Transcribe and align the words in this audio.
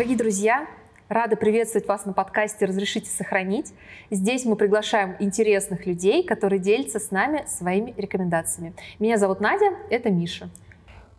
Дорогие 0.00 0.16
друзья, 0.16 0.66
рада 1.10 1.36
приветствовать 1.36 1.86
вас 1.86 2.06
на 2.06 2.14
подкасте 2.14 2.64
«Разрешите 2.64 3.10
сохранить». 3.10 3.74
Здесь 4.10 4.46
мы 4.46 4.56
приглашаем 4.56 5.14
интересных 5.20 5.84
людей, 5.84 6.24
которые 6.24 6.58
делятся 6.58 6.98
с 6.98 7.10
нами 7.10 7.44
своими 7.46 7.92
рекомендациями. 7.98 8.72
Меня 8.98 9.18
зовут 9.18 9.40
Надя, 9.40 9.76
это 9.90 10.08
Миша. 10.08 10.48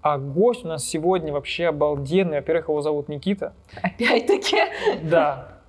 А 0.01 0.17
гость 0.17 0.65
у 0.65 0.67
нас 0.67 0.83
сегодня 0.83 1.31
вообще 1.31 1.67
обалденный. 1.67 2.37
Во-первых, 2.37 2.69
его 2.69 2.81
зовут 2.81 3.07
Никита. 3.07 3.53
Опять-таки? 3.83 4.57
Да. 5.03 5.59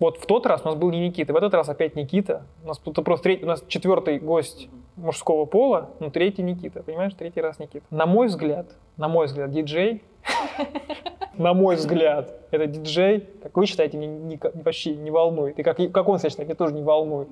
Вот 0.00 0.18
в 0.18 0.26
тот 0.26 0.44
раз 0.46 0.62
у 0.62 0.64
нас 0.64 0.74
был 0.74 0.90
не 0.90 1.06
Никита, 1.06 1.32
в 1.32 1.36
этот 1.36 1.54
раз 1.54 1.68
опять 1.68 1.94
Никита. 1.94 2.42
У 2.64 2.66
нас 2.66 2.78
тут 2.78 2.96
просто 3.04 3.22
третий, 3.22 3.44
у 3.44 3.46
нас 3.46 3.62
четвертый 3.68 4.18
гость 4.18 4.68
мужского 4.96 5.44
пола, 5.44 5.90
но 6.00 6.10
третий 6.10 6.42
Никита, 6.42 6.82
понимаешь, 6.82 7.12
третий 7.14 7.40
раз 7.40 7.58
Никита. 7.58 7.84
На 7.90 8.06
мой 8.06 8.28
взгляд, 8.28 8.66
на 8.96 9.08
мой 9.08 9.26
взгляд, 9.26 9.50
диджей, 9.50 10.02
на 11.38 11.54
мой 11.54 11.76
взгляд, 11.76 12.32
это 12.50 12.66
диджей, 12.66 13.28
как 13.42 13.56
вы 13.56 13.66
считаете, 13.66 13.98
не, 13.98 14.06
не, 14.06 14.40
вообще 14.54 14.94
не 14.94 15.10
волнует. 15.10 15.58
И 15.58 15.62
как, 15.62 15.76
как 15.92 16.08
он 16.08 16.18
себя 16.18 16.30
считает, 16.30 16.48
меня 16.48 16.56
тоже 16.56 16.74
не 16.74 16.82
волнует. 16.82 17.28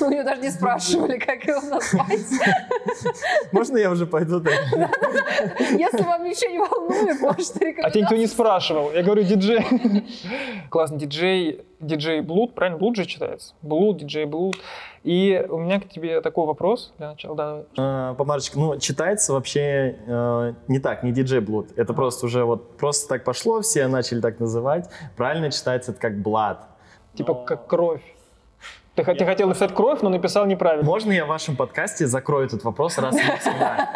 Мы 0.00 0.06
у 0.06 0.10
него 0.10 0.22
даже 0.22 0.42
не 0.42 0.50
спрашивали, 0.50 1.18
как 1.18 1.44
его 1.44 1.60
назвать. 1.60 2.20
Можно 3.52 3.78
я 3.78 3.90
уже 3.90 4.06
пойду? 4.06 4.40
Если 4.42 6.02
вам 6.02 6.24
ничего 6.24 6.50
не 6.50 6.58
волнует, 6.58 7.20
можете 7.20 7.74
А 7.82 7.90
тебя 7.90 8.02
никто 8.02 8.16
не 8.16 8.26
спрашивал. 8.26 8.92
Я 8.92 9.02
говорю, 9.02 9.22
диджей. 9.22 9.64
Классный 10.68 10.98
диджей, 10.98 11.64
диджей 11.80 12.20
Блуд, 12.20 12.54
правильно? 12.54 12.78
Блуд 12.78 12.96
же 12.96 13.06
читается? 13.06 13.54
Блуд, 13.62 13.98
диджей 13.98 14.26
Блуд. 14.26 14.56
И 15.02 15.46
у 15.48 15.58
меня 15.58 15.80
к 15.80 15.88
тебе 15.88 16.20
такой 16.20 16.46
вопрос 16.46 16.92
для 16.98 17.10
начала. 17.10 17.34
Да. 17.36 17.62
А, 17.78 18.14
Помарочка, 18.14 18.58
ну, 18.58 18.78
читается 18.78 19.32
вообще 19.32 19.96
э, 20.06 20.54
не 20.68 20.78
так, 20.78 21.02
не 21.02 21.10
диджей 21.10 21.40
Блуд. 21.40 21.68
Это 21.76 21.94
просто 21.94 22.26
уже 22.26 22.44
вот 22.44 22.76
просто 22.76 23.08
так 23.08 23.24
пошло, 23.24 23.62
все 23.62 23.86
начали 23.86 24.20
так 24.20 24.40
называть. 24.40 24.90
Правильно 25.16 25.50
читается 25.50 25.92
это 25.92 26.00
как 26.00 26.20
Блад. 26.20 26.68
Типа 27.14 27.34
как 27.34 27.66
кровь. 27.66 28.02
Ты, 28.94 29.04
ты 29.04 29.24
хотел 29.24 29.48
написать 29.48 29.74
кровь, 29.74 30.02
но 30.02 30.10
написал 30.10 30.44
неправильно. 30.44 30.84
Можно 30.84 31.12
я 31.12 31.24
в 31.24 31.28
вашем 31.28 31.56
подкасте 31.56 32.06
закрою 32.06 32.46
этот 32.46 32.64
вопрос 32.64 32.98
раз 32.98 33.14
и 33.16 33.22
навсегда? 33.26 33.88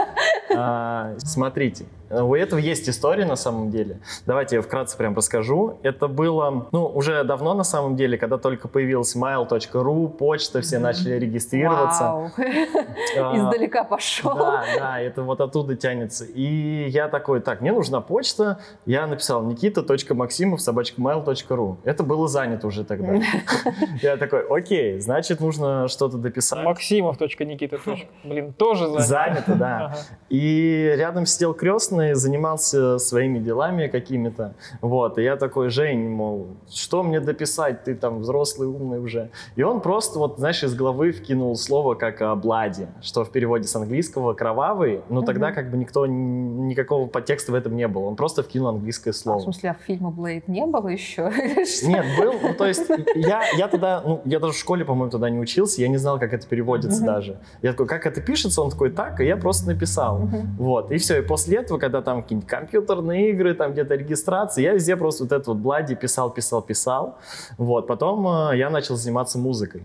А, 0.57 1.15
смотрите, 1.19 1.85
у 2.11 2.35
этого 2.35 2.59
есть 2.59 2.89
история 2.89 3.25
на 3.25 3.37
самом 3.37 3.71
деле. 3.71 3.99
Давайте 4.27 4.57
я 4.57 4.63
вкратце 4.63 4.97
прям 4.97 5.15
расскажу. 5.15 5.79
Это 5.83 6.09
было, 6.09 6.69
ну, 6.73 6.87
уже 6.87 7.25
давно 7.25 7.55
на 7.55 7.65
самом 7.65 7.97
деле, 7.97 8.19
когда 8.19 8.39
только 8.39 8.69
появилась 8.69 9.17
mail.ru, 9.17 10.09
почта, 10.09 10.61
все 10.61 10.79
начали 10.79 11.15
регистрироваться. 11.19 12.05
Вау. 12.05 12.31
А, 13.17 13.37
Издалека 13.37 13.85
пошел. 13.85 14.35
Да, 14.35 14.65
да, 14.77 15.01
это 15.01 15.23
вот 15.23 15.41
оттуда 15.41 15.77
тянется. 15.77 16.25
И 16.25 16.89
я 16.89 17.09
такой, 17.09 17.41
так, 17.41 17.61
мне 17.61 17.73
нужна 17.73 18.01
почта. 18.01 18.59
Я 18.87 19.07
написал 19.07 19.45
никита.максимов 19.45 20.61
собачкамайл.ру. 20.61 21.79
Это 21.85 22.03
было 22.03 22.29
занято 22.29 22.67
уже 22.67 22.85
тогда. 22.85 23.21
Я 24.03 24.17
такой, 24.17 24.47
окей, 24.49 25.01
значит, 25.01 25.41
нужно 25.41 25.89
что-то 25.89 26.19
дописать. 26.19 26.65
Максимов.никита. 26.65 27.79
Блин, 28.25 28.53
тоже 28.53 28.89
занято. 28.89 29.03
Занято, 29.03 29.55
да. 29.55 29.97
И 30.29 30.93
рядом 30.97 31.27
сидел 31.27 31.55
крестный, 31.55 31.94
занимался 32.15 32.99
своими 32.99 33.39
делами 33.39 33.87
какими-то. 33.87 34.55
Вот, 34.81 35.19
и 35.19 35.23
я 35.23 35.37
такой, 35.37 35.71
Жень, 35.71 36.09
мол, 36.09 36.49
что 36.71 37.03
мне 37.03 37.21
дописать, 37.21 37.85
ты 37.85 37.95
там 37.95 38.21
взрослый, 38.21 38.69
умный 38.69 38.99
уже. 39.01 39.31
И 39.57 39.63
он 39.63 39.81
просто, 39.81 40.19
вот, 40.19 40.39
знаешь, 40.39 40.63
из 40.63 40.75
головы 40.75 41.13
вкинул 41.13 41.55
слово 41.57 41.95
как 41.95 42.41
«блади», 42.41 42.89
что 43.03 43.25
в 43.25 43.31
переводе 43.31 43.69
с 43.69 43.77
английского 43.77 44.35
«кровавый», 44.35 45.03
но 45.09 45.23
тогда 45.23 45.53
как 45.53 45.71
бы 45.71 45.77
никто, 45.77 46.07
никакого 46.07 47.07
подтекста 47.07 47.53
в 47.53 47.55
этом 47.55 47.77
не 47.77 47.89
было. 47.89 48.05
Он 48.05 48.17
просто 48.17 48.43
вкинул 48.43 48.69
английское 48.69 49.11
А, 49.11 49.13
в 49.13 49.17
слово. 49.17 49.41
смысле, 49.41 49.71
а 49.71 49.75
фильма 49.87 50.11
Блейд 50.11 50.49
не 50.49 50.67
было 50.67 50.89
еще? 50.89 51.31
Нет, 51.87 52.05
был, 52.19 52.35
ну, 52.43 52.55
то 52.55 52.67
есть 52.67 52.89
я, 53.15 53.43
я 53.57 53.69
тогда, 53.69 54.03
ну, 54.05 54.21
я 54.25 54.41
даже 54.41 54.53
в 54.53 54.57
школе, 54.59 54.85
по-моему, 54.85 55.11
тогда 55.11 55.31
не 55.31 55.39
учился, 55.39 55.81
я 55.81 55.89
не 55.89 55.97
знал, 55.97 56.19
как 56.19 56.33
это 56.33 56.47
переводится 56.47 56.99
Мгм. 57.03 57.07
даже. 57.07 57.41
Я 57.63 57.73
такой, 57.73 57.87
как 57.87 58.07
это 58.07 58.21
пишется? 58.21 58.63
Он 58.63 58.71
такой, 58.71 58.91
так, 58.91 59.21
и 59.21 59.25
я 59.27 59.37
просто 59.37 59.67
написал. 59.67 60.19
Мгм. 60.19 60.57
Вот, 60.59 60.91
и 60.91 60.99
все, 60.99 61.19
и 61.19 61.23
после 61.23 61.59
этого, 61.59 61.79
когда 61.85 62.01
там 62.01 62.23
какие-нибудь 62.23 62.49
компьютерные 62.49 63.31
игры, 63.31 63.55
там 63.55 63.73
где-то 63.73 63.95
регистрация, 63.95 64.63
я 64.63 64.73
везде 64.73 64.97
просто 64.97 65.25
вот 65.25 65.33
это 65.33 65.51
вот 65.51 65.59
блади 65.59 65.95
писал, 65.95 66.31
писал, 66.31 66.63
писал. 66.63 67.19
Вот, 67.59 67.87
потом 67.87 68.27
э, 68.27 68.57
я 68.57 68.71
начал 68.71 68.97
заниматься 68.97 69.39
музыкой. 69.39 69.83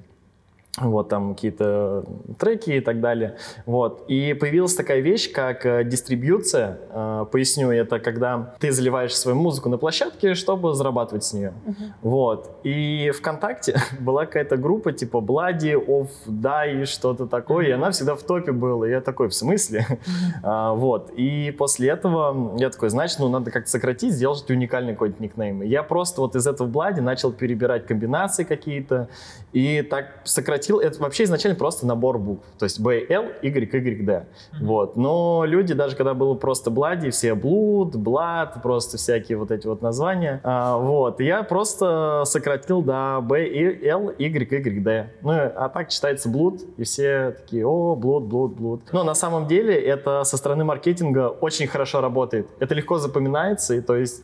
Вот 0.82 1.10
там 1.10 1.36
какие-то 1.36 2.06
треки 2.38 2.72
и 2.72 2.80
так 2.80 3.02
далее. 3.02 3.38
Вот. 3.66 4.06
И 4.08 4.34
появилась 4.34 4.76
такая 4.76 5.02
вещь, 5.02 5.32
как 5.32 5.66
э, 5.66 5.84
дистрибьюция. 5.84 6.80
Э, 6.90 7.26
поясню, 7.32 7.72
это 7.72 8.00
когда 8.00 8.56
ты 8.60 8.72
заливаешь 8.72 9.16
свою 9.16 9.38
музыку 9.38 9.70
на 9.70 9.78
площадке, 9.78 10.36
чтобы 10.36 10.74
зарабатывать 10.74 11.24
с 11.24 11.34
нее. 11.34 11.54
Мгм. 11.66 11.94
Вот. 12.02 12.60
И 12.64 13.12
ВКонтакте 13.12 13.80
была 14.00 14.26
какая-то 14.26 14.58
группа 14.58 14.92
типа 14.92 15.22
Блади, 15.22 15.76
Off, 15.76 16.10
Die, 16.28 16.86
что-то 16.86 17.28
такое, 17.28 17.68
и 17.68 17.72
она 17.72 17.92
всегда 17.92 18.16
в 18.16 18.24
топе 18.24 18.52
была. 18.52 18.88
И 18.88 18.92
я 18.92 19.02
такой, 19.02 19.30
в 19.30 19.34
смысле? 19.34 19.86
А, 20.42 20.74
вот. 20.74 21.12
И 21.18 21.54
после 21.58 21.90
этого 21.90 22.58
я 22.58 22.70
такой, 22.70 22.90
значит, 22.90 23.20
ну 23.20 23.30
надо 23.30 23.52
как-то 23.52 23.70
сократить, 23.70 24.14
сделать 24.14 24.50
уникальный 24.50 24.94
какой-то 24.94 25.22
никнейм. 25.22 25.64
И 25.64 25.68
я 25.68 25.84
просто 25.84 26.22
вот 26.22 26.36
из 26.36 26.48
этого 26.48 26.68
Блади 26.68 27.02
начал 27.02 27.32
перебирать 27.32 27.86
комбинации 27.86 28.44
какие-то, 28.44 29.10
и 29.54 29.82
так 29.82 30.22
сократил. 30.24 30.69
Это 30.78 31.00
вообще 31.02 31.24
изначально 31.24 31.58
просто 31.58 31.88
набор 31.88 32.18
букв. 32.20 32.46
То 32.58 32.66
есть 32.66 32.80
B, 32.80 33.06
L, 33.10 33.26
Y, 33.42 33.74
Y, 33.74 34.06
D. 34.06 34.26
Вот. 34.62 34.96
Но 34.96 35.44
люди, 35.46 35.74
даже 35.74 35.96
когда 35.96 36.14
было 36.14 36.36
просто 36.36 36.70
Блади, 36.70 37.10
все 37.10 37.34
Блуд, 37.34 37.96
Блад, 37.96 38.62
просто 38.62 38.98
всякие 38.98 39.38
вот 39.38 39.52
эти 39.52 39.68
вот 39.68 39.82
названия. 39.82 40.42
А, 40.44 40.78
вот. 40.78 41.20
Я 41.20 41.44
просто 41.44 42.24
сократил 42.26 42.82
до 42.82 43.20
B, 43.22 43.40
L, 43.84 44.12
Y, 44.18 44.52
Y, 44.52 44.84
D. 44.84 45.14
Ну, 45.22 45.32
а 45.32 45.70
так 45.70 45.90
читается 45.90 46.30
Блуд, 46.30 46.62
и 46.78 46.84
все 46.84 47.32
такие, 47.32 47.66
о, 47.66 47.96
Блуд, 47.96 48.24
Блуд, 48.24 48.54
Блуд. 48.54 48.82
Но 48.92 49.04
на 49.04 49.16
самом 49.16 49.48
деле 49.48 49.74
это 49.80 50.24
со 50.24 50.38
стороны 50.38 50.64
маркетинга 50.64 51.30
очень 51.30 51.68
хорошо 51.68 52.02
работает. 52.02 52.48
Это 52.60 52.76
легко 52.76 52.98
запоминается, 52.98 53.76
и 53.76 53.82
то 53.82 53.96
есть 53.96 54.24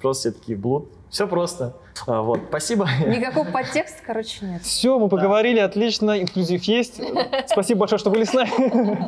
просто 0.00 0.30
все 0.30 0.38
такие 0.38 0.56
Блуд. 0.56 0.88
Все 1.14 1.28
просто. 1.28 1.76
А, 2.08 2.22
вот. 2.22 2.40
Спасибо. 2.48 2.88
Никакого 3.06 3.48
подтекста, 3.48 4.02
короче, 4.04 4.44
нет. 4.44 4.62
Все, 4.62 4.98
мы 4.98 5.08
поговорили, 5.08 5.60
отлично, 5.60 6.20
инклюзив 6.20 6.64
есть. 6.64 7.00
Спасибо 7.46 7.80
большое, 7.80 8.00
что 8.00 8.10
были 8.10 8.24
с 8.24 8.32
нами. 8.32 8.98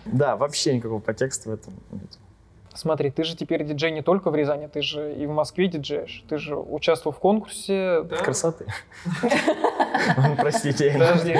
Да, 0.06 0.36
вообще 0.36 0.74
никакого 0.74 1.00
подтекста 1.00 1.50
в 1.50 1.52
этом 1.52 1.74
нет. 1.92 2.18
Смотри, 2.72 3.10
ты 3.10 3.24
же 3.24 3.36
теперь 3.36 3.62
диджей 3.64 3.90
не 3.90 4.00
только 4.00 4.30
в 4.30 4.34
Рязани, 4.34 4.68
ты 4.68 4.80
же 4.80 5.12
и 5.14 5.26
в 5.26 5.32
Москве 5.32 5.68
диджеешь. 5.68 6.24
Ты 6.30 6.38
же 6.38 6.56
участвовал 6.56 7.14
в 7.14 7.18
конкурсе. 7.20 8.04
Красоты. 8.24 8.64
Простите. 10.38 10.86
я- 10.86 10.92
Подожди. 10.94 11.36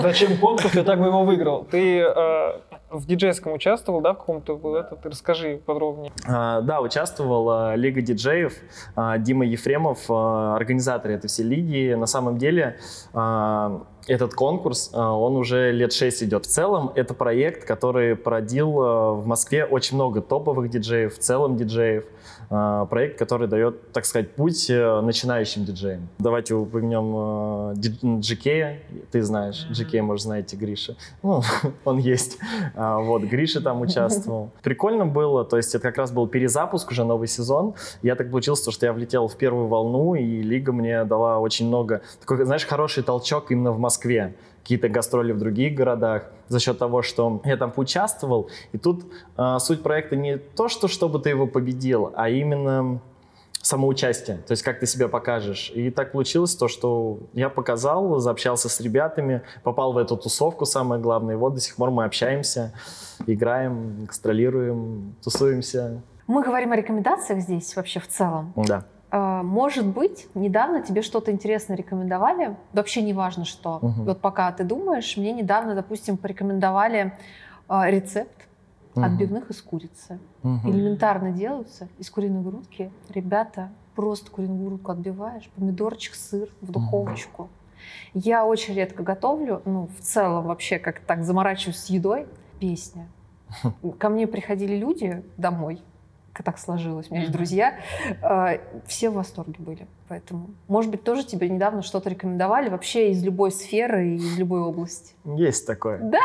Зачем 0.00 0.36
конкурс? 0.38 0.70
Ты 0.70 0.84
так 0.84 1.00
бы 1.00 1.06
его 1.06 1.24
выиграл. 1.24 1.64
Ты 1.64 2.02
э, 2.02 2.60
в 2.90 3.06
диджейском 3.06 3.52
участвовал, 3.52 4.00
да, 4.00 4.12
в 4.12 4.18
каком-то 4.18 4.56
был 4.56 4.74
этот? 4.74 5.04
Расскажи 5.06 5.60
подробнее. 5.64 6.12
А, 6.26 6.60
Да, 6.60 6.80
участвовал 6.80 7.50
а, 7.50 7.76
Лига 7.76 8.02
диджеев, 8.02 8.54
а, 8.96 9.18
Дима 9.18 9.46
Ефремов, 9.46 10.06
а, 10.08 10.56
организатор 10.56 11.12
этой 11.12 11.28
всей 11.28 11.44
лиги. 11.44 11.94
На 11.94 12.06
самом 12.06 12.38
деле 12.38 12.78
этот 14.06 14.34
конкурс, 14.34 14.90
он 14.94 15.36
уже 15.36 15.72
лет 15.72 15.92
6 15.92 16.22
идет. 16.24 16.46
В 16.46 16.48
целом 16.48 16.90
это 16.94 17.14
проект, 17.14 17.64
который 17.64 18.16
породил 18.16 18.70
в 18.70 19.26
Москве 19.26 19.64
очень 19.64 19.96
много 19.96 20.20
топовых 20.20 20.70
диджеев, 20.70 21.14
в 21.14 21.18
целом 21.18 21.56
диджеев. 21.56 22.04
А, 22.52 22.84
Проект, 22.86 23.16
который 23.16 23.46
дает, 23.46 23.92
так 23.92 24.04
сказать, 24.04 24.32
путь 24.32 24.68
э, 24.68 25.00
начинающим 25.02 25.64
диджеям. 25.64 26.08
Давайте 26.18 26.54
упомянем 26.54 27.70
э, 27.70 27.74
ди- 27.76 28.18
Джикея, 28.20 28.80
ты 29.12 29.22
знаешь, 29.22 29.68
Джикея, 29.70 30.02
может, 30.02 30.24
знаете, 30.24 30.56
Гриша. 30.56 30.96
Ну, 31.22 31.42
он 31.84 31.98
есть. 31.98 32.38
А, 32.74 32.98
Вот, 32.98 33.22
Гриша 33.22 33.60
там 33.60 33.80
участвовал. 33.82 34.50
Прикольно 34.62 35.06
было, 35.06 35.44
то 35.44 35.58
есть 35.58 35.72
это 35.76 35.82
как 35.82 35.98
раз 35.98 36.10
был 36.10 36.26
перезапуск, 36.26 36.90
уже 36.90 37.04
новый 37.04 37.28
сезон. 37.28 37.74
Я 38.02 38.16
так 38.16 38.30
получилось, 38.32 38.62
то, 38.62 38.72
что 38.72 38.84
я 38.84 38.92
влетел 38.92 39.28
в 39.28 39.36
первую 39.36 39.68
волну, 39.68 40.16
и 40.16 40.42
Лига 40.42 40.72
мне 40.72 41.04
дала 41.04 41.38
очень 41.38 41.68
много, 41.68 42.00
такой, 42.18 42.44
знаешь, 42.44 42.66
хороший 42.66 43.04
толчок 43.04 43.52
именно 43.52 43.70
в 43.70 43.78
Москве. 43.78 44.34
Какие-то 44.62 44.88
гастроли 44.88 45.32
в 45.32 45.38
других 45.38 45.74
городах 45.74 46.30
за 46.48 46.60
счет 46.60 46.78
того, 46.78 47.02
что 47.02 47.40
я 47.44 47.56
там 47.56 47.70
поучаствовал. 47.70 48.50
И 48.72 48.78
тут 48.78 49.04
а, 49.36 49.58
суть 49.58 49.82
проекта 49.82 50.16
не 50.16 50.36
то, 50.36 50.68
что 50.68 50.88
чтобы 50.88 51.18
ты 51.18 51.30
его 51.30 51.46
победил, 51.46 52.12
а 52.14 52.28
именно 52.28 53.00
самоучастие, 53.62 54.38
то 54.38 54.52
есть 54.52 54.62
как 54.62 54.80
ты 54.80 54.86
себя 54.86 55.08
покажешь. 55.08 55.70
И 55.74 55.90
так 55.90 56.12
получилось 56.12 56.56
то, 56.56 56.68
что 56.68 57.18
я 57.34 57.48
показал, 57.50 58.18
заобщался 58.18 58.68
с 58.68 58.80
ребятами, 58.80 59.42
попал 59.62 59.92
в 59.92 59.98
эту 59.98 60.16
тусовку, 60.16 60.64
самое 60.64 61.00
главное. 61.00 61.34
И 61.34 61.38
вот 61.38 61.54
до 61.54 61.60
сих 61.60 61.76
пор 61.76 61.90
мы 61.90 62.04
общаемся, 62.04 62.72
играем, 63.26 64.06
гастролируем, 64.06 65.14
тусуемся. 65.22 66.02
Мы 66.26 66.42
говорим 66.42 66.72
о 66.72 66.76
рекомендациях 66.76 67.40
здесь 67.40 67.76
вообще 67.76 68.00
в 68.00 68.08
целом. 68.08 68.52
Да. 68.56 68.84
А, 69.10 69.42
Может 69.42 69.86
быть, 69.86 70.28
недавно 70.34 70.82
тебе 70.82 71.02
что-то 71.02 71.32
интересное 71.32 71.76
рекомендовали, 71.76 72.56
вообще 72.72 73.02
не 73.02 73.12
важно 73.12 73.44
что. 73.44 73.78
Мгм. 73.82 74.04
Вот 74.04 74.20
пока 74.20 74.50
ты 74.52 74.64
думаешь, 74.64 75.16
мне 75.16 75.32
недавно, 75.32 75.74
допустим, 75.74 76.16
порекомендовали 76.16 77.12
а, 77.68 77.90
рецепт 77.90 78.46
Мгм. 78.94 79.04
отбивных 79.04 79.50
из 79.50 79.62
курицы. 79.62 80.18
Мгм. 80.42 80.70
Элементарно 80.70 81.30
делаются 81.30 81.88
из 81.98 82.10
куриной 82.10 82.42
грудки. 82.42 82.90
Ребята, 83.08 83.70
просто 83.94 84.30
куриную 84.30 84.66
грудку 84.66 84.92
отбиваешь, 84.92 85.48
помидорчик, 85.54 86.14
сыр 86.14 86.48
в 86.60 86.70
духовочку. 86.72 87.48
Я 88.14 88.44
очень 88.44 88.74
редко 88.74 89.02
готовлю, 89.02 89.62
ну, 89.64 89.88
в 89.98 90.02
целом 90.02 90.46
вообще 90.46 90.78
как 90.78 91.00
так 91.00 91.24
заморачиваюсь 91.24 91.78
с 91.78 91.86
едой. 91.90 92.26
Песня. 92.58 93.08
Ко 93.98 94.08
мне 94.08 94.26
приходили 94.26 94.76
люди 94.76 95.24
домой, 95.36 95.80
так 96.42 96.58
сложилось, 96.58 97.06
у 97.10 97.14
меня 97.14 97.22
есть 97.22 97.32
друзья, 97.32 97.74
э, 98.22 98.58
все 98.86 99.10
в 99.10 99.14
восторге 99.14 99.56
были. 99.58 99.86
Поэтому, 100.08 100.50
может 100.68 100.90
быть, 100.90 101.04
тоже 101.04 101.24
тебе 101.24 101.48
недавно 101.48 101.82
что-то 101.82 102.10
рекомендовали 102.10 102.68
вообще 102.68 103.10
из 103.10 103.22
любой 103.22 103.52
сферы 103.52 104.08
и 104.08 104.14
из 104.16 104.38
любой 104.38 104.60
области. 104.60 105.14
Есть 105.24 105.66
такое. 105.66 105.98
Да? 105.98 106.20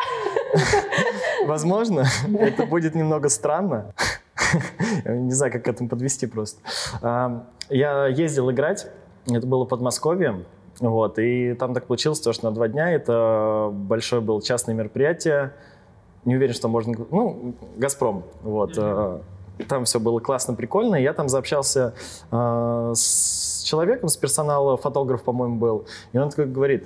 Возможно, 1.46 2.06
это 2.40 2.66
будет 2.66 2.96
немного 2.96 3.30
странно. 3.30 3.94
Не 5.06 5.32
знаю, 5.32 5.52
как 5.52 5.66
к 5.66 5.68
этому 5.68 5.90
подвести 5.90 6.28
просто. 6.28 6.62
А, 7.02 7.46
Я 7.70 8.08
ездил 8.08 8.52
играть, 8.52 8.88
это 9.28 9.46
было 9.48 9.64
под 9.64 9.80
Подмосковье, 9.80 10.46
вот, 10.80 11.20
и 11.20 11.54
там 11.54 11.74
так 11.74 11.86
получилось, 11.86 12.20
то, 12.20 12.34
что 12.34 12.50
на 12.50 12.56
два 12.56 12.68
дня 12.68 12.92
это 12.92 13.70
большое 13.72 14.22
было 14.22 14.42
частное 14.42 14.76
мероприятие, 14.76 15.54
не 16.26 16.36
уверен, 16.36 16.54
что 16.54 16.68
можно, 16.68 16.96
ну, 17.12 17.54
Газпром, 17.78 18.24
вот, 18.42 18.74
э, 18.78 19.20
там 19.64 19.86
все 19.86 20.00
было 20.00 20.20
классно, 20.20 20.54
прикольно, 20.54 20.96
я 20.96 21.14
там 21.14 21.30
заобщался 21.30 21.94
э, 22.32 22.94
с 22.96 23.64
человеком, 23.64 24.10
с 24.10 24.18
персонала, 24.18 24.78
фотограф, 24.78 25.24
по-моему, 25.24 25.56
был, 25.58 25.86
и 26.14 26.18
он 26.18 26.30
такой 26.30 26.46
говорит, 26.46 26.86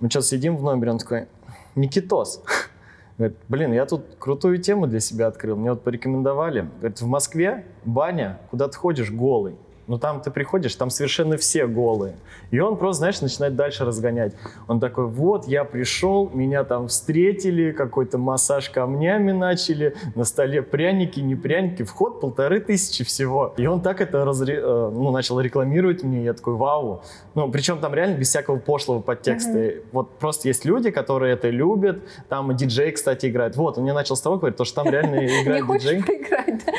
мы 0.00 0.10
что-то 0.10 0.26
сидим 0.26 0.56
в 0.56 0.62
номере, 0.62 0.92
он 0.92 0.98
такой, 0.98 1.26
Никитос, 1.74 2.42
Говорит, 3.18 3.36
блин, 3.48 3.72
я 3.72 3.86
тут 3.86 4.04
крутую 4.18 4.58
тему 4.58 4.86
для 4.86 5.00
себя 5.00 5.26
открыл, 5.26 5.56
мне 5.56 5.70
вот 5.70 5.82
порекомендовали. 5.82 6.68
Говорит, 6.78 7.00
в 7.00 7.06
Москве 7.06 7.66
баня, 7.84 8.40
куда 8.50 8.68
ты 8.68 8.76
ходишь 8.76 9.10
голый. 9.10 9.54
Ну 9.92 9.98
там 9.98 10.22
ты 10.22 10.30
приходишь, 10.30 10.74
там 10.74 10.88
совершенно 10.88 11.36
все 11.36 11.66
голые. 11.66 12.14
И 12.50 12.58
он 12.58 12.78
просто, 12.78 13.00
знаешь, 13.00 13.20
начинает 13.20 13.56
дальше 13.56 13.84
разгонять. 13.84 14.32
Он 14.66 14.80
такой, 14.80 15.06
вот, 15.06 15.46
я 15.46 15.64
пришел, 15.64 16.30
меня 16.32 16.64
там 16.64 16.88
встретили, 16.88 17.72
какой-то 17.72 18.16
массаж 18.16 18.70
камнями 18.70 19.32
начали, 19.32 19.94
на 20.14 20.24
столе 20.24 20.62
пряники, 20.62 21.20
не 21.20 21.34
пряники, 21.34 21.82
вход 21.82 22.22
полторы 22.22 22.60
тысячи 22.60 23.04
всего. 23.04 23.52
И 23.58 23.66
он 23.66 23.82
так 23.82 24.00
это 24.00 24.22
разре- 24.22 24.62
э, 24.62 24.90
ну, 24.94 25.10
начал 25.10 25.38
рекламировать 25.38 26.02
мне, 26.02 26.24
я 26.24 26.32
такой, 26.32 26.54
вау. 26.54 27.02
Ну, 27.34 27.50
причем 27.50 27.78
там 27.78 27.92
реально 27.92 28.16
без 28.16 28.30
всякого 28.30 28.56
пошлого 28.56 29.02
подтекста. 29.02 29.74
Вот 29.92 30.08
просто 30.16 30.48
есть 30.48 30.64
люди, 30.64 30.90
которые 30.90 31.34
это 31.34 31.50
любят, 31.50 31.98
там 32.30 32.56
диджей, 32.56 32.92
кстати, 32.92 33.26
играет. 33.26 33.56
Вот, 33.56 33.76
он 33.76 33.84
мне 33.84 33.92
начал 33.92 34.16
с 34.16 34.22
того 34.22 34.38
говорить, 34.38 34.56
то, 34.56 34.64
что 34.64 34.76
там 34.84 34.90
реально 34.90 35.16
Не 35.20 35.42
играет 35.42 35.64
хочешь 35.64 35.82
диджей. 35.82 36.02
поиграть? 36.02 36.64
да? 36.64 36.72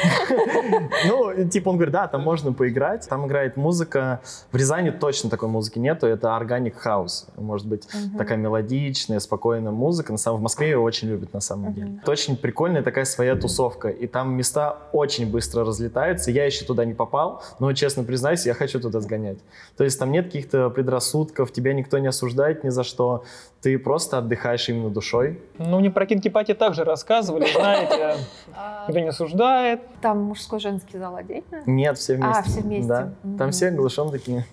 Ну, 1.08 1.48
типа 1.48 1.70
он 1.70 1.76
говорит, 1.76 1.94
да, 1.94 2.08
там 2.08 2.22
можно 2.24 2.54
поиграть. 2.54 3.03
Там 3.10 3.28
играет 3.28 3.58
музыка. 3.58 4.22
В 4.52 4.56
Рязани 4.58 4.90
точно 4.92 5.30
такой 5.30 5.50
музыки 5.50 5.80
нету. 5.80 6.08
Это 6.08 6.28
Organic 6.30 6.74
House. 6.86 7.26
Может 7.38 7.68
быть, 7.68 7.88
Мгм. 7.94 8.18
такая 8.18 8.38
мелодичная, 8.38 9.20
спокойная 9.20 9.72
музыка. 9.72 10.12
На 10.12 10.18
самом 10.18 10.40
в 10.40 10.44
Москве 10.44 10.70
ее 10.70 10.78
очень 10.80 11.10
любят 11.10 11.34
на 11.34 11.40
самом 11.42 11.66
Мгм. 11.66 11.74
деле. 11.74 12.00
Это 12.02 12.12
очень 12.12 12.38
прикольная 12.38 12.84
такая 12.84 13.06
своя 13.06 13.36
тусовка. 13.36 13.90
И 13.90 14.08
там 14.08 14.34
места 14.34 14.78
очень 14.94 15.30
быстро 15.30 15.64
разлетаются. 15.66 16.32
Я 16.32 16.46
еще 16.46 16.66
туда 16.66 16.86
не 16.86 16.94
попал, 16.94 17.44
но, 17.60 17.72
честно 17.74 18.04
признаюсь, 18.04 18.46
я 18.46 18.54
хочу 18.54 18.80
туда 18.80 19.00
сгонять. 19.00 19.38
То 19.78 19.84
есть 19.84 20.00
там 20.00 20.12
нет 20.12 20.26
каких-то 20.26 20.70
предрассудков, 20.70 21.52
тебя 21.52 21.74
никто 21.74 21.98
не 22.00 22.08
осуждает 22.08 22.64
ни 22.64 22.70
за 22.70 22.84
что. 22.84 23.24
Ты 23.64 23.80
просто 23.80 24.18
отдыхаешь 24.18 24.68
именно 24.68 24.90
душой. 24.90 25.40
Ну, 25.58 25.80
мне 25.80 25.90
про 25.90 26.06
кинки-пати 26.06 26.54
также 26.54 26.84
рассказывали, 26.84 27.48
знаете, 27.50 28.18
А, 28.56 28.84
никто 28.88 29.00
не 29.00 29.08
осуждает. 29.08 29.80
Там 30.02 30.22
мужской 30.24 30.60
женский 30.60 30.98
зал 30.98 31.16
отдельно? 31.16 31.64
Нет, 31.66 31.98
все 31.98 32.16
вместе. 32.16 32.40
А, 32.40 32.44
все 32.44 32.60
вместе. 32.60 32.88
Да. 32.90 33.14
Там 33.38 33.52
все 33.52 33.72
голышом 33.72 34.12
такие. 34.12 34.46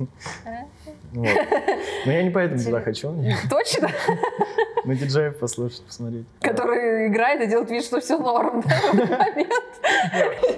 Э, 0.44 0.64
Вот. 1.12 1.26
Но 2.06 2.12
я 2.12 2.22
не 2.22 2.30
поэтому 2.30 2.62
туда 2.62 2.80
хочу. 2.80 3.12
Точно? 3.50 3.88
На 4.90 4.96
диджеев 4.96 5.38
послушать, 5.38 5.82
посмотреть. 5.86 6.26
Который 6.40 7.06
играет 7.06 7.40
и 7.42 7.46
делает 7.46 7.70
вид, 7.70 7.84
что 7.84 8.00
все 8.00 8.18
норм. 8.18 8.60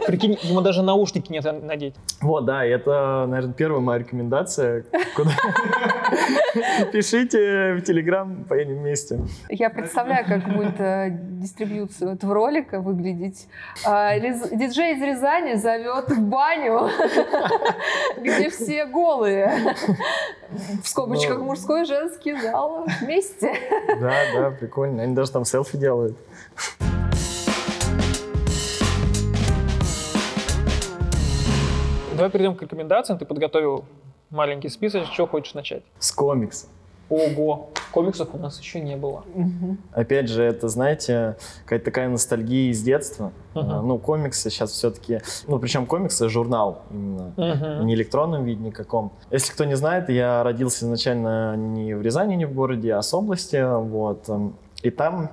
Прикинь, 0.07 0.39
ему 0.41 0.63
даже 0.63 0.83
наушники 0.83 1.31
нет 1.31 1.45
надеть. 1.63 1.95
Вот, 2.23 2.47
да, 2.47 2.65
это, 2.65 3.27
наверное, 3.29 3.53
первая 3.53 3.81
моя 3.83 3.99
рекомендация. 3.99 4.87
Куда- 5.15 5.33
Пишите 6.93 7.75
в 7.75 7.83
Телеграм, 7.83 8.45
поедем 8.45 8.79
вместе. 8.79 9.21
Я 9.51 9.69
представляю, 9.69 10.25
как 10.27 10.45
будет 10.55 10.81
э, 10.81 11.09
дистрибьюция 11.11 12.15
этого 12.15 12.33
ролика 12.35 12.81
выглядеть. 12.81 13.49
А, 13.85 14.19
Диджей 14.19 14.95
из 14.97 15.03
Рязани 15.03 15.55
зовет 15.55 16.09
в 16.11 16.21
баню, 16.23 16.89
где 18.19 18.49
все 18.49 18.87
голые. 18.87 19.53
В 20.83 20.87
скобочках 20.87 21.39
Ну. 21.39 21.45
мужской 21.45 21.83
и 21.83 21.85
женский 21.87 22.39
зал 22.39 22.87
вместе. 23.01 23.55
Да, 24.01 24.13
да, 24.35 24.51
прикольно. 24.51 25.03
Они 25.03 25.15
даже 25.15 25.33
там 25.33 25.45
селфи 25.45 25.77
делают. 25.79 26.17
Давай 32.15 32.31
перейдем 32.31 32.55
к 32.55 32.63
рекомендациям. 32.63 33.19
Ты 33.19 33.25
подготовил 33.25 33.85
маленький 34.31 34.69
список, 34.69 35.07
с 35.07 35.09
чего 35.11 35.27
хочешь 35.27 35.55
начать. 35.55 35.83
С 35.99 36.13
комикса. 36.13 36.67
Ого, 37.13 37.69
комиксов 37.93 38.29
у 38.33 38.39
нас 38.39 38.59
еще 38.59 38.81
не 38.81 38.97
было. 38.97 39.23
Опять 39.93 40.29
же, 40.31 40.43
это, 40.43 40.69
знаете, 40.69 41.37
какая-то 41.65 41.85
такая 41.85 42.09
ностальгия 42.09 42.71
из 42.71 42.83
детства. 42.83 43.33
А, 43.55 43.83
Ну, 43.83 43.99
комиксы 43.99 44.49
сейчас 44.49 44.71
все-таки... 44.71 45.21
Ну, 45.47 45.59
причем 45.59 45.85
комиксы— 45.85 46.29
журнал 46.31 46.83
именно. 46.91 47.33
Мгм. 47.37 47.87
не 47.87 47.95
электронном 47.95 48.45
виде 48.45 48.63
никаком. 48.65 49.13
Если 49.31 49.53
кто 49.53 49.67
не 49.67 49.77
знает, 49.77 50.09
я 50.09 50.43
родился 50.43 50.87
изначально 50.87 51.55
не 51.55 51.93
в 51.95 52.01
Рязани, 52.01 52.35
не 52.35 52.47
в 52.47 52.55
городе, 52.55 52.95
а 52.95 53.03
с 53.03 53.13
области, 53.13 53.63
вот. 53.63 54.27
И 54.83 54.91
там 54.91 55.31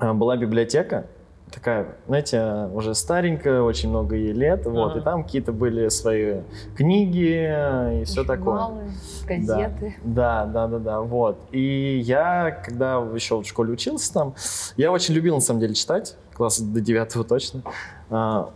э, 0.00 0.12
была 0.12 0.36
библиотека, 0.36 1.06
такая, 1.52 1.96
знаете, 2.06 2.68
уже 2.72 2.94
старенькая, 2.94 3.62
очень 3.62 3.88
много 3.88 4.16
ей 4.16 4.32
лет, 4.32 4.64
вот. 4.66 4.92
Ага. 4.92 5.00
И 5.00 5.02
там 5.02 5.24
какие-то 5.24 5.52
были 5.52 5.88
свои 5.88 6.40
книги 6.76 8.00
и 8.00 8.04
все 8.04 8.24
такое. 8.24 8.58
Журналы, 8.60 8.82
газеты. 9.26 9.96
Да, 10.04 10.46
да, 10.46 10.66
да, 10.66 10.78
да, 10.78 11.00
вот. 11.00 11.38
И 11.52 11.98
я, 12.04 12.50
когда 12.64 12.96
еще 13.14 13.40
в 13.40 13.44
школе 13.44 13.72
учился 13.72 14.12
там, 14.12 14.34
я 14.76 14.92
очень 14.92 15.14
любил, 15.14 15.34
на 15.36 15.40
самом 15.40 15.60
деле, 15.60 15.74
читать, 15.74 16.16
класса 16.34 16.64
до 16.64 16.80
девятого 16.80 17.24
точно. 17.24 17.62
А, 18.10 18.50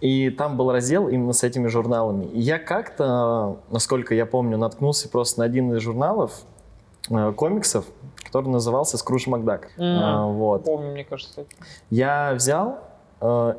И 0.00 0.30
там 0.30 0.56
был 0.56 0.70
раздел 0.72 1.08
именно 1.08 1.32
с 1.32 1.42
этими 1.42 1.68
журналами. 1.68 2.24
И 2.26 2.40
я 2.40 2.58
как-то, 2.58 3.58
насколько 3.70 4.14
я 4.14 4.26
помню, 4.26 4.56
наткнулся 4.56 5.08
просто 5.08 5.40
на 5.40 5.44
один 5.46 5.74
из 5.74 5.82
журналов 5.82 6.42
э, 7.10 7.32
комиксов, 7.32 7.84
который 8.30 8.48
назывался 8.48 8.96
«Скрудж 8.96 9.28
Макдак». 9.28 9.70
А, 9.78 10.24
Вот. 10.26 10.64
Помню, 10.64 10.92
мне 10.92 11.04
кажется. 11.04 11.44
Я 11.90 12.32
взял, 12.34 12.78
э, 13.20 13.54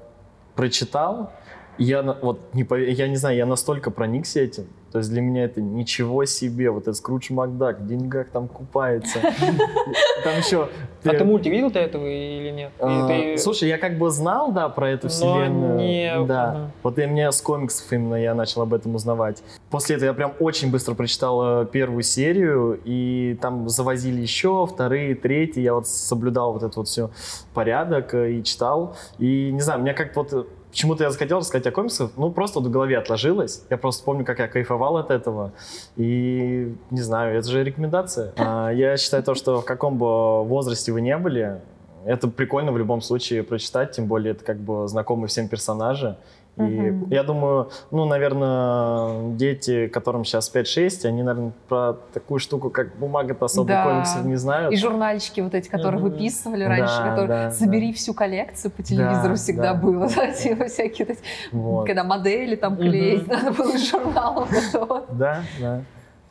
прочитал, 0.55 1.31
я, 1.77 2.01
вот, 2.21 2.39
не, 2.53 2.63
пов- 2.63 2.89
я 2.89 3.07
не 3.09 3.17
знаю, 3.17 3.35
я 3.35 3.45
настолько 3.45 3.91
проникся 3.91 4.39
этим. 4.39 4.67
То 4.91 4.97
есть 4.97 5.09
для 5.09 5.21
меня 5.21 5.45
это 5.45 5.61
ничего 5.61 6.25
себе, 6.25 6.69
вот 6.69 6.83
этот 6.83 6.97
Скрудж 6.97 7.31
Макдак 7.31 7.79
в 7.79 7.87
деньгах 7.87 8.29
там 8.29 8.47
купается. 8.47 9.19
Там 10.23 10.37
еще... 10.37 10.69
А 11.03 11.09
ты 11.09 11.23
мультик 11.23 11.51
видел 11.51 11.71
до 11.71 11.79
этого 11.79 12.05
или 12.05 12.51
нет? 12.51 12.71
А, 12.79 13.35
Слушай, 13.37 13.69
я 13.69 13.77
как 13.79 13.97
бы 13.97 14.11
знал, 14.11 14.51
да, 14.51 14.69
про 14.69 14.91
эту 14.91 15.09
вселенную. 15.09 16.25
Да. 16.27 16.71
Вот 16.83 16.99
и 16.99 17.05
мне 17.05 17.31
с 17.31 17.41
комиксов 17.41 17.91
именно 17.91 18.15
я 18.15 18.35
начал 18.35 18.61
об 18.61 18.73
этом 18.73 18.93
узнавать. 18.95 19.41
После 19.69 19.95
этого 19.95 20.09
я 20.09 20.13
прям 20.13 20.33
очень 20.39 20.69
быстро 20.69 20.93
прочитал 20.93 21.63
э, 21.63 21.65
первую 21.65 22.03
серию, 22.03 22.79
и 22.83 23.37
там 23.41 23.67
завозили 23.69 24.21
еще 24.21 24.67
вторые, 24.67 25.15
третьи. 25.15 25.61
Я 25.61 25.73
вот 25.73 25.87
соблюдал 25.87 26.53
вот 26.53 26.63
этот 26.63 26.75
вот 26.75 26.87
все 26.87 27.09
порядок 27.53 28.13
э, 28.13 28.33
и 28.33 28.43
читал. 28.43 28.95
И 29.17 29.51
не 29.51 29.61
знаю, 29.61 29.81
меня 29.81 29.93
как-то 29.93 30.21
вот 30.21 30.33
э, 30.33 30.43
Почему-то 30.71 31.03
я 31.03 31.11
захотел 31.11 31.39
рассказать 31.39 31.67
о 31.67 31.71
комиксах, 31.71 32.11
ну, 32.15 32.31
просто 32.31 32.59
вот 32.59 32.69
в 32.69 32.71
голове 32.71 32.97
отложилось. 32.97 33.63
Я 33.69 33.77
просто 33.77 34.05
помню, 34.05 34.23
как 34.23 34.39
я 34.39 34.47
кайфовал 34.47 34.95
от 34.97 35.11
этого. 35.11 35.51
И, 35.97 36.73
не 36.89 37.01
знаю, 37.01 37.37
это 37.37 37.47
же 37.49 37.61
рекомендация. 37.61 38.33
А, 38.37 38.69
Я 38.69 38.95
считаю 38.95 39.21
то, 39.21 39.35
что 39.35 39.59
в 39.61 39.65
каком 39.65 39.97
бы 39.97 40.43
возрасте 40.45 40.93
вы 40.93 41.01
не 41.01 41.17
были, 41.17 41.59
это 42.05 42.29
прикольно 42.29 42.71
в 42.71 42.77
любом 42.77 43.01
случае 43.01 43.43
прочитать, 43.43 43.91
тем 43.91 44.07
более 44.07 44.31
это 44.31 44.45
как 44.45 44.57
бы 44.57 44.87
знакомые 44.87 45.27
всем 45.27 45.49
персонажи. 45.49 46.15
И 46.57 46.61
Мгм. 46.63 47.07
я 47.09 47.23
думаю, 47.23 47.69
ну, 47.91 48.03
наверное, 48.05 49.31
дети, 49.35 49.87
которым 49.87 50.25
сейчас 50.25 50.49
5-6, 50.49 51.05
они, 51.05 51.23
наверное, 51.23 51.53
про 51.69 51.93
такую 52.13 52.39
штуку, 52.39 52.69
как 52.69 52.95
бумага-то 52.97 53.45
особо 53.45 53.69
Да. 53.69 53.83
комиксов 53.85 54.25
не 54.25 54.35
знают. 54.35 54.73
И 54.73 54.75
журнальчики 54.75 55.39
вот 55.39 55.53
эти, 55.55 55.69
которые 55.69 56.01
выписывали 56.01 56.65
раньше, 56.65 56.97
Да, 56.97 57.09
которые 57.09 57.27
да, 57.27 57.51
собери 57.51 57.93
всю 57.93 58.13
коллекцию 58.13 58.71
по 58.71 58.83
телевизору 58.83 59.29
Да, 59.29 59.35
всегда 59.35 59.73
да, 59.73 59.79
было, 59.79 60.07
да, 60.07 60.15
да, 60.15 60.25
да. 60.27 60.31
типа 60.33 60.65
всякие, 60.65 61.15
вот 61.53 61.85
когда 61.85 62.03
модели 62.03 62.55
там 62.57 62.75
клеить, 62.75 63.27
надо 63.27 63.51
было 63.51 63.71
из 63.73 63.93
вот. 63.93 65.05
Да, 65.17 65.43
да. 65.59 65.81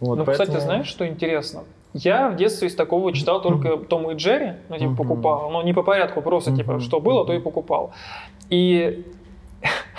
Вот, 0.00 0.16
ну, 0.18 0.24
поэтому- 0.24 0.46
кстати, 0.48 0.62
знаешь, 0.62 0.86
что 0.86 1.06
интересно? 1.08 1.60
Я 1.94 2.28
в 2.28 2.36
детстве 2.36 2.68
из 2.68 2.74
такого 2.74 3.12
читал 3.12 3.40
только 3.42 3.76
Том 3.78 4.10
и 4.10 4.14
Джерри, 4.14 4.52
ну, 4.68 4.78
типа, 4.78 4.94
покупал. 4.94 5.50
Но 5.50 5.62
не 5.62 5.72
по 5.72 5.82
порядку, 5.82 6.20
просто, 6.22 6.54
типа, 6.54 6.78
что 6.78 7.00
было, 7.00 7.26
то 7.26 7.32
и 7.32 7.40
покупал. 7.40 7.92
И 8.48 9.04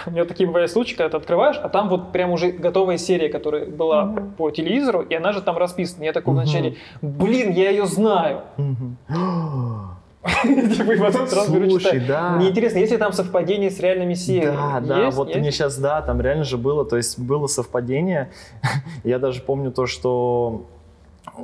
у 0.08 0.12
меня 0.12 0.26
такие 0.26 0.48
бывают 0.48 0.72
случаи, 0.72 0.96
когда 0.96 1.10
ты 1.10 1.18
открываешь, 1.18 1.58
а 1.62 1.70
там 1.70 1.90
вот 1.90 2.12
прям 2.12 2.32
уже 2.32 2.52
готовая 2.52 2.98
серия, 2.98 3.30
которая 3.30 3.66
была 3.66 4.06
Мгм. 4.06 4.32
по 4.34 4.50
телевизору, 4.52 5.02
и 5.02 5.14
она 5.16 5.32
же 5.34 5.42
там 5.42 5.58
расписана. 5.58 6.04
Я 6.04 6.14
такой 6.14 6.34
Мгм. 6.34 6.44
вначале, 6.44 6.76
блин, 7.02 7.52
я 7.52 7.70
ее 7.70 7.86
знаю. 7.86 8.42
Типа, 10.44 10.92
и 10.92 11.00
потом 11.00 11.26
сразу 11.28 11.52
беру 11.52 11.70
Слушай, 11.72 11.94
читать. 11.94 12.08
да. 12.08 12.30
Мне 12.32 12.50
интересно, 12.50 12.78
есть 12.78 12.92
ли 12.92 12.98
там 13.00 13.12
совпадение 13.12 13.72
с 13.72 13.80
реальными 13.80 14.14
сериями? 14.14 14.56
Да, 14.56 14.80
да, 14.80 15.06
Есть? 15.06 15.18
вот 15.18 15.30
Есть? 15.30 15.40
мне 15.40 15.52
сейчас, 15.52 15.78
да, 15.80 16.02
там 16.04 16.22
реально 16.22 16.44
же 16.44 16.58
было, 16.58 16.86
то 16.86 16.96
есть 16.98 17.18
было 17.18 17.48
совпадение. 17.48 18.32
Я 19.04 19.18
даже 19.18 19.42
помню 19.42 19.72
то, 19.72 19.88
что 19.88 20.68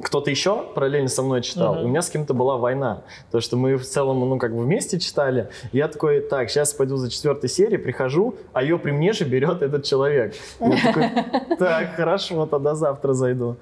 кто-то 0.01 0.29
еще 0.29 0.63
параллельно 0.73 1.09
со 1.09 1.21
мной 1.21 1.41
читал, 1.41 1.79
и 1.79 1.83
у 1.83 1.87
меня 1.87 2.01
с 2.01 2.09
кем-то 2.09 2.33
была 2.33 2.57
война. 2.57 3.03
То, 3.31 3.41
что 3.41 3.57
мы 3.57 3.75
в 3.75 3.85
целом, 3.85 4.19
ну, 4.19 4.37
как 4.37 4.55
бы 4.55 4.63
вместе 4.63 4.99
читали. 4.99 5.49
Я 5.71 5.87
такой, 5.87 6.21
так, 6.21 6.49
сейчас 6.49 6.73
пойду 6.73 6.97
за 6.97 7.09
четвертой 7.09 7.49
серией, 7.49 7.79
прихожу, 7.79 8.35
а 8.53 8.63
ее 8.63 8.77
при 8.77 8.91
мне 8.91 9.13
же 9.13 9.25
берет 9.25 9.61
этот 9.61 9.83
человек. 9.83 10.35
Я 10.59 10.77
такой, 10.83 11.09
так, 11.57 11.95
хорошо, 11.95 12.45
тогда 12.45 12.75
завтра 12.75 13.13
зайду. 13.13 13.57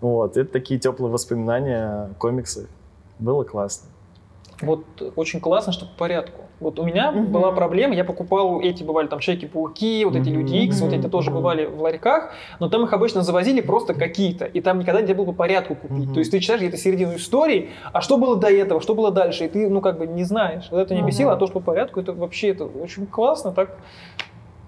Вот, 0.00 0.36
это 0.36 0.50
такие 0.50 0.78
теплые 0.78 1.10
воспоминания 1.12 1.86
о 1.86 2.10
комиксах. 2.18 2.66
Было 3.18 3.44
классно. 3.44 3.88
Вот 4.60 4.84
очень 5.16 5.40
классно, 5.40 5.72
что 5.72 5.86
по 5.86 5.98
порядку. 5.98 6.42
Вот 6.60 6.78
у 6.80 6.84
меня 6.84 7.12
Мгм. 7.12 7.26
была 7.26 7.52
проблема, 7.52 7.94
я 7.94 8.04
покупал 8.04 8.60
эти, 8.60 8.82
бывали 8.82 9.06
там 9.06 9.20
Человеки-пауки, 9.20 10.04
вот 10.04 10.16
эти. 10.16 10.28
Люди 10.28 10.56
Икс, 10.56 10.80
вот 10.80 10.92
эти 10.92 11.08
тоже 11.08 11.30
бывали 11.30 11.66
в 11.66 11.80
ларьках, 11.80 12.32
но 12.58 12.68
там 12.68 12.84
их 12.84 12.92
обычно 12.92 13.22
завозили 13.22 13.60
просто 13.60 13.94
какие-то, 13.94 14.44
и 14.44 14.60
там 14.60 14.80
никогда 14.80 15.00
нельзя 15.00 15.14
было 15.14 15.26
по 15.26 15.32
порядку 15.32 15.76
купить. 15.76 16.12
То 16.12 16.18
есть 16.18 16.30
ты 16.32 16.40
читаешь 16.40 16.60
где-то 16.60 16.76
середину 16.76 17.14
истории, 17.16 17.70
а 17.92 18.00
что 18.00 18.16
было 18.16 18.36
до 18.36 18.48
этого, 18.48 18.80
что 18.80 18.94
было 18.94 19.10
дальше, 19.12 19.44
и 19.44 19.48
ты, 19.48 19.68
ну, 19.68 19.80
как 19.80 19.98
бы 19.98 20.06
не 20.06 20.24
знаешь. 20.24 20.68
Вот 20.70 20.78
это 20.78 20.94
не 20.94 21.02
бесило, 21.02 21.32
а 21.32 21.36
то, 21.36 21.46
что 21.46 21.60
по 21.60 21.66
порядку, 21.66 22.00
это 22.00 22.12
вообще 22.12 22.48
это 22.48 22.64
очень 22.64 23.06
классно, 23.06 23.52
так... 23.52 23.76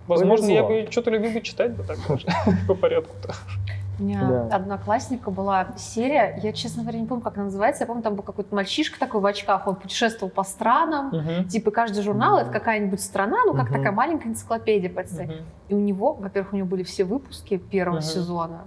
Возможно, 0.06 0.46
я 0.46 0.64
Повезло. 0.64 0.86
бы 0.86 0.92
что-то 0.92 1.10
любил 1.10 1.30
бы 1.30 1.40
читать 1.40 1.76
бы 1.76 1.84
так 1.84 1.96
по 2.66 2.74
порядку-то. 2.74 3.32
У 4.00 4.02
меня 4.02 4.46
Да. 4.48 4.56
одноклассника 4.56 5.30
была 5.30 5.68
серия, 5.76 6.40
я, 6.42 6.52
честно 6.54 6.82
говоря, 6.82 6.98
не 7.00 7.06
помню, 7.06 7.22
как 7.22 7.34
она 7.36 7.44
называется, 7.44 7.82
я 7.82 7.86
помню, 7.86 8.02
там 8.02 8.14
был 8.14 8.22
какой-то 8.22 8.54
мальчишка 8.54 8.98
такой 8.98 9.20
в 9.20 9.26
очках, 9.26 9.66
он 9.66 9.76
путешествовал 9.76 10.30
по 10.32 10.42
странам, 10.42 11.08
Мгм. 11.12 11.48
типа 11.48 11.70
каждый 11.70 12.02
журнал 12.02 12.36
это 12.38 12.46
Мгм. 12.46 12.52
какая-нибудь 12.54 13.00
страна, 13.02 13.36
ну 13.46 13.52
как 13.52 13.66
Мгм. 13.66 13.74
такая 13.74 13.92
маленькая 13.92 14.28
энциклопедия, 14.30 14.88
представь. 14.88 15.28
Мгм. 15.28 15.36
И 15.68 15.74
у 15.74 15.78
него, 15.78 16.14
во-первых, 16.14 16.54
у 16.54 16.56
него 16.56 16.66
были 16.66 16.82
все 16.82 17.04
выпуски 17.04 17.58
первого 17.58 17.96
Мгм. 17.96 18.02
сезона. 18.02 18.60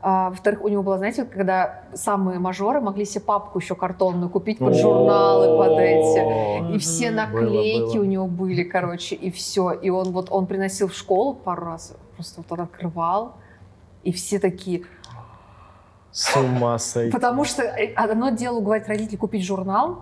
А, 0.00 0.30
во-вторых, 0.30 0.62
у 0.62 0.68
него 0.68 0.82
было, 0.82 0.96
знаете, 0.98 1.24
когда 1.24 1.82
самые 1.94 2.38
мажоры 2.38 2.80
могли 2.80 3.04
себе 3.04 3.22
папку 3.24 3.58
еще 3.58 3.74
картонную 3.74 4.30
купить 4.30 4.58
под 4.58 4.74
журналы, 4.74 5.56
под 5.58 5.78
эти. 5.78 6.72
И 6.74 6.78
все 6.78 7.10
наклейки 7.10 7.98
у 7.98 8.04
него 8.04 8.26
были, 8.26 8.64
короче, 8.64 9.14
и 9.14 9.30
все. 9.30 9.72
И 9.72 9.90
он 9.90 10.12
вот 10.12 10.28
он 10.30 10.46
приносил 10.46 10.88
в 10.88 10.94
школу 10.94 11.34
пару 11.34 11.66
раз, 11.66 11.94
просто 12.16 12.40
вот 12.42 12.52
он 12.52 12.60
открывал, 12.64 13.36
и 14.04 14.12
все 14.12 14.38
такие. 14.38 14.82
С 16.12 16.36
ума 16.36 16.78
сойти. 16.78 17.10
Потому 17.12 17.44
что 17.44 17.62
э, 17.62 17.92
одно 17.94 18.30
дело 18.30 18.58
уговорить 18.58 18.86
родителей 18.86 19.16
купить 19.18 19.44
журнал. 19.44 20.00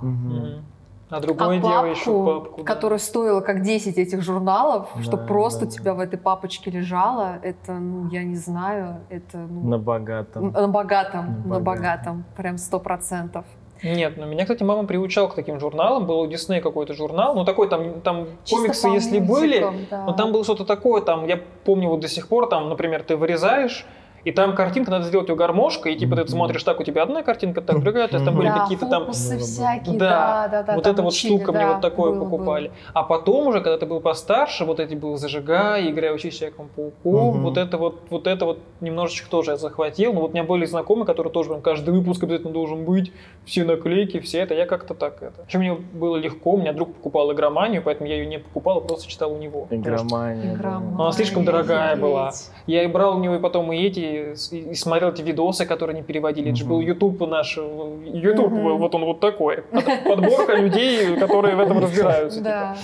А 1.09 1.21
другое 1.21 1.59
а 1.59 1.61
дело 1.61 1.85
еще 1.85 2.05
папку, 2.07 2.25
папку. 2.25 2.63
да. 2.63 2.75
которая 2.75 2.99
стоила 2.99 3.41
как 3.43 3.61
10 3.61 3.99
этих 3.99 4.23
журналов, 4.23 4.89
что 5.03 5.19
Да, 5.19 5.27
просто 5.27 5.61
да, 5.61 5.67
у 5.67 5.71
тебя 5.71 5.93
в 5.95 6.01
этой 6.01 6.19
папочке 6.19 6.71
лежало, 6.71 7.39
это, 7.43 7.75
ну, 7.75 8.09
я 8.09 8.25
не 8.25 8.37
знаю, 8.37 9.01
это, 9.11 9.37
ну, 9.37 9.69
На 9.69 9.79
богатом. 9.79 10.53
на 10.53 10.69
богатом, 10.69 11.27
На 11.27 11.59
на 11.59 11.61
богатом. 11.61 11.63
богатом, 11.63 12.25
прям 12.35 12.57
сто 12.57 12.81
процентов. 12.81 13.45
Нет, 13.83 14.15
ну 14.17 14.27
меня, 14.27 14.45
кстати, 14.45 14.63
мама 14.63 14.85
приучала 14.87 15.29
к 15.29 15.35
таким 15.35 15.59
журналам. 15.59 16.07
Был 16.07 16.21
у 16.21 16.27
Дисней 16.27 16.61
какой-то 16.61 16.95
журнал. 16.95 17.35
Ну, 17.35 17.45
такой 17.45 17.69
там, 17.69 18.01
там 18.01 18.27
Чисто 18.45 18.57
комиксы, 18.57 18.89
если 18.89 19.19
были, 19.19 19.61
мультикам, 19.61 19.87
да. 19.91 20.05
но 20.05 20.13
там 20.13 20.33
было 20.33 20.45
что-то 20.45 20.65
такое, 20.65 21.03
там, 21.03 21.27
я 21.27 21.41
помню 21.65 21.89
вот 21.89 22.01
до 22.01 22.09
сих 22.09 22.29
пор, 22.29 22.49
там, 22.49 22.69
например, 22.69 23.03
ты 23.03 23.17
вырезаешь, 23.17 23.85
и 24.25 24.33
там 24.33 24.55
картинка, 24.55 24.91
надо 24.91 25.05
сделать 25.07 25.29
ее 25.29 25.35
гармошкой, 25.37 25.95
и 25.95 25.99
типа 25.99 26.17
ты 26.17 26.29
смотришь, 26.29 26.63
так, 26.63 26.79
у 26.81 26.85
тебя 26.85 27.03
одна 27.03 27.23
картинка, 27.23 27.61
так, 27.61 27.81
другая, 27.83 28.09
то 28.09 28.15
есть 28.15 28.25
там 28.25 28.37
были 28.37 28.49
да, 28.49 28.61
какие-то 28.61 28.87
там... 28.87 29.05
было. 29.05 29.13
всякие, 29.13 29.99
Да, 29.99 30.49
да, 30.51 30.63
да, 30.63 30.75
вот 30.75 30.87
эта 30.87 31.03
вот 31.03 31.13
учили, 31.13 31.37
штука 31.37 31.53
мне 31.53 31.63
да, 31.67 31.73
вот 31.73 31.81
такое 31.81 32.13
было, 32.13 32.25
покупали. 32.25 32.69
было. 32.69 32.77
А 32.95 33.03
потом 33.03 33.47
уже, 33.49 33.61
когда 33.61 33.79
ты 33.79 33.87
был 33.87 34.01
постарше, 34.01 34.65
вот 34.65 34.81
эти 34.81 34.95
был 34.95 35.17
зажигай, 35.17 35.93
учись 36.13 36.35
всякому 36.35 36.69
пауку, 36.69 37.33
Мгм. 37.33 37.43
вот 37.43 37.57
это 37.57 37.79
вот, 37.79 38.03
вот 38.11 38.27
это 38.27 38.45
вот 38.45 38.59
немножечко 38.81 39.29
тоже 39.31 39.53
я 39.53 39.57
захватил. 39.57 40.13
Но 40.13 40.21
вот 40.21 40.31
у 40.31 40.33
меня 40.33 40.45
были 40.45 40.65
знакомые, 40.65 41.07
которые 41.07 41.33
тоже 41.33 41.49
прям 41.51 41.63
каждый 41.63 41.95
выпуск 41.95 42.23
обязательно 42.23 42.53
должен 42.53 42.85
быть, 42.85 43.13
все 43.45 43.65
наклейки, 43.65 44.21
все 44.21 44.39
это. 44.41 44.55
Я 44.55 44.67
как-то 44.67 44.95
так 44.95 45.23
это. 45.23 45.45
Еще 45.49 45.59
мне 45.59 45.73
было 45.75 46.17
легко, 46.17 46.53
у 46.53 46.57
меня 46.59 46.73
друг 46.73 46.95
покупал 46.95 47.33
игроманию, 47.33 47.83
поэтому 47.83 48.09
я 48.09 48.17
ее 48.17 48.27
не 48.27 48.39
покупал, 48.39 48.79
а 48.79 48.81
просто 48.81 49.09
читал 49.09 49.33
у 49.33 49.39
него. 49.39 49.63
Потому 49.63 49.83
что 49.83 49.91
Игромания. 50.07 50.55
Игромания, 50.55 50.95
Она 50.95 51.13
слишком 51.13 51.45
дорогая 51.45 51.97
была. 51.97 52.29
офигеть. 52.29 52.51
Я 52.67 52.83
и 52.85 52.87
брал 52.87 53.17
у 53.17 53.21
него 53.21 53.35
и 53.37 53.39
потом 53.39 53.73
и 53.73 53.77
эти, 53.83 54.12
и, 54.13 54.71
и 54.71 54.75
смотрел 54.75 55.11
эти 55.11 55.23
видосы, 55.23 55.67
которые 55.67 55.95
они 55.95 56.03
переводили. 56.03 56.49
Это 56.51 56.57
же 56.59 56.65
был 56.65 56.81
YouTube 56.81 57.21
наш, 57.29 57.57
YouTube, 57.57 58.51
Мгм. 58.53 58.79
вот 58.79 58.95
он 58.95 59.05
вот 59.05 59.21
такой. 59.21 59.63
Под- 59.63 59.85
Подборка 60.05 60.55
людей, 60.55 61.17
которые 61.17 61.57
в 61.57 61.61
этом 61.61 61.79
разбираются. 61.79 62.39
типа. 62.39 62.51
Да, 62.51 62.77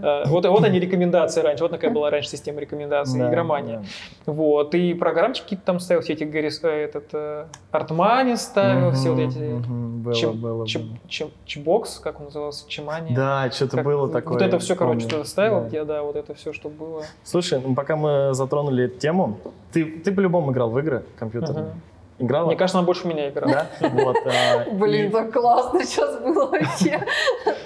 да. 0.00 0.22
Э, 0.22 0.28
Вот, 0.28 0.46
вот 0.46 0.64
они 0.64 0.78
рекомендации 0.80 1.40
раньше, 1.42 1.64
вот 1.64 1.70
такая 1.70 1.90
была 1.90 2.10
раньше 2.10 2.28
система 2.30 2.60
рекомендаций, 2.60 3.18
Да, 3.20 3.30
игромания. 3.30 3.84
да. 4.26 4.32
Вот, 4.32 4.74
и 4.74 4.94
программчики 4.94 5.42
какие-то 5.44 5.64
там 5.66 5.80
ставил, 5.80 6.02
все 6.02 6.12
эти 6.14 6.24
Гаррис, 6.24 6.60
э, 6.64 6.68
этот, 6.68 7.04
э, 7.12 7.46
Артмани 7.70 8.36
ставил, 8.36 8.92
все 8.92 9.10
вот 9.10 9.20
эти, 9.20 9.38
Было, 9.38 10.14
чем- 10.14 10.40
было, 10.40 10.66
чем- 10.66 10.82
было. 10.82 10.98
чем- 11.08 11.30
чебокс, 11.44 11.98
как 11.98 12.18
он 12.20 12.26
назывался, 12.26 12.68
чемани. 12.68 13.14
Да, 13.14 13.50
что-то 13.50 13.76
Как- 13.78 13.84
было 13.86 14.02
вот 14.02 14.12
такое. 14.12 14.40
это 14.42 14.58
все, 14.58 14.74
короче, 14.76 15.08
что 15.08 15.22
ставил, 15.24 15.60
Да. 15.60 15.68
где, 15.68 15.84
да, 15.84 16.02
вот 16.02 16.16
это 16.16 16.34
все, 16.34 16.52
что 16.52 16.68
было. 16.68 17.02
Слушай, 17.24 17.60
ну, 17.64 17.74
пока 17.74 17.96
мы 17.96 18.34
затронули 18.34 18.84
эту 18.86 18.98
тему, 18.98 19.38
ты, 19.72 19.84
ты 19.84 20.12
по-любому 20.12 20.52
играл 20.52 20.70
в 20.70 20.78
игры 20.78 21.04
компьютерные? 21.18 21.64
Мгм. 21.64 21.80
Играла? 22.18 22.46
Мне 22.46 22.56
кажется, 22.56 22.78
она 22.78 22.86
больше 22.86 23.08
меня 23.08 23.30
играла. 23.30 23.66
Да? 23.80 23.88
Вот, 23.88 24.16
а, 24.26 24.70
Блин, 24.72 25.06
и 25.06 25.10
так 25.10 25.32
классно 25.32 25.82
сейчас 25.84 26.20
было 26.20 26.46
вообще. 26.46 27.04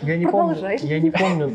я 0.02 0.16
не 0.16 0.26
помню, 0.26 0.54
продолжай. 0.54 0.78
я 0.78 1.00
не 1.00 1.10
помню, 1.10 1.52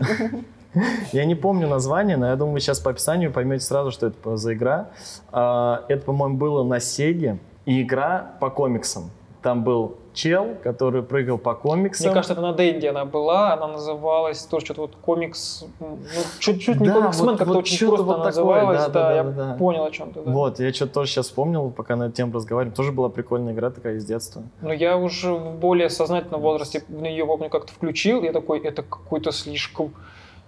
я 1.12 1.26
не 1.26 1.36
помню 1.36 1.68
название, 1.68 2.18
но 2.18 2.28
я 2.28 2.36
думаю, 2.36 2.54
вы 2.54 2.60
сейчас 2.60 2.80
по 2.80 2.92
описанию 2.92 3.32
поймете 3.32 3.66
сразу, 3.66 3.92
что 3.92 4.08
это 4.08 4.38
за 4.38 4.54
игра. 4.54 4.90
А, 5.32 5.84
Это, 5.88 6.04
по-моему, 6.06 6.38
было 6.38 6.64
на 6.64 6.80
Сеге, 6.80 7.40
и 7.66 7.82
игра 7.82 8.34
по 8.40 8.50
комиксам. 8.50 9.10
Там 9.42 9.64
был 9.64 9.96
чел, 10.14 10.56
который 10.64 11.02
прыгал 11.02 11.40
по 11.40 11.56
комиксам. 11.56 12.08
Мне 12.08 12.14
кажется, 12.14 12.34
это 12.34 12.42
на 12.44 12.54
Денде 12.54 12.90
она 12.90 13.06
была, 13.06 13.54
она 13.54 13.70
называлась 13.70 14.44
тоже 14.44 14.66
что-то 14.66 14.82
вот 14.82 14.96
комикс, 15.02 15.66
ну, 15.80 15.98
чуть-чуть 16.40 16.80
не 16.80 16.88
Да, 16.88 16.94
комиксмен, 16.96 17.26
вот- 17.30 17.38
как-то 17.40 17.54
вот 17.54 17.60
очень 17.64 17.88
просто 17.88 18.04
вот 18.06 18.16
она 18.18 18.32
такое, 18.32 18.56
называлась, 18.62 18.80
да, 18.82 18.88
да, 18.90 19.10
да, 19.10 19.16
я 19.16 19.24
да, 19.24 19.32
да. 19.32 19.54
понял 19.56 19.86
о 19.86 19.92
чем 19.92 20.12
ты, 20.14 20.22
да. 20.22 20.32
Вот, 20.32 20.60
я 20.60 20.72
что-то 20.74 20.94
тоже 20.94 21.12
сейчас 21.12 21.28
вспомнил, 21.28 21.72
пока 21.72 21.96
на 21.96 22.04
эту 22.04 22.14
тему 22.18 22.34
разговариваем. 22.34 22.76
Тоже 22.76 22.92
была 22.92 23.10
прикольная 23.10 23.54
игра 23.54 23.72
такая 23.72 23.96
из 23.96 24.06
детства. 24.06 24.44
Но 24.62 24.74
я 24.74 24.98
уже 24.98 25.34
в 25.34 25.56
более 25.56 25.90
сознательном 25.90 26.42
возрасте 26.42 26.84
в 26.88 27.04
ее, 27.04 27.26
помню, 27.26 27.50
как-то 27.50 27.74
включил, 27.74 28.22
я 28.22 28.34
такой, 28.34 28.60
это 28.60 28.84
какой-то 28.84 29.32
слишком, 29.32 29.94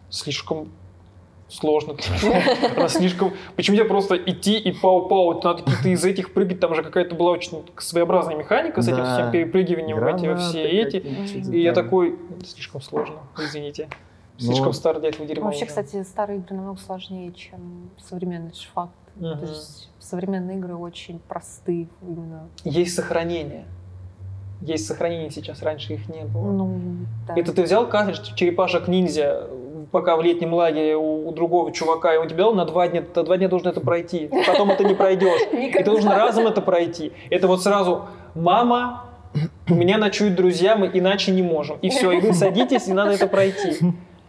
слишком 0.10 0.70
сложно. 1.54 1.96
Она 2.76 2.88
слишком... 2.88 3.34
Почему 3.56 3.78
тебе 3.78 3.86
просто 3.86 4.16
идти 4.18 4.58
и 4.58 4.72
пау-пау, 4.72 5.40
надо 5.44 5.64
какие-то 5.64 5.90
из 5.90 6.04
этих 6.04 6.34
прыгать, 6.34 6.60
там 6.60 6.76
же 6.76 6.84
какая-то 6.84 7.16
была 7.16 7.32
очень 7.32 7.64
своеобразная 7.78 8.36
механика 8.36 8.82
с 8.82 8.88
этим 8.88 9.06
всем 9.06 9.32
перепрыгиванием 9.32 10.04
эти 10.04 10.36
все 10.36 10.64
эти. 10.64 10.98
И 11.52 11.62
я 11.62 11.74
такой, 11.74 12.18
«Это 12.38 12.46
слишком 12.46 12.82
сложно, 12.82 13.18
извините. 13.38 13.90
Ну, 14.40 14.48
Слишком 14.48 14.74
стар 14.74 15.00
для 15.00 15.10
этого 15.10 15.28
дерьма. 15.28 15.46
Вообще, 15.46 15.66
уже». 15.66 15.68
кстати, 15.68 16.04
старые 16.04 16.40
игры 16.40 16.56
намного 16.56 16.80
сложнее, 16.80 17.32
чем 17.34 17.92
современные, 18.00 18.50
это 18.50 18.60
же 18.60 18.68
факт. 18.74 18.94
Мгм. 19.16 19.40
То 19.40 19.46
есть 19.46 19.90
современные 20.00 20.58
игры 20.58 20.76
очень 20.76 21.20
простые 21.20 21.88
именно. 22.02 22.50
Есть 22.64 22.96
сохранение. 22.96 23.66
Есть 24.62 24.88
сохранение 24.88 25.30
сейчас, 25.30 25.62
раньше 25.62 25.94
их 25.94 26.08
не 26.08 26.24
было. 26.24 26.52
Ну, 26.52 26.80
да. 27.28 27.36
Это 27.36 27.54
ты 27.54 27.64
взял 27.64 27.88
картридж 27.88 28.34
черепашек 28.34 28.88
ниндзя, 28.88 29.48
пока 29.94 30.18
в 30.18 30.24
летнем 30.24 30.56
лагере 30.56 30.98
у, 30.98 31.30
у 31.30 31.32
другого 31.32 31.72
чувака, 31.72 32.16
и 32.16 32.18
он 32.18 32.28
тебе 32.28 32.40
дал 32.40 32.56
на 32.56 32.66
два 32.66 32.88
дня, 32.88 33.04
ты 33.04 33.22
два 33.22 33.38
дня 33.38 33.48
должен 33.48 33.68
это 33.68 33.80
пройти. 33.80 34.28
Потом 34.48 34.72
это 34.72 34.84
не 34.84 34.96
пройдешь. 34.96 35.40
И 35.54 35.72
ты 35.72 35.84
должен 35.84 36.10
разом 36.10 36.48
это 36.48 36.62
пройти. 36.62 37.14
Это 37.30 37.48
вот 37.48 37.62
сразу 37.62 38.08
мама, 38.34 39.06
у 39.70 39.76
меня 39.76 40.00
ночуют 40.00 40.34
друзья, 40.34 40.76
мы 40.76 40.90
иначе 40.92 41.32
не 41.32 41.44
можем. 41.44 41.78
И 41.84 41.90
все, 41.90 42.12
и 42.12 42.20
вы 42.20 42.34
садитесь, 42.34 42.88
и 42.88 42.94
надо 42.94 43.12
это 43.12 43.28
пройти. 43.28 43.78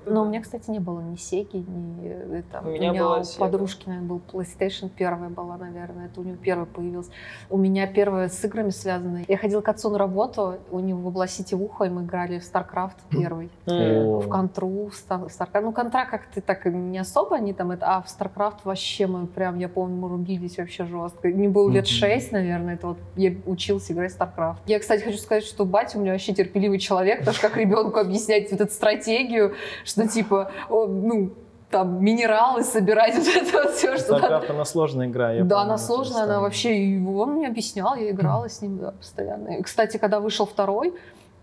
Но 0.06 0.22
у 0.22 0.26
меня, 0.26 0.40
кстати, 0.40 0.70
не 0.70 0.78
было 0.78 1.00
ни 1.00 1.16
Сеги, 1.16 1.56
ни 1.56 2.06
э, 2.06 2.42
это. 2.42 2.66
У 2.66 2.70
меня 2.70 2.92
была 2.92 3.18
у 3.18 3.20
Sega. 3.20 3.38
подружки, 3.38 3.88
наверное, 3.88 4.08
был 4.08 4.20
PlayStation 4.32 4.88
первая 4.88 5.30
была, 5.30 5.56
наверное. 5.56 6.06
Это 6.06 6.20
у 6.20 6.24
него 6.24 6.36
первая 6.36 6.66
появилась. 6.66 7.08
У 7.50 7.56
меня 7.56 7.86
первая 7.86 8.28
с 8.28 8.44
играми 8.44 8.70
связанная. 8.70 9.24
Я 9.28 9.36
ходила 9.36 9.60
к 9.60 9.68
отцу 9.68 9.90
на 9.90 9.98
работу, 9.98 10.56
у 10.70 10.80
него 10.80 11.10
была 11.10 11.26
сетевуха, 11.26 11.86
и 11.86 11.90
мы 11.90 12.02
играли 12.02 12.38
в 12.38 12.42
StarCraft 12.42 12.96
первый. 13.10 13.50
В 13.66 14.28
контру, 14.28 14.88
в 14.88 14.94
в 14.94 15.26
StarCraft. 15.26 15.60
Ну, 15.60 15.72
контра 15.72 16.06
как-то 16.10 16.40
так 16.40 16.64
не 16.66 16.98
особо 16.98 17.36
они 17.36 17.52
там 17.52 17.70
это, 17.70 17.86
а 17.86 18.02
в 18.02 18.06
StarCraft 18.06 18.58
вообще 18.64 19.06
мы 19.06 19.26
прям, 19.26 19.58
я 19.58 19.68
помню, 19.68 19.96
мы 19.96 20.08
рубились 20.08 20.58
вообще 20.58 20.84
жестко. 20.84 21.28
Мне 21.28 21.48
было 21.48 21.70
лет 21.70 21.86
шесть, 21.86 22.32
наверное, 22.32 22.74
это 22.74 22.88
вот 22.88 22.98
я 23.16 23.34
учился 23.46 23.92
играть 23.92 24.12
в 24.12 24.20
StarCraft. 24.20 24.56
Я, 24.66 24.78
кстати, 24.78 25.02
хочу 25.02 25.18
сказать, 25.18 25.44
что 25.44 25.64
батя 25.64 25.98
у 25.98 26.00
меня 26.00 26.12
вообще 26.12 26.32
терпеливый 26.34 26.78
человек, 26.78 27.20
потому 27.20 27.36
что 27.36 27.48
как 27.48 27.56
ребенку 27.56 27.98
объяснять 27.98 28.50
вот 28.50 28.60
эту 28.60 28.72
стратегию, 28.72 29.54
что 29.94 30.08
типа, 30.08 30.50
ну, 30.68 31.30
там, 31.70 32.04
минералы 32.04 32.62
собирать, 32.62 33.14
вот 33.18 33.26
это 33.26 33.62
вот 33.64 33.74
все, 33.74 33.96
что. 33.96 34.16
StarCraft, 34.16 34.50
она 34.50 34.64
сложная 34.64 35.06
игра. 35.06 35.32
я 35.32 35.44
Да, 35.44 35.56
помню, 35.56 35.70
она 35.70 35.78
сложная, 35.78 36.22
она 36.22 36.40
вообще, 36.40 36.76
и 36.76 37.04
он 37.04 37.34
мне 37.34 37.48
объяснял, 37.48 37.94
я 37.96 38.10
играла 38.10 38.48
с 38.48 38.62
ним, 38.62 38.78
да, 38.78 38.92
постоянно. 38.92 39.48
И, 39.58 39.62
кстати, 39.62 39.96
когда 39.96 40.20
вышел 40.20 40.46
второй, 40.46 40.94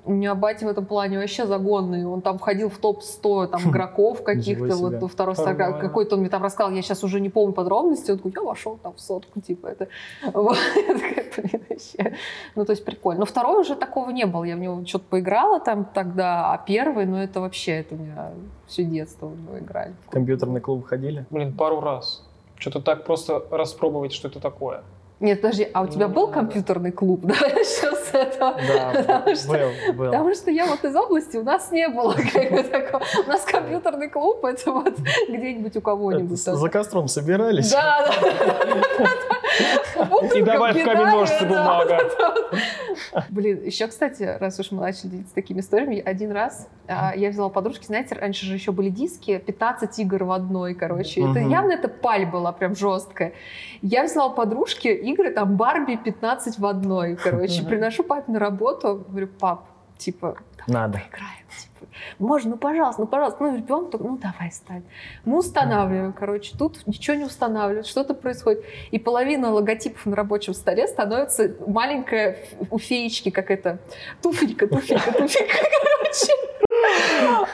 у 0.06 0.14
меня 0.14 0.36
батя 0.36 0.66
в 0.66 0.70
этом 0.70 0.86
плане 0.86 1.18
вообще 1.18 1.46
загонный. 1.46 2.06
Он 2.06 2.22
там 2.22 2.38
входил 2.38 2.70
в 2.70 2.78
топ-100 2.78 3.48
там, 3.48 3.70
игроков 3.70 4.24
каких-то. 4.24 4.76
Вот 4.76 5.00
ну, 5.00 5.08
второй. 5.08 5.36
Нормально. 5.36 5.80
Какой-то 5.80 6.16
он 6.16 6.22
мне 6.22 6.30
там 6.30 6.44
рассказал, 6.44 6.72
я 6.72 6.82
сейчас 6.82 7.04
уже 7.04 7.20
не 7.20 7.30
помню 7.30 7.54
подробности. 7.54 8.12
Он 8.12 8.18
такой, 8.18 8.34
я 8.36 8.42
вошел 8.42 8.78
там 8.78 8.94
в 8.94 9.02
сотку, 9.02 9.42
типа 9.42 9.68
это. 9.68 9.88
Вот. 10.34 10.58
Я 10.76 10.94
такая, 10.94 11.26
блин, 11.36 11.64
вообще. 11.70 12.18
Ну, 12.56 12.66
то 12.66 12.72
есть 12.72 12.84
прикольно. 12.84 13.20
Но 13.20 13.26
второй 13.26 13.62
уже 13.62 13.76
такого 13.76 14.10
не 14.10 14.26
было. 14.26 14.44
Я 14.44 14.56
в 14.56 14.60
него 14.60 14.86
что-то 14.86 15.06
поиграла 15.10 15.60
там 15.60 15.86
тогда, 15.86 16.54
а 16.54 16.58
первый, 16.58 17.06
ну, 17.06 17.18
это 17.18 17.42
вообще, 17.42 17.80
это 17.80 17.96
у 17.96 17.98
меня 17.98 18.32
все 18.68 18.84
детство 18.84 19.28
в 19.28 19.40
него 19.40 19.60
играли. 19.60 19.94
В 20.08 20.10
компьютерный 20.10 20.62
клуб 20.62 20.86
ходили? 20.86 21.26
Блин, 21.30 21.54
пару 21.54 21.80
раз. 21.80 22.24
Что-то 22.56 22.82
так 22.82 23.06
просто 23.06 23.44
распробовать, 23.52 24.14
что 24.14 24.28
это 24.28 24.40
такое. 24.40 24.84
Нет, 25.22 25.40
подожди, 25.40 25.68
а 25.72 25.84
у 25.84 25.88
тебя 25.88 26.08
был 26.08 26.28
компьютерный 26.28 26.92
клуб? 26.92 27.22
Давай 27.24 27.54
начнем 27.54 27.94
с 27.96 28.10
этого. 28.14 28.56
Да, 28.68 28.92
Потому 29.20 29.36
что- 29.36 29.48
был, 29.48 29.94
был. 29.94 30.06
Потому 30.12 30.34
что 30.34 30.52
я 30.52 30.66
вот 30.66 30.84
из 30.84 30.96
области, 30.96 31.38
у 31.38 31.44
нас 31.44 31.72
не 31.72 31.88
было 31.88 32.14
как 32.34 32.52
бы 32.52 32.64
такого. 32.72 33.04
У 33.26 33.30
нас 33.30 33.44
компьютерный 33.44 34.10
клуб, 34.10 34.44
это 34.44 34.72
вот 34.72 34.98
где-нибудь 35.30 35.78
у 35.78 35.82
кого-нибудь. 35.82 36.40
За 36.40 36.70
костром 36.70 37.08
собирались? 37.08 37.72
Да, 37.72 38.10
да. 38.22 39.06
И 40.36 40.42
давай 40.42 40.74
в 40.74 40.84
камень, 40.84 41.06
ножницы, 41.06 41.46
бумага. 41.46 42.00
Блин, 43.30 43.64
еще, 43.64 43.88
кстати, 43.88 44.38
раз 44.40 44.60
уж 44.60 44.72
мы 44.72 44.82
начали 44.82 45.10
делиться 45.10 45.34
такими 45.34 45.60
историями, 45.60 46.00
один 46.00 46.32
раз 46.32 46.68
а, 46.88 47.14
я 47.16 47.30
взяла 47.30 47.50
подружки, 47.50 47.86
знаете, 47.86 48.16
раньше 48.16 48.46
же 48.46 48.54
еще 48.54 48.72
были 48.72 48.90
диски, 48.90 49.38
15 49.38 50.00
игр 50.00 50.24
в 50.24 50.32
одной, 50.32 50.74
короче. 50.74 51.22
Это 51.22 51.40
явно 51.40 51.74
это 51.74 51.88
паль 51.88 52.26
была 52.26 52.52
прям 52.52 52.76
жесткая. 52.76 53.34
Я 53.82 54.04
взяла 54.04 54.30
подружки 54.30 54.88
игры, 54.88 55.32
там, 55.32 55.56
Барби 55.56 55.96
15 55.96 56.60
в 56.60 56.66
одной, 56.66 57.16
короче. 57.16 57.64
Приношу 57.64 58.04
папе 58.04 58.32
на 58.32 58.40
работу, 58.40 59.06
говорю, 59.08 59.28
пап, 59.28 59.66
типа, 59.98 60.38
Надо. 60.68 61.00
поиграем. 61.00 61.41
Типа, 61.52 61.92
можно, 62.20 62.52
ну, 62.52 62.58
пожалуйста, 62.58 63.02
ну, 63.02 63.08
пожалуйста. 63.08 63.44
Ну, 63.44 63.58
ребенок, 63.58 63.94
ну, 64.00 64.18
давай, 64.18 64.52
стань. 64.52 64.84
Мы 65.26 65.40
устанавливаем, 65.40 66.14
короче. 66.14 66.56
Тут 66.58 66.86
ничего 66.88 67.18
не 67.18 67.26
устанавливают, 67.26 67.88
что-то 67.88 68.14
происходит. 68.14 68.64
И 68.92 69.00
половина 69.00 69.52
логотипов 69.52 70.06
на 70.06 70.16
рабочем 70.16 70.54
столе 70.54 70.88
становится 70.88 71.56
маленькая 71.68 72.38
у 72.70 72.80
феечки, 72.80 73.30
как 73.30 73.52
это, 73.52 73.80
туфелька, 74.22 74.68
туфелька, 74.68 75.12
туфелька, 75.12 75.56
короче. 75.98 76.52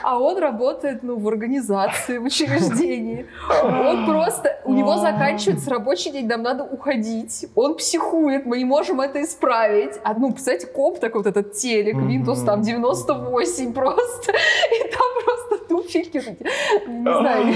А 0.02 0.18
он 0.18 0.38
работает, 0.38 1.02
ну, 1.02 1.18
в 1.18 1.28
организации, 1.28 2.18
в 2.18 2.24
учреждении. 2.24 3.26
Он 3.62 4.06
просто, 4.06 4.60
у 4.64 4.72
него 4.72 4.96
заканчивается 4.98 5.70
рабочий 5.70 6.10
день, 6.10 6.26
нам 6.26 6.42
надо 6.42 6.64
уходить. 6.64 7.46
Он 7.54 7.74
психует, 7.76 8.46
мы 8.46 8.58
не 8.58 8.64
можем 8.64 9.00
это 9.00 9.22
исправить. 9.22 9.94
А, 10.02 10.14
ну, 10.14 10.32
представляете, 10.32 10.66
комп 10.66 10.98
такой 10.98 11.22
вот 11.22 11.26
этот 11.26 11.52
телек. 11.54 11.96
Windows 11.96 12.44
там 12.44 12.62
98 12.62 13.72
просто. 13.72 14.32
И 14.32 14.90
там 14.90 15.24
просто 15.24 15.68
туфельки. 15.68 16.18
эти. 16.18 16.88
Не 16.88 17.02
знаю. 17.02 17.54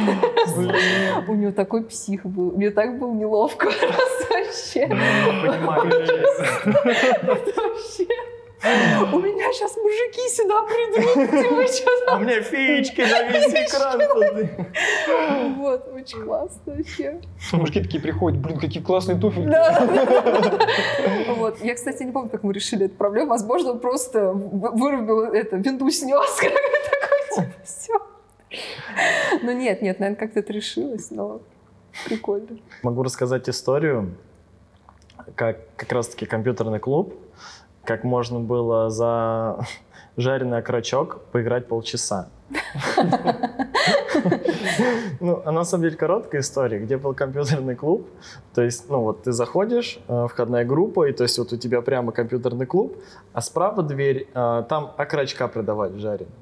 Блин. 0.57 0.75
У 1.29 1.35
него 1.35 1.53
такой 1.53 1.85
псих 1.85 2.25
был. 2.27 2.53
Мне 2.53 2.71
так 2.71 2.99
было 2.99 3.13
неловко. 3.13 3.67
Вообще. 4.31 4.87
Понимаю. 4.87 5.89
Это 6.65 7.61
вообще. 7.63 8.07
У 8.65 9.19
меня 9.19 9.53
сейчас 9.53 9.77
мужики 9.77 10.29
сюда 10.31 10.63
придут. 10.63 11.73
А 12.09 12.17
у 12.17 12.21
меня 12.21 12.43
феечки 12.43 13.01
на 13.01 13.23
весь 13.29 13.53
экран. 13.53 14.01
Вот, 15.57 15.89
очень 15.93 16.23
классно 16.25 16.75
вообще. 16.77 17.21
Мужики 17.53 17.83
такие 17.83 18.01
приходят, 18.03 18.39
блин, 18.41 18.59
какие 18.59 18.83
классные 18.83 19.19
туфельки. 19.19 19.49
Да. 19.49 20.69
Вот. 21.37 21.61
Я, 21.63 21.75
кстати, 21.75 22.03
не 22.05 22.13
помню, 22.13 22.31
как 22.31 22.43
мы 22.45 22.53
решили 22.53 22.87
эту 22.87 22.95
проблему. 22.95 23.31
Возможно, 23.31 23.73
он 23.73 23.81
просто 23.81 24.33
вы- 24.33 24.71
вырубил 24.71 25.21
это, 25.23 25.57
винду 25.57 25.91
снес. 25.91 26.37
Такой, 26.37 27.47
типа, 27.47 27.57
все. 27.65 27.93
Ну 29.43 29.53
нет, 29.53 29.83
нет, 29.83 29.99
наверное, 29.99 30.19
как-то 30.19 30.41
это 30.41 30.53
решилось, 30.53 31.11
но 31.11 31.41
прикольно. 32.05 32.59
Могу 32.83 33.03
рассказать 33.03 33.49
историю, 33.49 34.15
как 35.35 35.59
как 35.77 35.91
раз-таки 35.93 36.27
компьютерный 36.27 36.79
клуб, 36.79 37.15
как 37.85 38.05
можно 38.05 38.41
было 38.41 38.91
за 38.91 39.65
жареный 40.17 40.59
окорочок 40.59 41.21
поиграть 41.33 41.69
полчаса. 41.69 42.29
Ну, 45.21 45.43
а 45.45 45.53
на 45.53 45.65
самом 45.65 45.85
деле 45.85 45.97
короткая 45.97 46.41
история, 46.41 46.79
где 46.79 46.97
был 46.97 47.15
компьютерный 47.15 47.77
клуб. 47.77 48.09
То 48.55 48.63
есть, 48.63 48.89
ну 48.89 49.01
вот 49.01 49.23
ты 49.23 49.33
заходишь, 49.33 49.99
э, 50.09 50.27
входная 50.29 50.65
группа, 50.65 51.09
и 51.09 51.13
то 51.13 51.23
есть 51.23 51.39
вот 51.39 51.53
у 51.53 51.57
тебя 51.57 51.81
прямо 51.81 52.13
компьютерный 52.13 52.67
клуб, 52.67 52.97
а 53.33 53.41
справа 53.41 53.83
дверь, 53.83 54.29
э, 54.35 54.65
там 54.69 54.93
окорочка 54.97 55.49
продавали 55.49 55.99
жареные. 55.99 56.33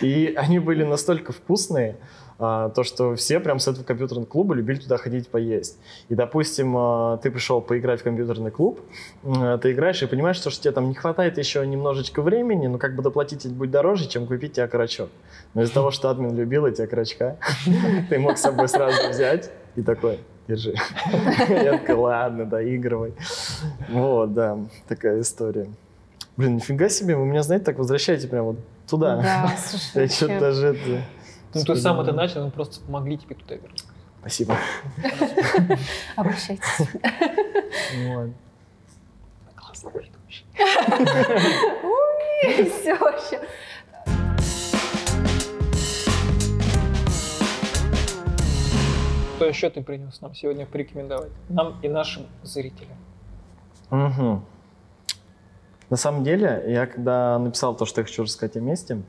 И 0.00 0.34
они 0.36 0.58
были 0.58 0.84
настолько 0.84 1.32
вкусные, 1.32 1.96
то, 2.38 2.82
что 2.82 3.14
все 3.14 3.38
прям 3.40 3.58
с 3.58 3.68
этого 3.68 3.84
компьютерного 3.84 4.26
клуба 4.26 4.54
любили 4.54 4.78
туда 4.78 4.96
ходить 4.96 5.28
поесть. 5.28 5.78
И, 6.08 6.14
допустим, 6.14 6.74
а, 6.76 7.16
ты 7.18 7.30
пришел 7.30 7.60
поиграть 7.60 8.00
в 8.00 8.04
компьютерный 8.04 8.50
клуб, 8.50 8.80
м, 9.22 9.58
ты 9.60 9.72
играешь 9.72 10.02
и 10.02 10.06
понимаешь, 10.06 10.36
что, 10.36 10.50
тебе 10.50 10.72
там 10.72 10.88
не 10.88 10.94
хватает 10.94 11.38
еще 11.38 11.64
немножечко 11.66 12.22
времени, 12.22 12.66
но 12.66 12.78
как 12.78 12.96
бы 12.96 13.02
доплатить 13.02 13.46
будет 13.52 13.70
дороже, 13.70 14.08
чем 14.08 14.26
купить 14.26 14.54
тебе 14.54 14.64
окорочок. 14.64 15.10
Но 15.54 15.62
из-за 15.62 15.74
того, 15.74 15.90
что 15.90 16.10
админ 16.10 16.34
любил 16.34 16.66
эти 16.66 16.82
окорочка, 16.82 17.36
ты 18.10 18.18
мог 18.18 18.36
с 18.36 18.40
собой 18.42 18.68
сразу 18.68 19.08
взять 19.08 19.50
и 19.76 19.82
такой, 19.82 20.18
держи. 20.48 20.74
Я 21.48 21.78
такой, 21.78 21.94
ладно, 21.94 22.46
доигрывай. 22.46 23.14
Вот, 23.88 24.34
да, 24.34 24.58
такая 24.88 25.20
история. 25.20 25.68
Блин, 26.36 26.56
нифига 26.56 26.88
себе, 26.88 27.14
вы 27.14 27.26
меня, 27.26 27.42
знаете, 27.42 27.64
так 27.66 27.78
возвращаете 27.78 28.26
прям 28.26 28.44
вот 28.46 28.56
туда. 28.88 29.16
Да, 29.18 29.52
слушай, 29.64 30.02
Я 30.02 30.08
что-то 30.08 30.40
даже 30.40 30.66
это... 30.68 31.02
Ну, 31.54 31.64
ты 31.64 31.76
сам 31.76 32.00
это 32.00 32.12
начал, 32.12 32.44
мы 32.44 32.50
просто 32.50 32.80
помогли 32.80 33.16
тебе 33.16 33.36
туда 33.36 33.54
вернуть. 33.54 33.84
Спасибо. 34.20 34.56
Обращайтесь. 36.16 36.64
Классно, 39.54 39.90
вообще. 39.90 40.42
Все 42.80 42.94
вообще. 42.96 43.40
Что 49.36 49.46
еще 49.46 49.70
ты 49.70 49.82
принес 49.82 50.20
нам 50.20 50.34
сегодня 50.34 50.64
порекомендовать? 50.64 51.32
Нам 51.48 51.76
и 51.82 51.88
нашим 51.88 52.26
зрителям. 52.42 52.96
Мгм. 53.90 54.44
На 55.90 55.96
самом 55.96 56.24
деле, 56.24 56.64
я 56.66 56.86
когда 56.86 57.38
написал 57.38 57.76
то, 57.76 57.84
что 57.84 58.00
я 58.00 58.06
хочу 58.06 58.22
рассказать 58.22 58.56
о 58.56 58.60
месте, 58.60 59.02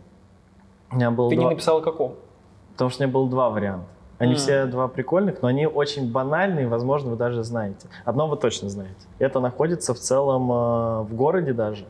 у 0.92 0.96
меня 0.96 1.12
было 1.12 1.30
Ты 1.30 1.36
не 1.36 1.42
два... 1.42 1.52
написал 1.52 1.78
о 1.78 1.82
каком? 1.82 2.16
Потому 2.76 2.90
что 2.90 3.04
у 3.04 3.06
меня 3.08 3.14
было 3.14 3.30
два 3.30 3.50
варианта. 3.50 3.86
Они 4.18 4.32
М. 4.34 4.38
все 4.38 4.66
два 4.66 4.88
прикольных, 4.88 5.42
но 5.42 5.48
они 5.48 5.66
очень 5.66 6.12
банальные, 6.12 6.68
возможно, 6.68 7.12
вы 7.12 7.16
даже 7.18 7.44
знаете. 7.44 7.88
Одно 8.06 8.28
вы 8.28 8.38
точно 8.38 8.70
знаете. 8.70 8.94
Это 9.20 9.40
находится 9.40 9.94
в 9.94 10.00
целом 10.00 10.52
э, 10.52 11.02
в 11.04 11.14
городе 11.16 11.54
даже. 11.54 11.86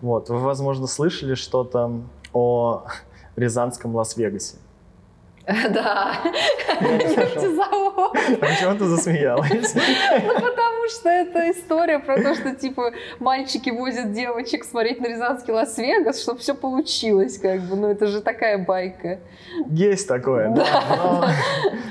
Вот, 0.00 0.28
вы, 0.28 0.38
возможно, 0.38 0.86
слышали 0.86 1.34
что-то 1.34 1.92
о 2.32 2.84
Рязанском 3.36 3.94
Лас-Вегасе. 3.94 4.56
Да. 5.70 6.12
А 6.80 6.84
почему 8.40 8.74
ты 8.76 8.84
засмеялась? 8.86 9.74
Ну, 10.24 10.34
потому 10.34 10.88
что 10.88 11.08
это 11.08 11.50
история 11.50 11.98
про 11.98 12.20
то, 12.20 12.34
что, 12.34 12.54
типа, 12.54 12.92
мальчики 13.18 13.70
возят 13.70 14.12
девочек 14.12 14.64
смотреть 14.64 15.00
на 15.00 15.06
Рязанский 15.08 15.52
Лас-Вегас, 15.52 16.22
чтобы 16.22 16.38
все 16.40 16.54
получилось, 16.54 17.38
как 17.38 17.60
бы. 17.62 17.76
Ну, 17.76 17.88
это 17.88 18.06
же 18.06 18.20
такая 18.20 18.58
байка. 18.58 19.18
Есть 19.70 20.08
такое, 20.08 20.50
да. 20.50 21.30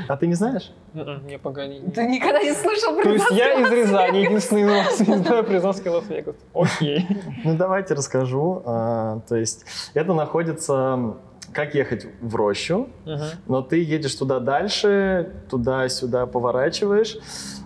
А 0.07 0.17
ты 0.17 0.27
не 0.27 0.35
знаешь? 0.35 0.71
Мгм, 0.93 1.25
Не, 1.27 1.37
погоди. 1.37 1.81
Ты 1.93 2.05
никогда 2.05 2.41
не 2.41 2.53
слышал 2.53 2.95
про 2.95 3.03
То 3.03 3.13
есть 3.13 3.31
я 3.31 3.53
из 3.61 3.71
Рязани, 3.71 4.19
единственный 4.19 4.63
не 4.63 5.17
знаю 5.17 5.43
про 5.43 5.53
Рязанский 5.53 5.89
Лас-Вегас. 5.89 6.35
Окей. 6.53 7.07
Ну, 7.43 7.55
давайте 7.55 7.93
расскажу. 7.93 8.61
А, 8.65 9.19
То 9.27 9.35
есть 9.35 9.65
это 9.93 10.13
находится 10.13 11.15
как 11.53 11.75
ехать 11.75 12.05
в 12.21 12.35
рощу, 12.35 12.89
Мгм. 13.05 13.23
но 13.47 13.61
ты 13.61 13.83
едешь 13.83 14.15
туда 14.15 14.39
дальше, 14.39 15.31
туда-сюда 15.49 16.25
поворачиваешь, 16.25 17.17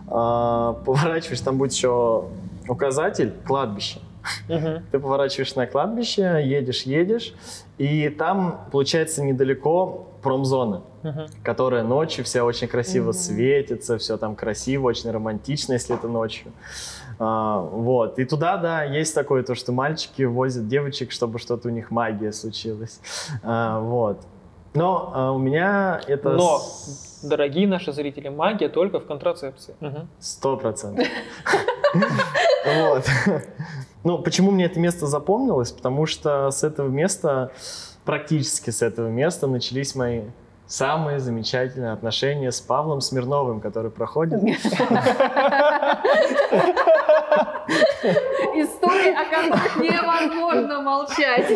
а, 0.07 0.73
поворачиваешь, 0.85 1.41
там 1.41 1.57
будет 1.57 1.73
еще 1.73 2.25
указатель 2.67 3.33
кладбище. 3.45 3.99
Мгм. 4.49 4.83
Ты 4.91 4.99
поворачиваешь 4.99 5.53
на 5.55 5.67
кладбище, 5.67 6.41
едешь, 6.43 6.83
едешь, 6.83 7.33
и 7.77 8.09
там, 8.09 8.65
получается, 8.71 9.23
недалеко 9.23 10.07
промзона, 10.25 10.81
Мгм. 11.03 11.27
которая 11.43 11.83
ночью 11.83 12.25
вся 12.25 12.43
очень 12.43 12.67
красиво 12.67 13.05
Мгм. 13.05 13.13
светится, 13.13 13.97
все 13.97 14.17
там 14.17 14.35
красиво, 14.35 14.87
очень 14.87 15.11
романтично, 15.11 15.73
если 15.73 15.95
это 15.95 16.07
ночью. 16.07 16.51
А, 17.19 17.59
вот. 17.61 18.19
И 18.19 18.25
туда, 18.25 18.57
да, 18.57 18.83
есть 18.83 19.13
такое, 19.15 19.43
то, 19.43 19.55
что 19.55 19.71
мальчики 19.71 20.23
возят 20.23 20.67
девочек, 20.67 21.11
чтобы 21.11 21.39
что-то 21.39 21.67
у 21.69 21.71
них 21.71 21.91
магия 21.91 22.31
случилась. 22.33 22.99
А, 23.43 23.79
вот. 23.79 24.17
Но 24.73 25.11
а, 25.15 25.31
у 25.31 25.37
меня 25.37 26.01
это... 26.07 26.31
Но, 26.31 26.57
с- 26.59 27.19
дорогие 27.23 27.67
наши 27.67 27.93
зрители, 27.93 28.29
магия 28.29 28.67
только 28.69 28.99
в 28.99 29.05
контрацепции. 29.05 29.75
Сто 30.19 30.57
процентов. 30.57 31.07
Вот. 32.65 33.05
Ну, 34.07 34.19
почему 34.19 34.51
мне 34.51 34.65
это 34.65 34.79
место 34.79 35.07
запомнилось? 35.07 35.71
Потому 35.71 36.05
что 36.05 36.51
с 36.51 36.63
этого 36.63 36.89
места, 36.89 37.49
практически 38.05 38.69
с 38.69 38.81
этого 38.81 39.07
места 39.09 39.47
начались 39.47 39.95
мои 39.95 40.21
самые 40.67 41.19
замечательные 41.19 41.91
отношения 41.91 42.51
с 42.51 42.61
Павлом 42.61 43.01
Смирновым, 43.01 43.59
который 43.61 43.91
проходит. 43.91 44.41
Истории, 48.57 49.13
о 49.13 49.25
которых 49.29 49.75
невозможно 49.77 50.81
молчать. 50.81 51.49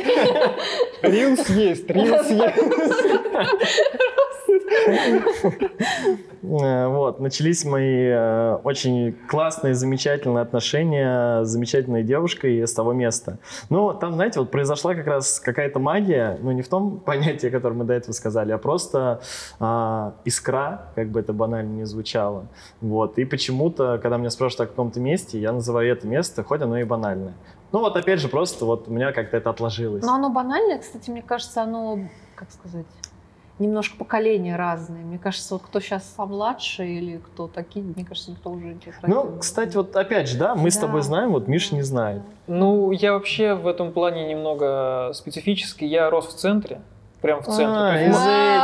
Рилс 1.02 1.50
есть, 1.50 1.90
рилс 1.90 2.30
есть. 2.30 2.56
Э, 6.42 6.88
Вот, 6.88 7.20
начались 7.20 7.66
мои 7.66 8.08
э, 8.08 8.60
очень 8.64 9.16
классные, 9.28 9.74
замечательные 9.74 10.42
отношения 10.42 11.44
с 11.44 11.50
замечательной 11.50 12.04
девушкой 12.04 12.62
с 12.62 12.74
того 12.74 12.94
места. 12.94 13.40
Ну, 13.70 13.94
там, 13.94 14.14
знаете, 14.14 14.40
вот 14.40 14.52
произошла 14.52 14.96
как 14.96 15.08
раз 15.08 15.40
какая-то 15.40 15.80
магия, 15.80 16.38
ну, 16.42 16.52
не 16.52 16.62
в 16.62 16.70
том 16.70 17.00
понятии, 17.06 17.48
которое 17.48 17.76
мы 17.76 17.86
до 17.86 17.94
этого 17.94 18.14
сказали, 18.14 18.52
а 18.52 18.58
просто 18.58 19.22
а, 19.60 20.14
искра, 20.26 20.92
как 20.96 21.10
бы 21.10 21.20
это 21.20 21.34
банально 21.34 21.72
не 21.72 21.86
звучало. 21.86 22.48
Вот, 22.82 23.18
и 23.18 23.26
почему-то, 23.26 24.00
когда 24.02 24.18
меня 24.18 24.30
спрашивают 24.30 24.70
о 24.70 24.72
каком-то 24.72 25.00
месте, 25.00 25.40
я 25.40 25.52
называю 25.52 25.92
это 25.92 26.08
место, 26.08 26.44
хоть 26.44 26.62
оно 26.62 26.78
и 26.78 26.84
банальное. 26.84 27.34
Ну, 27.72 27.80
вот 27.80 27.96
опять 27.96 28.20
же, 28.20 28.30
просто 28.30 28.66
вот 28.66 28.88
у 28.88 28.92
меня 28.92 29.12
как-то 29.12 29.38
это 29.38 29.50
отложилось. 29.50 30.04
Но 30.04 30.16
оно 30.16 30.30
банальное, 30.30 30.80
кстати, 30.80 31.10
мне 31.12 31.22
кажется, 31.22 31.64
оно, 31.64 32.00
как 32.36 32.50
сказать, 32.52 32.86
немножко 33.60 33.98
поколения 33.98 34.56
разные. 34.56 35.04
Мне 35.04 35.18
кажется, 35.20 35.56
вот 35.56 35.64
кто 35.64 35.80
сейчас 35.80 36.14
младше 36.18 36.86
или 36.88 37.18
кто 37.18 37.48
такие, 37.48 37.84
мне 37.86 38.06
кажется, 38.06 38.32
никто 38.32 38.50
уже 38.50 38.66
не 38.66 38.80
Ну, 39.04 39.38
кстати, 39.40 39.76
вот 39.76 39.96
опять 39.96 40.28
же, 40.30 40.38
да, 40.38 40.56
мы 40.56 40.72
с 40.72 40.76
Да. 40.76 40.82
тобой 40.88 41.02
знаем, 41.02 41.32
вот 41.32 41.48
Миша 41.48 41.76
не 41.76 41.82
знает. 41.82 42.22
Ну, 42.48 42.92
я 42.92 43.14
вообще 43.14 43.54
в 43.54 43.68
этом 43.68 43.92
плане 43.92 44.28
немного 44.28 45.12
специфический. 45.14 45.86
Я 45.88 46.10
рос 46.10 46.28
в 46.28 46.34
центре, 46.36 46.82
прям 47.22 47.42
в 47.42 47.46
центре. 47.46 47.66
А, 47.68 47.92
То 47.92 47.98
есть 48.00 48.10
из 48.10 48.20
мой- 48.20 48.58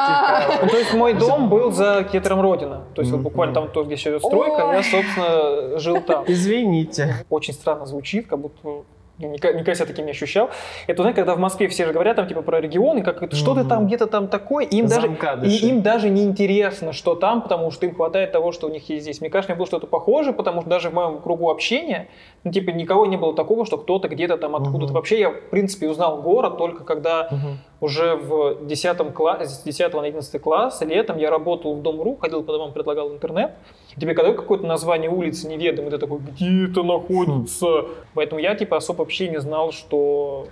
этих, 0.53 0.61
Ну, 0.63 0.69
то 0.69 0.77
есть 0.77 0.93
мой 0.93 1.13
дом 1.13 1.49
был 1.49 1.71
за 1.71 2.03
кетером 2.09 2.41
Родина. 2.41 2.83
То 2.95 3.01
есть 3.01 3.11
вот 3.11 3.21
буквально 3.21 3.53
там, 3.53 3.67
то, 3.69 3.83
где 3.83 3.97
сейчас 3.97 4.21
стройка, 4.23 4.65
Ой. 4.67 4.75
я, 4.77 4.83
собственно, 4.83 5.79
жил 5.79 6.01
там. 6.01 6.23
Извините. 6.27 7.15
Очень 7.29 7.53
странно 7.53 7.85
звучит, 7.85 8.27
как 8.27 8.39
будто 8.39 8.83
никогда, 9.17 9.75
себя 9.75 9.85
таким 9.85 10.05
не 10.05 10.11
ощущал. 10.11 10.49
Это, 10.87 11.01
знаете, 11.01 11.17
когда 11.17 11.35
в 11.35 11.39
Москве 11.39 11.67
все 11.67 11.85
же 11.85 11.93
говорят 11.93 12.15
там 12.15 12.27
типа 12.27 12.41
про 12.41 12.59
регионы, 12.59 13.01
как 13.01 13.23
это, 13.23 13.35
что 13.35 13.53
ты 13.53 13.61
Мгм. 13.61 13.69
там 13.69 13.87
где-то 13.87 14.07
там 14.07 14.27
такой, 14.27 14.65
и 14.65 14.77
им 14.77 14.87
даже 14.87 15.07
и 15.43 15.67
им 15.69 15.81
даже 15.81 16.09
не 16.09 16.23
интересно, 16.23 16.91
что 16.91 17.15
там, 17.15 17.41
потому 17.41 17.71
что 17.71 17.85
им 17.85 17.95
хватает 17.95 18.31
того, 18.31 18.51
что 18.51 18.67
у 18.67 18.69
них 18.69 18.89
есть 18.89 19.03
здесь. 19.03 19.21
Мне 19.21 19.29
кажется, 19.29 19.53
мне 19.53 19.57
было 19.57 19.67
что-то 19.67 19.87
похоже, 19.87 20.33
потому 20.33 20.61
что 20.61 20.69
даже 20.69 20.89
в 20.89 20.93
моем 20.93 21.21
кругу 21.21 21.49
общения, 21.49 22.09
ну, 22.45 22.51
типа, 22.51 22.69
никого 22.69 23.07
не 23.07 23.17
было 23.17 23.33
такого, 23.33 23.65
что 23.65 23.79
кто-то 23.79 24.07
где-то 24.07 24.37
там 24.37 24.55
откуда-то. 24.55 24.85
Мгм. 24.85 24.93
Вообще, 24.93 25.19
я, 25.19 25.31
в 25.31 25.49
принципе, 25.49 25.89
узнал 25.89 26.21
город 26.21 26.59
только 26.59 26.83
когда 26.83 27.27
Мгм. 27.31 27.57
уже 27.81 28.15
в 28.15 28.67
10 28.67 29.11
классе, 29.13 29.47
с 29.47 29.63
10 29.63 29.99
на 29.99 30.07
11 30.07 30.39
класс, 30.39 30.79
летом 30.81 31.17
я 31.17 31.31
работал 31.31 31.73
в 31.73 31.81
Дом.ру, 31.81 32.17
ходил 32.17 32.43
по 32.43 32.53
домам, 32.53 32.71
предлагал 32.71 33.11
интернет. 33.11 33.53
Тебе 33.99 34.13
когда 34.13 34.31
какое-то 34.33 34.67
название 34.67 35.09
улицы 35.09 35.47
неведомое, 35.47 35.89
ты 35.89 35.97
такой, 35.97 36.19
где 36.19 36.65
это 36.65 36.83
находится? 36.83 37.85
Поэтому 38.13 38.39
я, 38.39 38.53
типа, 38.53 38.77
особо 38.77 38.99
вообще 38.99 39.27
не 39.27 39.41
знал, 39.41 39.71
что 39.71 40.45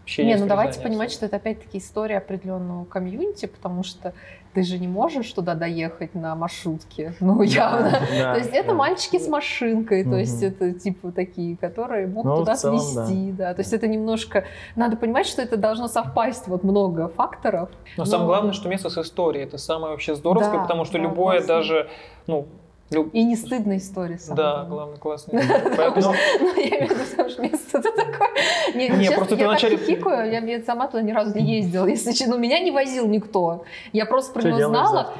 вообще 0.00 0.24
Не, 0.24 0.36
ну 0.36 0.46
давайте 0.46 0.78
понимать, 0.80 1.10
что 1.10 1.24
это 1.24 1.36
опять-таки 1.36 1.78
история 1.78 2.18
определенного 2.18 2.84
комьюнити, 2.84 3.46
потому 3.46 3.82
что 3.82 4.12
ты 4.54 4.62
же 4.62 4.78
не 4.78 4.88
можешь 4.88 5.32
туда 5.32 5.54
доехать 5.54 6.14
на 6.14 6.34
маршрутке, 6.34 7.14
ну 7.20 7.42
явно. 7.42 7.90
То 7.90 8.36
есть 8.38 8.50
это 8.52 8.74
мальчики 8.74 9.18
с 9.18 9.28
машинкой, 9.28 10.04
то 10.04 10.16
есть 10.16 10.42
это 10.42 10.72
типа 10.72 11.12
такие, 11.12 11.56
которые 11.56 12.06
могут 12.06 12.32
Ну, 12.32 12.36
туда 12.38 12.52
отвезти, 12.52 13.32
да. 13.32 13.54
То 13.54 13.60
есть 13.60 13.72
это 13.72 13.86
немножко, 13.88 14.44
надо 14.76 14.96
понимать, 14.96 15.26
что 15.26 15.42
это 15.42 15.56
должно 15.56 15.88
совпасть 15.88 16.46
вот 16.48 16.64
много 16.64 17.08
факторов. 17.08 17.68
Но 17.96 18.04
самое 18.04 18.22
Ну, 18.22 18.28
главное, 18.28 18.52
что 18.52 18.68
место 18.68 18.88
с 18.90 18.98
историей. 18.98 19.44
Это 19.44 19.58
самое 19.58 19.92
вообще 19.92 20.14
здоровское, 20.14 20.60
потому 20.60 20.84
что 20.84 20.98
любое 20.98 21.44
даже, 21.44 21.88
ну, 22.26 22.46
люб- 22.90 23.10
И 23.12 23.24
не 23.24 23.36
стыдная 23.36 23.78
история. 23.78 24.18
самое 24.18 24.36
да, 24.36 24.52
главное. 24.64 24.68
главное, 24.68 24.96
классно. 24.98 25.32
Поэтому 25.76 26.14
Ну, 26.40 26.54
я 26.56 26.68
имею 26.68 26.86
в 26.86 26.90
виду, 26.90 27.04
потому 27.10 27.28
что 27.30 27.42
место 27.42 27.78
это 27.78 27.92
такое. 27.92 28.28
Не, 28.74 28.88
Не, 28.88 28.98
честно, 29.04 29.16
просто 29.16 29.36
ты 29.36 29.42
я 29.42 29.48
вначале- 29.48 29.76
так 29.78 29.86
хихикаю, 29.86 30.30
я, 30.32 30.38
я 30.40 30.62
сама 30.62 30.86
туда 30.86 31.02
ни 31.02 31.12
разу 31.12 31.34
не 31.38 31.56
ездила, 31.58 31.86
если 31.86 32.12
честно. 32.12 32.34
Ну, 32.36 32.40
меня 32.40 32.58
не 32.60 32.70
возил 32.70 33.06
никто. 33.06 33.64
Я 33.92 34.06
просто 34.06 34.32
про 34.38 34.42
него 34.48 34.68
знала. 34.68 35.12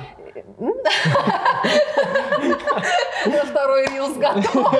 На 3.27 3.45
второй 3.45 3.87
рилс 3.87 4.17
готов. 4.17 4.75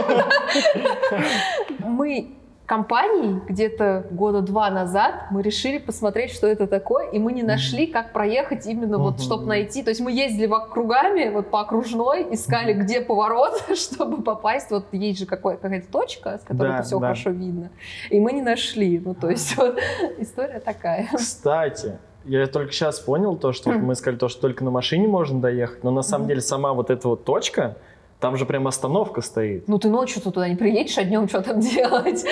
Мы 1.81 2.31
компанией 2.67 3.41
где-то 3.49 4.07
года 4.11 4.41
два 4.41 4.71
назад 4.71 5.27
мы 5.31 5.43
решили 5.43 5.79
посмотреть, 5.79 6.33
что 6.33 6.47
это 6.47 6.67
такое, 6.67 7.09
и 7.09 7.19
мы 7.19 7.33
не 7.33 7.43
нашли, 7.43 7.87
как 7.87 8.13
проехать 8.13 8.67
именно 8.67 8.99
вот, 8.99 9.21
чтобы 9.21 9.47
найти. 9.47 9.83
То 9.83 9.91
есть 9.91 10.01
мы 10.01 10.13
ездили 10.13 10.51
кругами, 10.71 11.31
вот 11.31 11.51
по 11.51 11.61
окружной, 11.61 12.27
искали, 12.35 12.73
где 12.73 13.01
поворот, 13.01 13.65
чтобы 13.75 14.23
попасть. 14.23 14.71
Вот 14.71 14.87
есть 14.93 15.21
же 15.21 15.27
какой- 15.27 15.57
какая-то 15.57 15.91
точка, 15.91 16.39
с 16.39 16.47
которой 16.47 16.69
Да, 16.69 16.75
это 16.79 16.87
все 16.87 16.99
да. 16.99 17.07
хорошо 17.09 17.31
видно. 17.31 17.71
И 18.11 18.19
мы 18.21 18.33
не 18.33 18.43
нашли. 18.43 18.99
Ну, 18.99 19.15
то 19.15 19.31
есть 19.31 19.57
вот 19.57 19.79
история 20.19 20.61
такая. 20.61 21.09
Кстати, 21.15 21.99
я 22.25 22.47
только 22.47 22.73
сейчас 22.73 23.01
понял 23.01 23.37
то, 23.37 23.53
что 23.53 23.71
вот 23.71 23.81
мы 23.81 23.95
сказали 23.95 24.19
то, 24.19 24.29
что 24.29 24.41
только 24.41 24.65
на 24.65 24.71
машине 24.71 25.07
можно 25.07 25.41
доехать, 25.41 25.85
но 25.85 25.91
на 25.91 26.03
самом 26.03 26.27
деле 26.27 26.41
сама 26.41 26.73
вот 26.73 26.91
эта 26.91 27.09
вот 27.09 27.25
точка, 27.25 27.77
там 28.25 28.39
же 28.39 28.47
прям 28.47 28.67
остановка 28.67 29.21
стоит. 29.21 29.69
Ну, 29.69 29.79
ты 29.79 29.91
ночью 29.91 30.23
туда 30.23 30.49
не 30.49 30.57
приедешь, 30.57 30.97
а 30.97 31.05
днем 31.05 31.29
что 31.29 31.43
там 31.43 31.61
делать? 31.75 32.25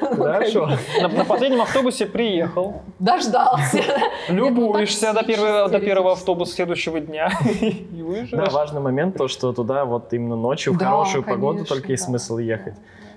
Ну, 0.00 0.22
Хорошо. 0.22 0.70
на, 1.02 1.08
на 1.08 1.24
последнем 1.24 1.60
автобусе 1.60 2.06
приехал, 2.06 2.82
Дождался. 3.00 3.82
любуешься 4.28 5.12
до, 5.12 5.24
первого, 5.24 5.68
до 5.68 5.80
первого 5.80 6.12
автобуса 6.12 6.54
следующего 6.54 7.00
дня 7.00 7.32
и 7.60 7.84
Да, 7.90 8.04
выезжаешь. 8.04 8.52
важный 8.52 8.80
момент 8.80 9.16
то, 9.16 9.26
что 9.26 9.52
туда 9.52 9.84
вот 9.86 10.12
именно 10.12 10.36
ночью 10.36 10.72
в 10.72 10.78
Да, 10.78 10.84
хорошую 10.90 11.24
погоду 11.24 11.56
конечно, 11.58 11.74
только 11.74 11.90
есть 11.90 12.04
да. 12.04 12.10
смысл 12.10 12.38
ехать. 12.38 12.74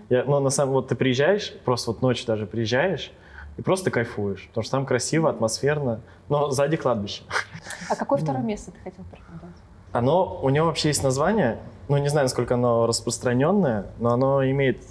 Я, 0.10 0.24
ну, 0.24 0.40
на 0.40 0.50
самом 0.50 0.74
вот 0.74 0.88
ты 0.88 0.96
приезжаешь, 0.96 1.54
просто 1.64 1.92
вот 1.92 2.02
ночью 2.02 2.26
даже 2.26 2.48
приезжаешь, 2.48 3.12
и 3.58 3.62
просто 3.62 3.92
кайфуешь, 3.92 4.48
потому 4.48 4.64
что 4.64 4.72
там 4.72 4.88
красиво, 4.88 5.30
атмосферно, 5.30 6.00
но 6.30 6.50
сзади 6.50 6.78
кладбище. 6.78 7.22
А 7.92 7.96
какое 7.96 8.18
второе 8.18 8.42
место 8.42 8.72
ты 8.72 8.80
хотел 8.80 9.06
порекомендовать? 9.12 9.54
Оно, 9.92 10.40
у 10.42 10.50
него 10.50 10.66
вообще 10.66 10.88
есть 10.88 11.04
название, 11.04 11.60
ну 11.88 11.98
не 11.98 12.10
знаю, 12.10 12.26
насколько 12.26 12.54
оно 12.56 12.88
распространенное, 12.88 13.88
но 14.00 14.14
оно 14.14 14.44
имеет, 14.46 14.82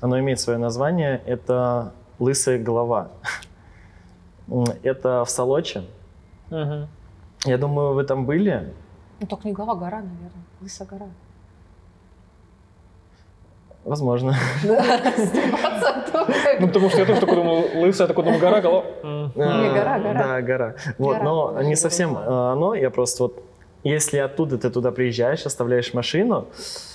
оно 0.00 0.18
имеет 0.20 0.40
свое 0.40 0.58
название, 0.58 1.22
это 1.26 1.92
«Лысая 2.18 2.58
голова». 2.58 3.08
Это 4.82 5.24
в 5.24 5.30
Солоче. 5.30 5.84
Я 6.50 7.56
думаю, 7.58 7.94
вы 7.94 8.02
там 8.02 8.26
были. 8.26 8.74
Ну, 9.20 9.26
только 9.28 9.46
не 9.46 9.54
голова, 9.54 9.76
гора, 9.76 9.98
наверное. 9.98 10.44
Лысая 10.60 10.88
гора. 10.88 11.06
Возможно. 13.84 14.34
Да. 16.12 16.56
Ну, 16.60 16.66
потому 16.66 16.90
что 16.90 16.98
я 16.98 17.06
тоже 17.06 17.20
такой 17.20 17.36
думал, 17.36 17.64
лысая, 17.76 18.06
такой 18.06 18.24
думаю, 18.24 18.40
гора, 18.40 18.60
голова. 18.60 18.84
Не, 19.02 19.70
гора, 19.70 19.94
А, 19.94 19.98
гора. 20.00 20.22
Да, 20.22 20.42
гора. 20.42 20.74
Вот, 20.98 21.22
но 21.22 21.62
не 21.62 21.76
совсем 21.76 22.18
э, 22.18 22.52
оно. 22.52 22.74
Я 22.74 22.90
просто 22.90 23.22
вот, 23.24 23.42
если 23.84 24.18
оттуда 24.18 24.58
ты 24.58 24.70
туда 24.70 24.92
приезжаешь, 24.92 25.46
оставляешь 25.46 25.94
машину, 25.94 26.48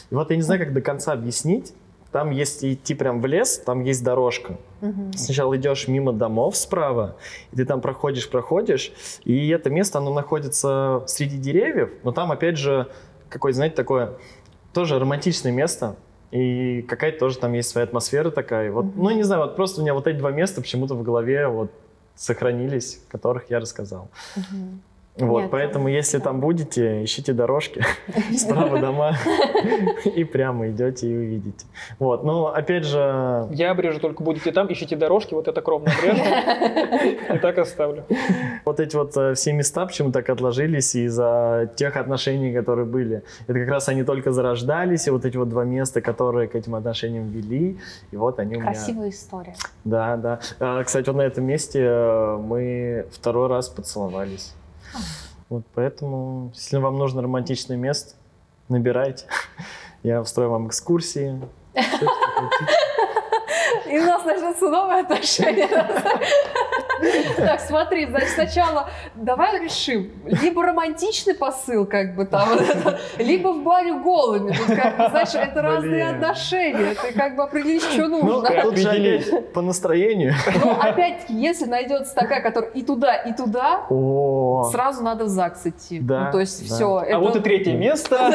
и 0.09 0.15
вот 0.15 0.29
я 0.29 0.35
не 0.35 0.41
знаю, 0.41 0.59
как 0.59 0.73
до 0.73 0.81
конца 0.81 1.13
объяснить. 1.13 1.73
Там 2.11 2.31
есть 2.31 2.63
идти 2.63 2.93
прям 2.93 3.19
в 3.21 3.25
лес, 3.25 3.57
там 3.57 3.83
есть 3.83 4.01
дорожка. 4.01 4.57
Мгм. 4.79 5.11
Сначала 5.13 5.57
идешь 5.57 5.89
мимо 5.89 6.13
домов 6.13 6.55
справа, 6.55 7.17
и 7.51 7.57
ты 7.57 7.65
там 7.65 7.81
проходишь, 7.81 8.29
проходишь, 8.29 8.93
и 9.25 9.49
это 9.49 9.69
место, 9.69 9.97
оно 9.97 10.13
находится 10.13 11.03
среди 11.07 11.37
деревьев, 11.37 11.89
но 12.03 12.13
там, 12.13 12.31
опять 12.31 12.57
же, 12.57 12.87
какое-то, 13.27 13.57
знаете, 13.57 13.75
такое 13.75 14.13
тоже 14.73 14.97
романтичное 14.97 15.51
место, 15.51 15.97
и 16.31 16.83
какая-то 16.83 17.19
тоже 17.19 17.37
там 17.37 17.51
есть 17.53 17.69
своя 17.69 17.85
атмосфера 17.85 18.29
такая. 18.29 18.71
Вот, 18.71 18.85
Мгм. 18.85 19.03
ну, 19.03 19.09
не 19.09 19.23
знаю, 19.23 19.41
вот 19.41 19.55
просто 19.57 19.81
у 19.81 19.83
меня 19.83 19.93
вот 19.93 20.07
эти 20.07 20.17
два 20.17 20.31
места 20.31 20.61
почему-то 20.61 20.95
в 20.95 21.03
голове 21.03 21.47
вот 21.47 21.71
сохранились, 22.15 23.01
которых 23.09 23.49
я 23.49 23.59
рассказал. 23.59 24.09
Мгм. 24.37 24.81
Вот, 25.17 25.43
Нет, 25.43 25.51
поэтому, 25.51 25.86
там- 25.86 25.93
если 25.93 26.15
там 26.15 26.15
если 26.15 26.19
там 26.19 26.39
будете, 26.39 27.04
ищите 27.04 27.34
дорожки, 27.34 27.82
справа 28.38 28.80
дома, 28.80 29.15
и 30.04 30.23
прямо 30.23 30.69
идете 30.69 31.08
и 31.08 31.15
увидите. 31.15 31.65
Вот, 31.99 32.23
но 32.23 32.47
опять 32.47 32.86
же, 32.86 33.47
Я 33.51 33.71
обрежу, 33.71 33.99
только 33.99 34.23
будете 34.23 34.51
там, 34.51 34.71
ищите 34.71 34.95
дорожки, 34.95 35.34
вот 35.34 35.47
это 35.47 35.62
кровно 35.62 35.91
обрежу. 35.91 36.23
И 37.36 37.38
так 37.39 37.58
оставлю. 37.58 38.04
вот 38.65 38.80
эти 38.80 38.95
вот 38.95 39.17
э, 39.17 39.34
все 39.34 39.54
места 39.54 39.86
почему 39.86 40.12
так 40.12 40.30
отложились 40.30 40.95
из-за 40.95 41.69
тех 41.75 41.97
отношений, 41.97 42.54
которые 42.54 42.86
были. 42.86 43.23
Это 43.47 43.60
как 43.60 43.69
раз 43.69 43.89
они 43.89 44.04
только 44.04 44.32
зарождались, 44.32 45.08
и 45.08 45.12
вот 45.12 45.25
эти 45.25 45.38
вот 45.38 45.49
два 45.49 45.65
места, 45.65 46.01
которые 46.01 46.47
к 46.47 46.56
этим 46.56 46.75
отношениям 46.75 47.30
вели, 47.30 47.78
и 48.12 48.17
вот 48.17 48.39
они 48.39 48.56
у 48.56 48.60
меня... 48.60 48.71
Красивая 48.71 49.10
история. 49.10 49.56
Да, 49.84 50.17
да. 50.17 50.39
А, 50.60 50.84
Кстати, 50.84 51.08
вот 51.08 51.17
на 51.17 51.21
этом 51.21 51.45
месте 51.45 51.80
э, 51.82 52.38
мы 52.38 53.06
второй 53.12 53.47
раз 53.47 53.69
поцеловались. 53.69 54.54
Вот 55.49 55.63
поэтому, 55.73 56.51
если 56.55 56.77
вам 56.77 56.97
нужно 56.97 57.21
романтичное 57.21 57.77
место, 57.77 58.15
набирайте. 58.67 59.25
Я 60.03 60.21
устрою 60.21 60.49
вам 60.49 60.67
экскурсии. 60.67 61.41
И 63.88 63.99
у 63.99 64.05
нас 64.05 64.25
начнутся 64.25 64.69
новые 64.69 65.01
отношения. 65.01 65.67
Так, 67.38 67.60
смотри, 67.60 68.05
значит, 68.08 68.29
сначала 68.29 68.89
давай 69.15 69.60
решим. 69.60 70.12
Либо 70.25 70.63
романтичный 70.63 71.36
посыл, 71.36 71.86
как 71.86 72.15
бы 72.15 72.25
там, 72.25 72.49
либо 73.17 73.49
в 73.49 73.63
баню 73.63 74.01
голыми. 74.01 74.51
Тут, 74.53 74.75
как 74.75 74.97
бы, 74.97 75.10
знаешь, 75.10 75.36
это 75.36 75.62
разные 75.62 76.10
отношения. 76.10 76.95
Ты 76.95 77.13
как 77.13 77.36
бы 77.36 77.43
определись, 77.43 77.84
что 77.84 78.08
Ну, 78.08 78.23
нужно. 78.23 78.62
тут 78.62 78.77
же 78.77 79.41
по 79.53 79.62
настроению. 79.62 80.34
Но 80.63 80.79
опять-таки, 80.79 81.34
если 81.34 81.65
найдется 81.65 82.13
такая, 82.15 82.41
которая 82.41 82.71
и 82.71 82.84
туда, 82.84 83.15
и 83.15 83.34
туда, 83.34 83.86
сразу 84.71 85.03
надо 85.03 85.25
в 85.25 85.29
ЗАГС 85.29 85.65
идти. 85.67 85.99
Да, 85.99 86.25
Ну, 86.25 86.31
то 86.31 86.39
есть 86.39 86.65
все. 86.65 87.03
А 87.12 87.19
вот 87.19 87.36
и 87.36 87.39
третье 87.39 87.73
место. 87.73 88.31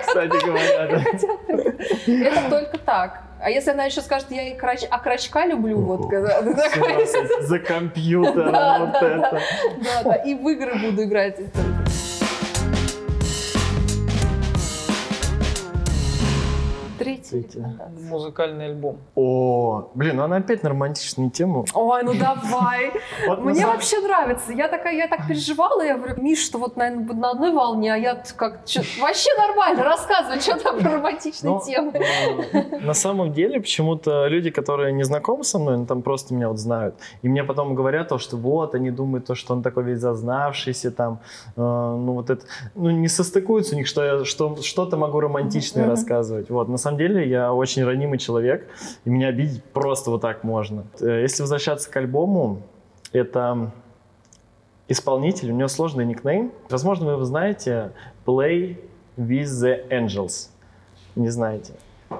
кстати 0.00 0.46
говоря, 0.46 0.86
да. 0.88 2.14
Это 2.26 2.50
только 2.50 2.78
так. 2.78 3.22
А 3.44 3.50
если 3.50 3.72
она 3.72 3.84
еще 3.84 4.00
скажет, 4.00 4.28
я 4.30 4.48
и 4.48 4.54
крач... 4.54 4.84
а 4.90 4.98
крачка 4.98 5.44
люблю, 5.44 5.78
вот 5.78 6.08
когда 6.08 6.40
За 7.42 7.58
компьютером 7.58 8.86
вот 8.86 9.02
это. 9.02 9.40
Да, 9.84 10.02
да, 10.02 10.14
и 10.14 10.34
в 10.34 10.48
игры 10.48 10.74
буду 10.76 11.04
играть. 11.04 11.36
Третий 17.04 17.30
Третий. 17.30 17.58
рекомендация. 17.58 18.08
Музыкальный 18.10 18.66
альбом. 18.66 18.96
О, 19.14 19.88
блин, 19.94 20.16
ну 20.16 20.22
она 20.24 20.36
опять 20.36 20.62
на 20.62 20.70
романтичную 20.70 21.30
тему. 21.30 21.64
Ой, 21.74 22.02
ну 22.02 22.14
давай. 22.14 22.92
Мне 23.38 23.66
вообще 23.66 24.00
нравится. 24.00 24.52
Я 24.52 24.68
такая, 24.68 24.94
я 24.96 25.08
так 25.08 25.26
переживала, 25.28 25.82
я 25.82 25.96
говорю, 25.96 26.20
Миш, 26.22 26.38
что 26.44 26.58
вот, 26.58 26.76
наверное, 26.76 27.14
на 27.14 27.30
одной 27.30 27.52
волне, 27.52 27.92
а 27.92 27.96
я 27.96 28.22
как 28.36 28.60
вообще 29.00 29.30
нормально, 29.38 29.84
рассказывай, 29.84 30.40
что 30.40 30.56
там 30.58 30.78
про 30.78 30.90
романтичные 30.92 31.52
Ну, 31.54 31.60
темы. 31.64 31.92
э, 31.94 32.78
На 32.80 32.94
самом 32.94 33.32
деле, 33.32 33.60
почему-то 33.60 34.26
люди, 34.26 34.50
которые 34.50 34.92
не 34.92 35.02
знакомы 35.04 35.44
со 35.44 35.58
мной, 35.58 35.76
ну, 35.78 35.86
там 35.86 36.02
просто 36.02 36.34
меня 36.34 36.48
вот 36.48 36.58
знают, 36.58 36.94
и 37.22 37.28
мне 37.28 37.44
потом 37.44 37.74
говорят 37.74 38.08
то, 38.08 38.18
что 38.18 38.36
вот, 38.36 38.74
они 38.74 38.90
думают 38.90 39.26
то, 39.26 39.34
что 39.34 39.52
он 39.54 39.62
такой 39.62 39.84
весь 39.84 39.98
зазнавшийся, 39.98 40.90
там, 40.90 41.18
э, 41.56 41.60
ну 41.60 42.12
вот 42.14 42.30
это, 42.30 42.44
ну 42.74 42.90
не 42.90 43.08
состыкуется 43.08 43.74
у 43.74 43.78
них, 43.78 43.86
что 43.86 44.04
я 44.04 44.24
что, 44.24 44.56
что-то 44.62 44.96
могу 44.96 45.20
романтичное 45.20 45.86
рассказывать. 45.86 46.50
Вот, 46.50 46.68
на 46.68 46.78
самом 46.78 46.93
деле 46.98 47.28
я 47.28 47.52
очень 47.52 47.84
ранимый 47.84 48.18
человек, 48.18 48.68
и 49.04 49.10
меня 49.10 49.28
обидеть 49.28 49.62
просто 49.64 50.10
вот 50.10 50.20
так 50.20 50.44
можно. 50.44 50.84
Э, 51.00 51.22
Если 51.22 51.42
возвращаться 51.42 51.90
к 51.90 51.96
альбому, 51.96 52.62
это 53.12 53.72
исполнитель, 54.88 55.50
у 55.50 55.54
него 55.54 55.68
сложный 55.68 56.04
никнейм. 56.04 56.52
Возможно, 56.68 57.06
вы 57.06 57.12
его 57.12 57.24
знаете, 57.24 57.92
Play 58.26 58.76
with 59.16 59.44
the 59.44 59.88
Angels. 59.88 60.48
Не 61.14 61.28
знаете. 61.28 61.74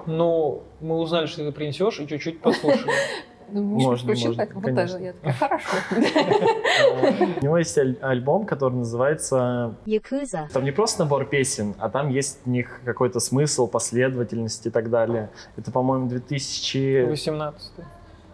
Ну, 0.07 0.63
мы 0.81 0.97
узнали, 0.99 1.27
что 1.27 1.45
ты 1.45 1.53
принесешь, 1.53 2.01
и 2.01 2.07
чуть-чуть 2.07 2.41
послушали. 2.41 2.91
Ну, 3.55 3.63
Можно, 3.63 4.05
включил 4.09 4.29
можно, 4.31 4.47
так, 4.47 4.55
вот 4.55 4.65
конечно. 4.65 4.99
даже. 4.99 5.05
Я 5.05 5.13
такая, 5.13 5.33
хорошо. 5.33 5.77
У 7.41 7.45
него 7.45 7.59
есть 7.59 7.79
аль- 7.79 7.97
альбом, 8.03 8.47
который 8.47 8.75
называется... 8.75 9.77
Yakuza. 9.87 10.49
Там 10.53 10.65
не 10.65 10.73
просто 10.73 11.05
набор 11.05 11.27
песен, 11.27 11.75
а 11.79 11.89
там 11.89 12.09
есть 12.09 12.41
в 12.45 12.49
них 12.49 12.81
какой-то 12.85 13.21
смысл, 13.21 13.69
последовательность 13.69 14.67
и 14.67 14.71
так 14.71 14.91
далее. 14.91 15.31
Это, 15.57 15.71
по-моему, 15.71 16.09
2018 16.09 17.71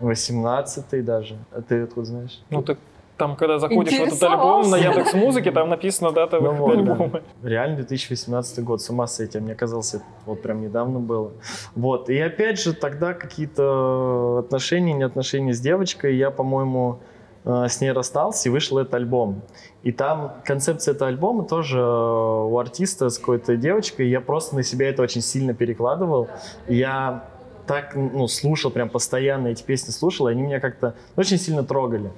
18 0.01 1.05
даже. 1.05 1.37
А 1.53 1.61
ты 1.61 1.83
откуда 1.83 2.07
знаешь? 2.07 2.43
Ну, 2.49 2.63
так 2.63 2.79
там, 3.21 3.37
когда 3.37 3.59
заходишь 3.59 3.99
в 3.99 4.03
этот 4.03 4.23
альбом 4.23 4.71
на 4.71 4.77
Яндекс 4.77 5.13
Музыке, 5.13 5.51
там 5.53 5.69
написана 5.69 6.11
дата 6.11 6.41
Ну 6.41 6.53
выхода 6.53 6.79
вот, 6.79 6.87
да. 6.87 6.93
альбома. 6.93 7.21
Реально 7.43 7.77
2018 7.77 8.65
год, 8.65 8.81
с 8.81 8.89
ума 8.89 9.07
сойти. 9.07 9.39
Мне 9.39 9.55
казалось, 9.55 9.93
это 9.93 10.05
вот 10.25 10.41
прям 10.41 10.63
недавно 10.63 11.01
было. 11.01 11.33
Вот, 11.75 12.09
и 12.09 12.19
опять 12.19 12.59
же, 12.59 12.73
тогда 12.73 13.13
какие-то 13.13 14.39
отношения, 14.39 14.95
не 14.95 15.03
отношения 15.03 15.53
с 15.53 15.61
девочкой, 15.61 16.17
я, 16.17 16.31
по-моему, 16.31 17.01
э, 17.45 17.67
с 17.69 17.83
ней 17.83 17.93
расстался, 17.93 18.49
и 18.49 18.53
вышел 18.53 18.79
этот 18.79 18.95
альбом. 18.95 19.43
И 19.83 19.93
там 19.93 20.37
концепция 20.47 20.95
этого 20.95 21.11
альбома 21.11 21.45
тоже 21.45 21.79
э, 21.79 21.83
у 21.83 22.59
артиста 22.59 23.11
с 23.11 23.19
какой-то 23.19 23.57
девочкой, 23.57 24.09
я 24.09 24.23
просто 24.23 24.57
на 24.57 24.63
себя 24.63 24.89
это 24.89 25.03
очень 25.03 25.21
сильно 25.21 25.53
перекладывал. 25.53 26.29
Я 26.69 27.25
так, 27.67 27.95
ну, 27.95 28.27
слушал, 28.29 28.71
прям 28.71 28.89
постоянно 28.89 29.49
эти 29.49 29.63
песни 29.63 29.91
слушал, 29.91 30.29
и 30.29 30.33
они 30.33 30.41
меня 30.41 30.59
как-то 30.59 30.95
очень 31.17 31.37
сильно 31.37 31.63
трогали 31.63 32.11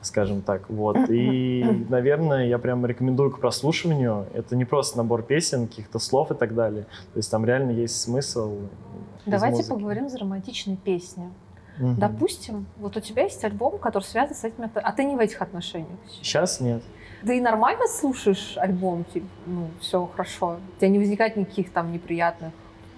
скажем 0.00 0.42
так, 0.42 0.68
вот. 0.70 0.96
И, 1.08 1.64
наверное, 1.88 2.46
я 2.46 2.58
прям 2.58 2.84
рекомендую 2.86 3.30
к 3.30 3.40
прослушиванию. 3.40 4.26
Это 4.34 4.56
не 4.56 4.64
просто 4.64 4.98
набор 4.98 5.22
песен, 5.22 5.66
каких-то 5.66 5.98
слов 5.98 6.30
и 6.30 6.34
так 6.34 6.54
далее. 6.54 6.84
То 7.12 7.16
есть 7.18 7.30
там 7.30 7.44
реально 7.44 7.72
есть 7.72 8.00
смысл. 8.00 8.58
Давайте 9.26 9.58
музыки. 9.58 9.74
поговорим 9.74 10.08
за 10.08 10.18
романтичные 10.18 10.76
песни. 10.76 11.30
Мгм. 11.78 11.96
Допустим, 11.96 12.66
вот 12.78 12.96
у 12.96 13.00
тебя 13.00 13.24
есть 13.24 13.44
альбом, 13.44 13.78
который 13.78 14.04
связан 14.04 14.34
с 14.34 14.44
этими... 14.44 14.70
А 14.74 14.92
ты 14.92 15.04
не 15.04 15.16
в 15.16 15.20
этих 15.20 15.40
отношениях. 15.42 15.98
Сейчас 16.10 16.60
нет. 16.60 16.82
Да 17.22 17.32
и 17.32 17.40
нормально 17.40 17.86
слушаешь 17.88 18.56
альбом, 18.56 19.04
типа, 19.12 19.26
ну, 19.46 19.68
все 19.80 20.06
хорошо. 20.06 20.58
У 20.76 20.80
тебя 20.80 20.88
не 20.88 20.98
возникает 20.98 21.36
никаких 21.36 21.72
там 21.72 21.92
неприятных 21.92 22.52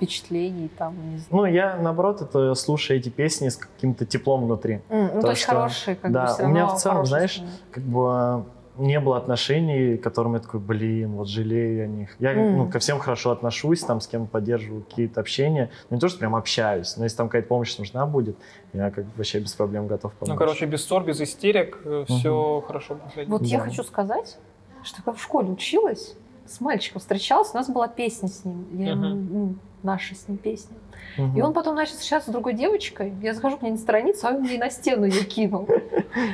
впечатлений, 0.04 0.68
там, 0.78 0.94
не 1.12 1.18
знаю. 1.18 1.26
Ну, 1.30 1.44
я, 1.44 1.76
наоборот, 1.76 2.22
это 2.22 2.54
слушаю 2.54 2.98
эти 2.98 3.10
песни 3.10 3.48
с 3.50 3.56
каким-то 3.56 4.06
теплом 4.06 4.44
внутри. 4.46 4.80
М, 4.88 5.06
ну, 5.08 5.20
то, 5.20 5.20
то 5.22 5.30
есть 5.30 5.42
что- 5.42 5.52
хорошие, 5.52 5.96
как 5.96 6.10
да, 6.10 6.26
бы, 6.26 6.32
всё 6.32 6.44
у 6.44 6.48
меня 6.48 6.66
в 6.66 6.76
целом, 6.78 7.04
знаешь, 7.06 7.32
воспоминания. 7.38 7.60
Как 7.70 7.84
бы 7.84 8.44
не 8.78 8.98
было 8.98 9.18
отношений, 9.18 9.98
к 9.98 10.02
которым 10.02 10.34
я 10.34 10.40
такой, 10.40 10.58
блин, 10.60 11.10
вот 11.12 11.28
жалею 11.28 11.76
я 11.76 11.84
о 11.84 11.86
них. 11.86 12.16
Я 12.18 12.32
М. 12.32 12.56
ну, 12.56 12.70
ко 12.70 12.78
всем 12.78 12.98
хорошо 12.98 13.30
отношусь, 13.32 13.80
там 13.80 14.00
с 14.00 14.06
кем 14.06 14.26
поддерживаю 14.26 14.82
какие-то 14.84 15.20
общения. 15.20 15.70
Но 15.90 15.96
не 15.96 16.00
то, 16.00 16.08
что 16.08 16.18
прям 16.18 16.34
общаюсь, 16.34 16.96
но 16.96 17.04
если 17.04 17.18
там 17.18 17.28
какая-то 17.28 17.48
помощь 17.48 17.76
нужна 17.76 18.06
будет, 18.06 18.36
я 18.72 18.90
как 18.90 19.04
бы 19.04 19.10
вообще 19.16 19.40
без 19.40 19.52
проблем 19.52 19.86
готов 19.86 20.14
помочь. 20.14 20.32
Ну, 20.32 20.38
короче, 20.38 20.64
без 20.64 20.82
ссор, 20.84 21.04
без 21.04 21.20
истерик, 21.20 21.78
все 22.06 22.64
хорошо 22.66 22.94
будет. 23.14 23.28
Вот 23.28 23.42
я 23.42 23.58
Да. 23.58 23.64
хочу 23.64 23.82
сказать, 23.84 24.38
что 24.82 25.02
я 25.04 25.12
в 25.12 25.20
школе 25.20 25.50
училась, 25.50 26.14
с 26.50 26.60
мальчиком 26.60 27.00
встречалась, 27.00 27.50
у 27.54 27.56
нас 27.56 27.68
была 27.68 27.86
песня 27.86 28.28
с 28.28 28.44
ним. 28.44 28.66
Я 28.72 28.96
ну, 28.96 29.54
наша 29.82 30.14
с 30.14 30.26
ним 30.26 30.36
песня. 30.36 30.76
Мгм. 31.16 31.38
И 31.38 31.40
он 31.40 31.52
потом 31.52 31.76
начал 31.76 31.92
встречаться 31.92 32.30
с 32.30 32.32
другой 32.32 32.54
девочкой. 32.54 33.14
Я 33.22 33.34
захожу 33.34 33.56
к 33.56 33.62
ней 33.62 33.70
на 33.70 33.78
страницу, 33.78 34.26
а 34.26 34.30
он 34.30 34.42
мне 34.42 34.58
на 34.58 34.70
стену 34.70 35.04
ее 35.04 35.24
кинул. 35.24 35.68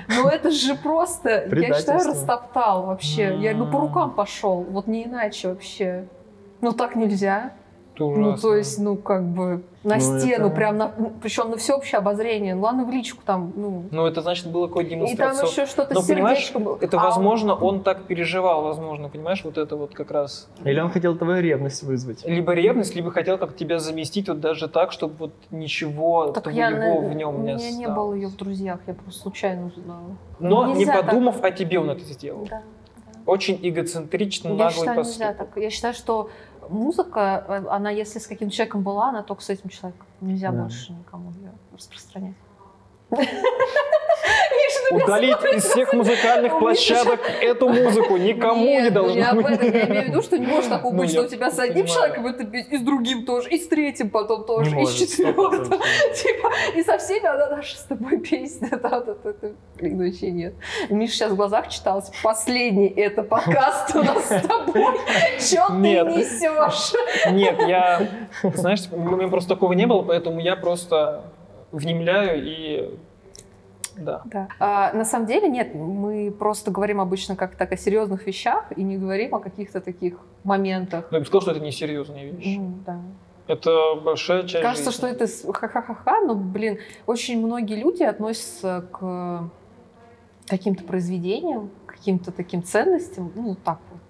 Ну 0.08 0.28
это 0.28 0.50
же 0.50 0.74
просто, 0.74 1.46
я 1.54 1.74
считаю, 1.74 2.00
растоптал 2.00 2.86
вообще. 2.86 3.36
Я 3.38 3.54
бы 3.54 3.70
по 3.70 3.80
рукам 3.80 4.12
пошел, 4.12 4.62
вот 4.62 4.86
не 4.86 5.04
иначе 5.04 5.48
вообще. 5.48 6.06
Ну 6.62 6.72
так 6.72 6.96
нельзя. 6.96 7.52
Это 7.96 8.04
Ну 8.04 8.28
ужасно. 8.28 8.48
то 8.50 8.56
есть, 8.56 8.78
ну 8.78 8.96
как 8.96 9.24
бы 9.24 9.62
на 9.82 9.94
Ну, 9.96 10.00
стену, 10.00 10.46
это- 10.46 10.54
прям 10.54 10.76
на, 10.76 10.92
причем 11.22 11.50
на 11.50 11.56
всеобщее 11.56 11.98
обозрение. 11.98 12.54
Ну 12.54 12.60
ладно 12.62 12.84
в 12.84 12.90
личку 12.90 13.22
там, 13.24 13.52
ну. 13.56 13.84
Ну, 13.90 14.06
это 14.06 14.20
значит, 14.20 14.48
было 14.50 14.66
какое-то 14.66 14.94
И 14.94 15.16
там 15.16 15.32
еще 15.34 15.64
что-то 15.66 15.94
Но 15.94 16.02
с 16.02 16.06
понимаешь, 16.06 16.38
сердечком 16.38 16.64
было. 16.64 16.78
это, 16.80 16.98
А 17.00 17.02
возможно, 17.04 17.54
он 17.54 17.80
так 17.82 18.02
переживал, 18.02 18.62
возможно, 18.64 19.08
понимаешь, 19.08 19.42
вот 19.44 19.56
это 19.56 19.76
вот 19.76 19.94
как 19.94 20.10
раз. 20.10 20.48
Или 20.64 20.78
он 20.80 20.90
хотел 20.90 21.16
твою 21.16 21.40
ревность 21.40 21.82
вызвать. 21.84 22.24
Либо 22.26 22.52
ревность, 22.52 22.94
либо 22.94 23.10
хотел 23.10 23.38
как 23.38 23.56
тебя 23.56 23.78
заместить 23.78 24.28
вот 24.28 24.40
даже 24.40 24.68
так, 24.68 24.92
чтобы 24.92 25.14
вот 25.18 25.32
ничего 25.50 26.26
Так 26.32 26.44
твоего 26.44 26.58
я, 27.02 27.08
в 27.08 27.14
нем 27.14 27.34
у 27.34 27.38
не 27.38 27.42
меня 27.44 27.54
не 27.54 27.84
осталось. 27.84 27.96
было 27.96 28.14
ее 28.14 28.28
в 28.28 28.36
друзьях, 28.36 28.80
я 28.86 28.92
просто 28.94 29.20
случайно 29.22 29.66
узнала. 29.68 30.16
Но 30.38 30.66
не 30.66 30.74
Нельзя 30.80 30.92
так. 30.92 31.06
подумав 31.06 31.42
о 31.42 31.50
тебе, 31.50 31.78
он 31.80 31.88
это 31.90 32.00
сделал. 32.04 32.46
Да. 32.50 32.62
Очень 33.24 33.58
эгоцентрично, 33.60 34.48
Я 34.50 34.54
наглый 34.54 34.72
считаю, 34.74 34.96
поступок. 34.98 35.20
нельзя 35.28 35.34
так. 35.34 35.48
Я 35.62 35.70
считаю, 35.70 35.94
что 35.94 36.30
музыка, 36.68 37.44
э, 37.48 37.64
она 37.70 37.90
если 37.90 38.18
с 38.18 38.26
каким 38.26 38.50
человеком 38.50 38.82
была, 38.82 39.08
она 39.10 39.22
только 39.22 39.42
с 39.42 39.50
этим 39.50 39.68
человеком. 39.70 40.06
Нельзя 40.20 40.50
Да. 40.52 40.62
больше 40.62 40.92
никому 40.92 41.30
ее 41.32 41.52
распространять. 41.72 42.34
Меня 44.90 45.04
удалить 45.04 45.36
из 45.54 45.64
всех 45.64 45.92
музыкальных 45.92 46.58
площадок 46.58 47.20
эту 47.40 47.68
музыку. 47.68 48.16
Никому 48.16 48.80
не 48.80 48.90
ну 48.90 48.94
должно 48.94 49.42
быть. 49.42 49.62
я 49.62 49.86
имею 49.86 50.04
в 50.04 50.08
виду, 50.08 50.22
что 50.22 50.38
не 50.38 50.46
может 50.46 50.70
такого 50.70 50.92
Ну, 50.96 51.02
быть, 51.02 51.10
что 51.10 51.22
у 51.22 51.26
тебя 51.26 51.50
с 51.50 51.58
одним 51.58 51.86
человеком 51.86 52.26
это 52.26 52.44
и 52.44 52.76
с 52.76 52.80
другим 52.80 53.24
тоже, 53.26 53.48
и 53.50 53.58
с 53.58 53.68
третьим 53.68 54.10
потом 54.10 54.44
тоже, 54.44 54.80
и 54.80 54.86
с 54.86 54.94
четвертым. 54.94 55.72
100%. 55.72 55.80
Типа, 56.14 56.52
и 56.76 56.82
со 56.82 56.98
всеми 56.98 57.26
она 57.26 57.48
наша 57.48 57.76
с 57.76 57.82
тобой 57.82 58.18
песня. 58.18 58.70
Да, 58.70 59.00
да, 59.00 59.14
да, 59.22 59.32
да. 59.42 59.48
Блин, 59.76 59.98
вообще 59.98 60.30
нет. 60.30 60.54
Миша 60.88 61.14
сейчас 61.14 61.32
в 61.32 61.36
глазах 61.36 61.68
читалось. 61.68 62.10
Последний 62.22 62.88
это 62.88 63.22
подкаст 63.22 63.94
у 63.94 64.02
нас 64.02 64.24
с 64.24 64.42
тобой. 64.46 64.98
Че 65.38 65.66
ты 65.68 65.74
несешь? 65.74 66.94
Нет, 67.30 67.60
я, 67.66 68.08
знаешь, 68.42 68.82
у 68.90 68.98
меня 68.98 69.28
просто 69.28 69.50
такого 69.50 69.72
не 69.72 69.86
было, 69.86 70.02
поэтому 70.02 70.40
я 70.40 70.56
просто 70.56 71.24
внемляю 71.72 72.42
и 72.44 72.98
да. 73.96 74.22
Да. 74.26 74.48
А, 74.58 74.92
на 74.92 75.04
самом 75.04 75.26
деле 75.26 75.48
нет, 75.48 75.74
мы 75.74 76.30
просто 76.30 76.70
говорим 76.70 77.00
обычно 77.00 77.36
как 77.36 77.56
так 77.56 77.72
о 77.72 77.76
серьезных 77.76 78.26
вещах 78.26 78.66
и 78.76 78.82
не 78.82 78.96
говорим 78.96 79.34
о 79.34 79.40
каких-то 79.40 79.80
таких 79.80 80.14
моментах. 80.44 81.06
Но 81.10 81.18
я 81.18 81.20
бы 81.20 81.26
сказал, 81.26 81.42
что 81.42 81.50
это 81.52 81.60
не 81.60 81.72
серьезные 81.72 82.30
вещи. 82.30 82.58
Ну, 82.58 82.78
да. 82.84 83.00
Это 83.46 83.94
большая 83.94 84.42
часть 84.42 84.62
Кажется, 84.62 84.90
жизни. 84.90 85.14
что 85.14 85.24
это 85.24 85.52
ха-ха-ха-ха, 85.52 86.20
но, 86.22 86.34
блин, 86.34 86.78
очень 87.06 87.44
многие 87.44 87.76
люди 87.76 88.02
относятся 88.02 88.88
к 88.92 89.50
каким-то 90.48 90.84
произведениям, 90.84 91.70
каким-то 91.86 92.32
таким 92.32 92.62
ценностям, 92.62 93.32
ну, 93.34 93.54
так 93.54 93.78
вот. 93.90 94.00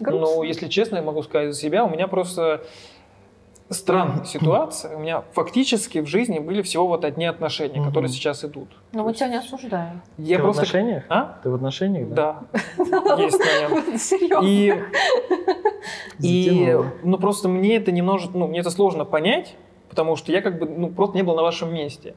Грустно. 0.00 0.36
Ну, 0.36 0.42
если 0.42 0.68
честно, 0.68 0.96
я 0.96 1.02
могу 1.02 1.22
сказать 1.22 1.54
за 1.54 1.60
себя, 1.60 1.84
у 1.84 1.90
меня 1.90 2.08
просто 2.08 2.64
странная 3.72 4.24
ситуация. 4.24 4.96
У 4.96 5.00
меня 5.00 5.22
фактически 5.32 5.98
в 6.00 6.06
жизни 6.06 6.38
были 6.38 6.62
всего 6.62 6.86
вот 6.86 7.04
одни 7.04 7.26
отношения, 7.26 7.80
Мгм. 7.80 7.88
которые 7.88 8.08
сейчас 8.10 8.44
идут. 8.44 8.68
Но 8.92 9.04
мы 9.04 9.12
тебя 9.14 9.28
не 9.28 9.36
осуждаем. 9.36 10.02
Я 10.18 10.36
Ты 10.36 10.42
в 10.42 10.44
просто... 10.46 10.62
отношениях? 10.62 11.04
А? 11.08 11.38
Ты 11.42 11.50
в 11.50 11.54
отношениях, 11.54 12.08
да? 12.10 12.40
Да. 12.78 13.16
Есть 13.18 13.38
момент. 13.70 14.00
Серьезно. 14.00 14.46
И, 14.46 14.74
и 16.20 16.78
ну 17.02 17.18
просто 17.18 17.48
мне 17.48 17.76
это 17.76 17.92
немножко, 17.92 18.30
ну 18.36 18.46
мне 18.46 18.60
это 18.60 18.70
сложно 18.70 19.04
понять, 19.04 19.56
потому 19.88 20.16
что 20.16 20.32
я 20.32 20.40
как 20.42 20.58
бы 20.58 20.66
ну 20.66 20.88
просто 20.88 21.16
не 21.16 21.22
был 21.22 21.34
на 21.34 21.42
вашем 21.42 21.72
месте. 21.72 22.14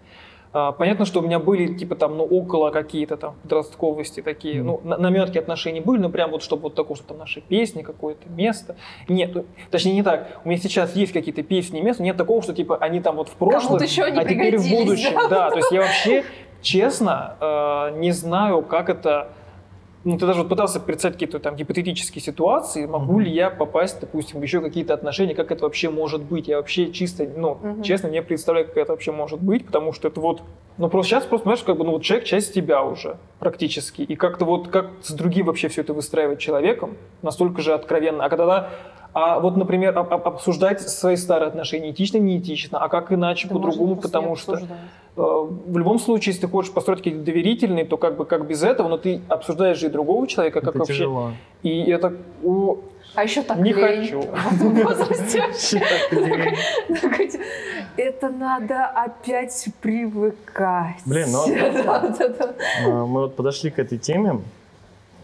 А, 0.58 0.72
Понятно, 0.72 1.04
что 1.06 1.20
у 1.20 1.22
меня 1.22 1.38
были 1.38 1.74
типа 1.74 1.96
там, 1.96 2.16
ну, 2.16 2.24
около 2.24 2.70
какие-то 2.72 3.18
там 3.18 3.36
подростковости 3.44 4.22
такие, 4.22 4.64
ну, 4.64 4.80
на- 4.86 4.96
наметки 4.98 5.38
отношений 5.38 5.82
были, 5.82 6.00
но 6.00 6.08
прям 6.10 6.32
вот 6.32 6.42
чтобы 6.44 6.64
вот 6.64 6.76
такое, 6.76 6.96
что 6.96 7.08
там 7.08 7.18
наши 7.18 7.42
песни, 7.42 7.82
какое-то 7.82 8.30
место. 8.30 8.78
Нет, 9.10 9.32
ну, 9.36 9.46
точнее 9.70 9.92
не 9.96 10.02
так. 10.04 10.40
У 10.46 10.48
меня 10.48 10.58
сейчас 10.58 10.96
есть 10.96 11.12
какие-то 11.12 11.44
песни, 11.44 11.82
места, 11.82 12.04
нет 12.04 12.16
такого, 12.16 12.42
что 12.42 12.54
типа 12.54 12.78
они 12.78 13.02
там 13.02 13.18
вот 13.18 13.28
в 13.28 13.34
прошлом, 13.34 13.76
а 13.76 14.24
теперь 14.24 14.58
в 14.58 14.70
будущем. 14.70 15.14
да? 15.16 15.28
Да, 15.28 15.50
то 15.50 15.58
есть 15.58 15.72
я 15.72 15.82
вообще, 15.82 16.24
честно, 16.62 17.36
э, 17.42 18.00
не 18.00 18.12
знаю, 18.12 18.62
как 18.62 18.90
это 18.90 19.28
ну, 20.06 20.18
ты 20.20 20.28
даже 20.28 20.42
вот 20.42 20.50
пытался 20.50 20.80
представить 20.80 21.16
какие-то 21.16 21.40
там 21.40 21.56
гипотетические 21.56 22.22
ситуации, 22.22 22.86
могу 22.86 23.14
Мгм. 23.14 23.22
ли 23.22 23.32
я 23.32 23.50
попасть, 23.50 24.00
допустим, 24.00 24.40
в 24.40 24.44
еще 24.44 24.62
какие-то 24.62 24.94
отношения, 24.94 25.34
как 25.34 25.52
это 25.52 25.64
вообще 25.64 25.90
может 25.90 26.22
быть. 26.22 26.48
Я 26.48 26.58
вообще 26.58 26.92
чисто, 26.92 27.28
ну, 27.36 27.58
Мгм. 27.62 27.82
честно, 27.82 28.08
не 28.08 28.22
представляю, 28.22 28.68
как 28.68 28.78
это 28.78 28.92
вообще 28.94 29.12
может 29.12 29.42
быть, 29.42 29.66
потому 29.66 29.94
что 29.94 30.08
это 30.08 30.22
вот, 30.22 30.44
ну, 30.78 30.90
просто 30.90 31.10
сейчас 31.10 31.26
просто, 31.26 31.46
понимаешь, 31.46 31.64
как 31.64 31.78
бы, 31.78 31.84
ну, 31.86 31.92
вот 31.94 32.04
человек 32.04 32.26
часть 32.28 32.54
тебя 32.54 32.84
уже 32.84 33.18
практически, 33.40 34.04
и 34.04 34.16
как-то 34.16 34.46
вот, 34.46 34.68
как 34.68 34.92
с 35.02 35.12
другим 35.12 35.48
вообще 35.48 35.70
все 35.70 35.82
это 35.82 35.94
выстраивать 35.94 36.38
человеком, 36.40 36.98
настолько 37.24 37.64
же 37.64 37.74
откровенно. 37.74 38.24
А 38.26 38.30
когда, 38.30 38.70
а 39.14 39.40
вот, 39.40 39.58
например, 39.58 39.98
об- 39.98 40.14
об- 40.14 40.28
обсуждать 40.28 40.82
свои 40.82 41.16
старые 41.16 41.48
отношения 41.48 41.90
этично, 41.90 42.20
неэтично, 42.20 42.78
а 42.78 42.90
как 42.90 43.12
иначе, 43.12 43.48
Да 43.48 43.56
по-другому, 43.56 43.96
потому 43.96 44.36
что 44.36 44.54
обсуждать. 44.54 44.78
Э, 45.18 45.22
в 45.22 45.78
любом 45.78 46.00
случае, 46.00 46.34
если 46.34 46.46
ты 46.46 46.52
хочешь 46.52 46.72
построить 46.72 47.00
какие-то 47.00 47.24
доверительные, 47.24 47.86
то 47.86 47.98
как 47.98 48.16
бы 48.18 48.26
как 48.26 48.46
без 48.48 48.64
этого, 48.64 48.88
но 48.90 48.98
ты 48.98 49.22
обсуждаешь 49.28 49.80
же 49.80 49.88
и 49.88 49.90
другого 49.90 50.28
человека, 50.28 50.60
как 50.62 50.70
Это 50.70 50.80
вообще. 50.80 50.94
тяжело. 50.94 51.32
И 51.64 51.90
это 51.90 52.14
о, 52.44 52.78
А 53.16 53.24
еще 53.24 53.42
так 53.42 53.58
Не 53.60 53.74
лень 53.74 54.02
хочу. 54.02 54.22
Это 57.98 58.30
надо 58.30 58.86
опять 58.88 59.68
привыкать. 59.82 60.98
Блин, 61.06 61.28
ну, 61.32 61.46
да. 61.84 62.14
А, 62.86 63.06
Мы 63.06 63.22
вот 63.22 63.36
подошли 63.36 63.72
к 63.72 63.80
этой 63.80 63.98
теме. 63.98 64.42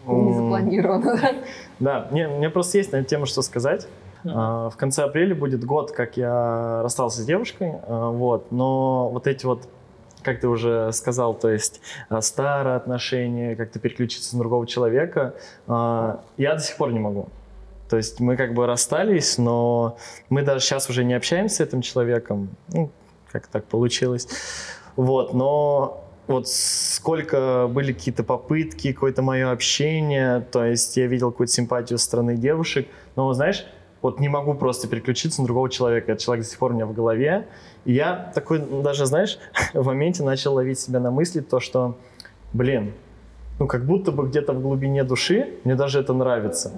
Не 0.06 0.32
запланировано, 0.32 1.16
да? 1.16 1.32
Да, 1.78 2.08
мне, 2.10 2.28
мне 2.28 2.50
просто 2.50 2.78
есть 2.78 2.92
на 2.92 2.96
эту 2.96 3.08
тему 3.08 3.26
что 3.26 3.42
сказать. 3.42 3.86
А, 4.24 4.70
В 4.70 4.76
конце 4.76 5.04
апреля 5.04 5.34
будет 5.34 5.64
год, 5.64 5.92
как 5.92 6.16
я 6.16 6.80
расстался 6.82 7.22
с 7.22 7.24
девушкой, 7.24 7.74
а, 7.86 8.10
вот. 8.10 8.50
Но 8.50 9.08
вот 9.10 9.26
эти 9.26 9.46
вот, 9.46 9.68
как 10.22 10.40
ты 10.40 10.48
уже 10.48 10.92
сказал, 10.92 11.34
то 11.34 11.50
есть 11.50 11.80
а, 12.08 12.20
старые 12.20 12.76
отношения, 12.76 13.56
как-то 13.56 13.78
переключиться 13.78 14.36
на 14.36 14.40
другого 14.40 14.66
человека, 14.66 15.34
а, 15.66 16.22
я 16.36 16.54
до 16.54 16.60
сих 16.60 16.76
пор 16.76 16.92
не 16.92 16.98
могу. 16.98 17.28
То 17.88 17.96
есть 17.96 18.20
мы 18.20 18.36
как 18.36 18.54
бы 18.54 18.66
расстались, 18.66 19.36
но 19.36 19.98
мы 20.30 20.42
даже 20.42 20.64
сейчас 20.64 20.88
уже 20.88 21.04
не 21.04 21.14
общаемся 21.14 21.56
с 21.56 21.60
этим 21.60 21.82
человеком. 21.82 22.48
Ну, 22.68 22.90
как 23.30 23.46
так 23.48 23.64
получилось. 23.64 24.28
Вот, 24.96 25.34
но 25.34 26.04
вот 26.26 26.48
сколько 26.48 27.68
были 27.70 27.92
какие-то 27.92 28.24
попытки, 28.24 28.92
какое-то 28.92 29.22
мое 29.22 29.50
общение, 29.50 30.40
то 30.40 30.64
есть 30.64 30.96
я 30.96 31.06
видел 31.06 31.30
какую-то 31.30 31.52
симпатию 31.52 31.98
со 31.98 32.04
стороны 32.06 32.36
девушек, 32.36 32.88
но, 33.16 33.32
знаешь, 33.34 33.66
вот 34.02 34.18
не 34.18 34.28
могу 34.28 34.54
просто 34.54 34.88
переключиться 34.88 35.40
на 35.40 35.46
другого 35.46 35.70
человека. 35.70 36.12
Этот 36.12 36.24
человек 36.24 36.44
до 36.44 36.50
сих 36.50 36.58
пор 36.58 36.72
у 36.72 36.74
меня 36.74 36.86
в 36.86 36.92
голове. 36.92 37.46
И 37.84 37.92
я 37.92 38.30
такой, 38.34 38.58
даже, 38.58 39.06
знаешь, 39.06 39.38
в 39.74 39.84
моменте 39.84 40.22
начал 40.22 40.54
ловить 40.54 40.78
себя 40.78 41.00
на 41.00 41.10
мысли, 41.10 41.40
то, 41.40 41.60
что, 41.60 41.96
блин, 42.52 42.92
ну, 43.58 43.66
как 43.66 43.84
будто 43.84 44.12
бы 44.12 44.26
где-то 44.26 44.52
в 44.52 44.60
глубине 44.60 45.04
души 45.04 45.50
мне 45.64 45.74
даже 45.74 46.00
это 46.00 46.12
нравится. 46.12 46.72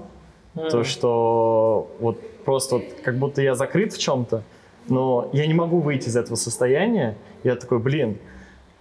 То, 0.54 0.84
что 0.84 1.90
вот 1.98 2.20
просто 2.44 2.76
вот 2.76 2.84
как 3.02 3.16
будто 3.16 3.42
я 3.42 3.56
закрыт 3.56 3.92
в 3.92 3.98
чем-то, 3.98 4.42
но 4.88 5.28
я 5.32 5.46
не 5.46 5.54
могу 5.54 5.80
выйти 5.80 6.08
из 6.08 6.16
этого 6.16 6.36
состояния. 6.36 7.16
Я 7.42 7.56
такой, 7.56 7.80
блин, 7.80 8.18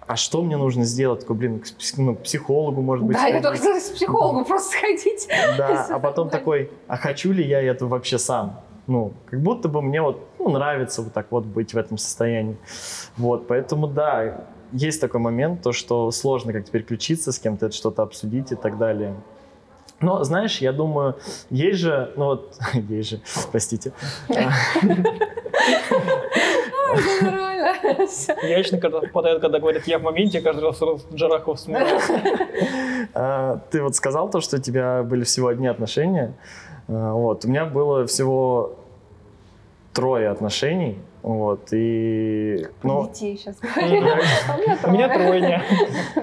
а 0.05 0.15
что 0.15 0.41
мне 0.41 0.57
нужно 0.57 0.83
сделать? 0.83 1.21
Такой, 1.21 1.35
блин, 1.35 1.59
к 1.59 1.65
ну, 1.97 2.15
психологу, 2.15 2.81
может 2.81 3.05
быть, 3.05 3.15
Да, 3.17 3.27
я 3.27 3.41
сходить. 3.41 3.43
только 3.43 3.57
хотела 3.61 3.79
с 3.79 3.89
психологом 3.89 4.45
просто 4.45 4.77
сходить. 4.77 5.27
Да, 5.57 5.87
а 5.89 5.99
потом 5.99 6.29
такой, 6.29 6.69
а 6.87 6.97
хочу 6.97 7.31
ли 7.31 7.43
я 7.43 7.61
это 7.61 7.87
вообще 7.87 8.19
сам? 8.19 8.59
Ну, 8.87 9.13
как 9.25 9.41
будто 9.41 9.69
бы 9.69 9.81
мне 9.81 10.01
вот 10.01 10.19
ну, 10.39 10.49
нравится 10.49 11.01
вот 11.01 11.13
так 11.13 11.27
вот 11.31 11.45
быть 11.45 11.73
в 11.73 11.77
этом 11.77 11.97
состоянии. 11.97 12.57
Вот, 13.17 13.47
поэтому 13.47 13.87
да, 13.87 14.45
есть 14.73 14.99
такой 14.99 15.21
момент, 15.21 15.61
то, 15.61 15.71
что 15.71 16.11
сложно 16.11 16.51
как-то 16.51 16.71
переключиться 16.71 17.31
с 17.31 17.39
кем-то, 17.39 17.67
это 17.67 17.75
что-то 17.75 18.01
обсудить 18.01 18.51
и 18.51 18.55
так 18.55 18.77
далее. 18.77 19.15
Но, 20.01 20.23
знаешь, 20.23 20.57
я 20.57 20.73
думаю, 20.73 21.15
есть 21.49 21.79
же, 21.79 22.11
ну 22.17 22.25
вот, 22.25 22.57
есть 22.73 23.09
же, 23.09 23.21
простите, 23.51 23.93
Нормально. 27.21 27.73
Я 28.43 28.57
лично, 28.57 28.77
когда 28.77 28.99
попадает, 28.99 29.41
когда 29.41 29.59
говорят, 29.59 29.87
я 29.87 29.99
в 29.99 30.03
моменте, 30.03 30.41
каждый 30.41 30.65
раз 30.65 30.77
сразу 30.77 31.01
Джарахов 31.13 31.59
смотрю. 31.59 31.97
А, 33.13 33.61
Ты 33.71 33.81
вот 33.81 33.95
сказал 33.95 34.29
то, 34.29 34.41
что 34.41 34.57
у 34.57 34.59
тебя 34.59 35.03
были 35.03 35.23
всего 35.23 35.47
одни 35.47 35.67
отношения. 35.67 36.33
А, 36.87 37.13
Вот. 37.13 37.45
У 37.45 37.47
меня 37.47 37.65
было 37.65 38.05
всего 38.07 38.75
трое 39.93 40.29
отношений. 40.29 40.97
Вот. 41.21 41.69
И... 41.71 42.67
Ну, 42.83 43.07
Детей 43.07 43.37
сейчас. 43.37 43.55
А 43.77 44.87
У 44.87 44.91
меня 44.91 45.07
тройня. 45.07 45.63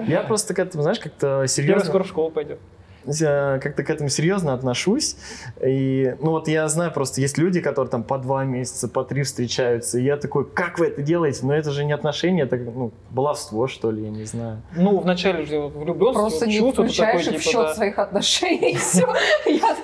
я 0.07 0.21
просто 0.21 0.53
к 0.53 0.59
этому, 0.59 0.83
знаешь, 0.83 0.99
как-то 0.99 1.19
Первый 1.27 1.47
серьезно... 1.47 1.85
скоро 1.85 2.03
в 2.03 2.07
школу 2.07 2.29
пойдет. 2.29 2.59
я 3.05 3.59
как-то 3.63 3.83
к 3.83 3.89
этому 3.89 4.09
серьезно 4.09 4.53
отношусь. 4.53 5.15
И, 5.59 6.15
ну 6.19 6.31
вот 6.31 6.47
я 6.47 6.67
знаю, 6.67 6.91
просто 6.91 7.19
есть 7.19 7.39
люди, 7.39 7.61
которые 7.61 7.89
там 7.89 8.03
по 8.03 8.19
два 8.19 8.43
месяца, 8.43 8.87
по 8.87 9.03
три 9.03 9.23
встречаются. 9.23 9.97
И 9.97 10.03
я 10.03 10.17
такой, 10.17 10.47
как 10.47 10.77
вы 10.77 10.87
это 10.87 11.01
делаете? 11.01 11.39
Но 11.43 11.55
это 11.55 11.71
же 11.71 11.83
не 11.83 11.93
отношения, 11.93 12.43
это 12.43 12.57
ну, 12.57 12.91
баловство, 13.09 13.67
что 13.67 13.89
ли, 13.89 14.03
я 14.03 14.09
не 14.11 14.25
знаю. 14.25 14.61
Ну, 14.75 14.99
вначале 14.99 15.45
же 15.47 15.61
влюбленность, 15.61 16.19
Просто 16.19 16.45
не 16.45 16.59
включаешь 16.71 17.25
такой, 17.25 17.35
их 17.37 17.41
в 17.41 17.43
типа, 17.43 17.51
счет 17.51 17.67
да. 17.69 17.73
своих 17.73 17.97
отношений. 17.97 18.75
Все. 18.75 19.07
Я 19.47 19.75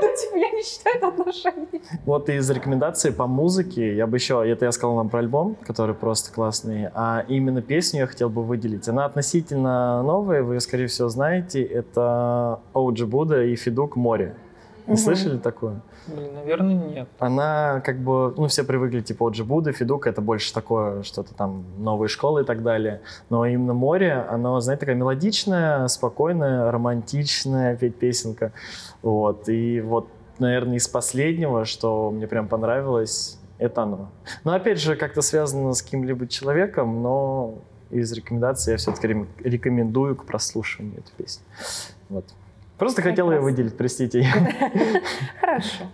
Ну, 0.00 0.08
типа, 0.16 0.36
я 0.36 0.50
не 0.50 0.62
считаю 0.62 0.96
это 0.96 1.08
отношения. 1.08 1.66
Вот 2.04 2.28
из 2.28 2.50
рекомендаций 2.50 3.12
по 3.12 3.26
музыке, 3.26 3.94
я 3.96 4.06
бы 4.06 4.16
еще, 4.16 4.42
это 4.46 4.64
я 4.66 4.72
сказал 4.72 4.96
вам 4.96 5.08
про 5.08 5.20
альбом, 5.20 5.56
который 5.66 5.94
просто 5.94 6.32
классный, 6.32 6.88
а 6.94 7.24
именно 7.28 7.62
песню 7.62 8.00
я 8.00 8.06
хотел 8.06 8.28
бы 8.28 8.42
выделить. 8.42 8.88
Она 8.88 9.04
относительно 9.04 10.02
новая, 10.02 10.42
вы 10.42 10.54
ее, 10.54 10.60
скорее 10.60 10.86
всего, 10.86 11.08
знаете. 11.08 11.62
Это 11.62 12.60
Оуджи 12.72 13.06
Буда 13.06 13.42
и 13.44 13.56
Федук 13.56 13.96
«Море». 13.96 14.34
Не 14.86 14.94
Мгм. 14.94 15.02
слышали 15.02 15.38
такое? 15.38 15.80
Наверное, 16.06 16.74
нет. 16.74 17.08
Она 17.18 17.80
как 17.80 17.98
бы, 17.98 18.34
ну, 18.36 18.46
все 18.48 18.64
привыкли, 18.64 19.00
типа, 19.00 19.24
от 19.24 19.34
Джибуда, 19.34 19.72
Федук, 19.72 20.06
это 20.06 20.20
больше 20.20 20.52
такое, 20.52 21.02
что-то 21.02 21.34
там, 21.34 21.64
новые 21.78 22.08
школы 22.08 22.42
и 22.42 22.44
так 22.44 22.62
далее. 22.62 23.00
Но 23.30 23.46
именно 23.46 23.72
море, 23.72 24.12
оно, 24.12 24.60
знаете, 24.60 24.80
такая 24.80 24.96
мелодичная, 24.96 25.88
спокойная, 25.88 26.70
романтичная 26.70 27.74
опять 27.74 27.96
песенка. 27.96 28.52
Вот, 29.02 29.48
и 29.48 29.80
вот, 29.80 30.08
наверное, 30.38 30.76
из 30.76 30.88
последнего, 30.88 31.64
что 31.64 32.10
мне 32.10 32.26
прям 32.26 32.48
понравилось, 32.48 33.38
это 33.58 33.82
оно. 33.82 34.10
Но, 34.44 34.52
опять 34.54 34.80
же, 34.80 34.96
как-то 34.96 35.22
связано 35.22 35.72
с 35.72 35.82
каким-либо 35.82 36.26
человеком, 36.26 37.02
но 37.02 37.54
из 37.90 38.12
рекомендаций 38.12 38.72
я 38.72 38.76
все-таки 38.76 39.26
рекомендую 39.38 40.16
к 40.16 40.24
прослушиванию 40.24 40.98
эту 40.98 41.12
песню. 41.16 41.44
Вот. 42.08 42.24
Просто 42.78 43.02
хотел 43.02 43.26
ее 43.30 43.38
Прекрасно. 43.38 43.50
выделить, 43.50 43.76
простите. 43.76 44.22
Хорошо. 45.40 45.84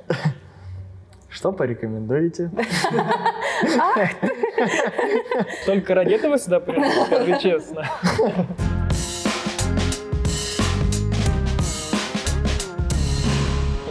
Что 1.28 1.52
порекомендуете? 1.52 2.50
Только 5.66 5.94
ради 5.94 6.14
этого 6.14 6.38
сюда 6.38 6.58
пришел, 6.60 7.04
скажи 7.06 7.38
честно. 7.42 7.84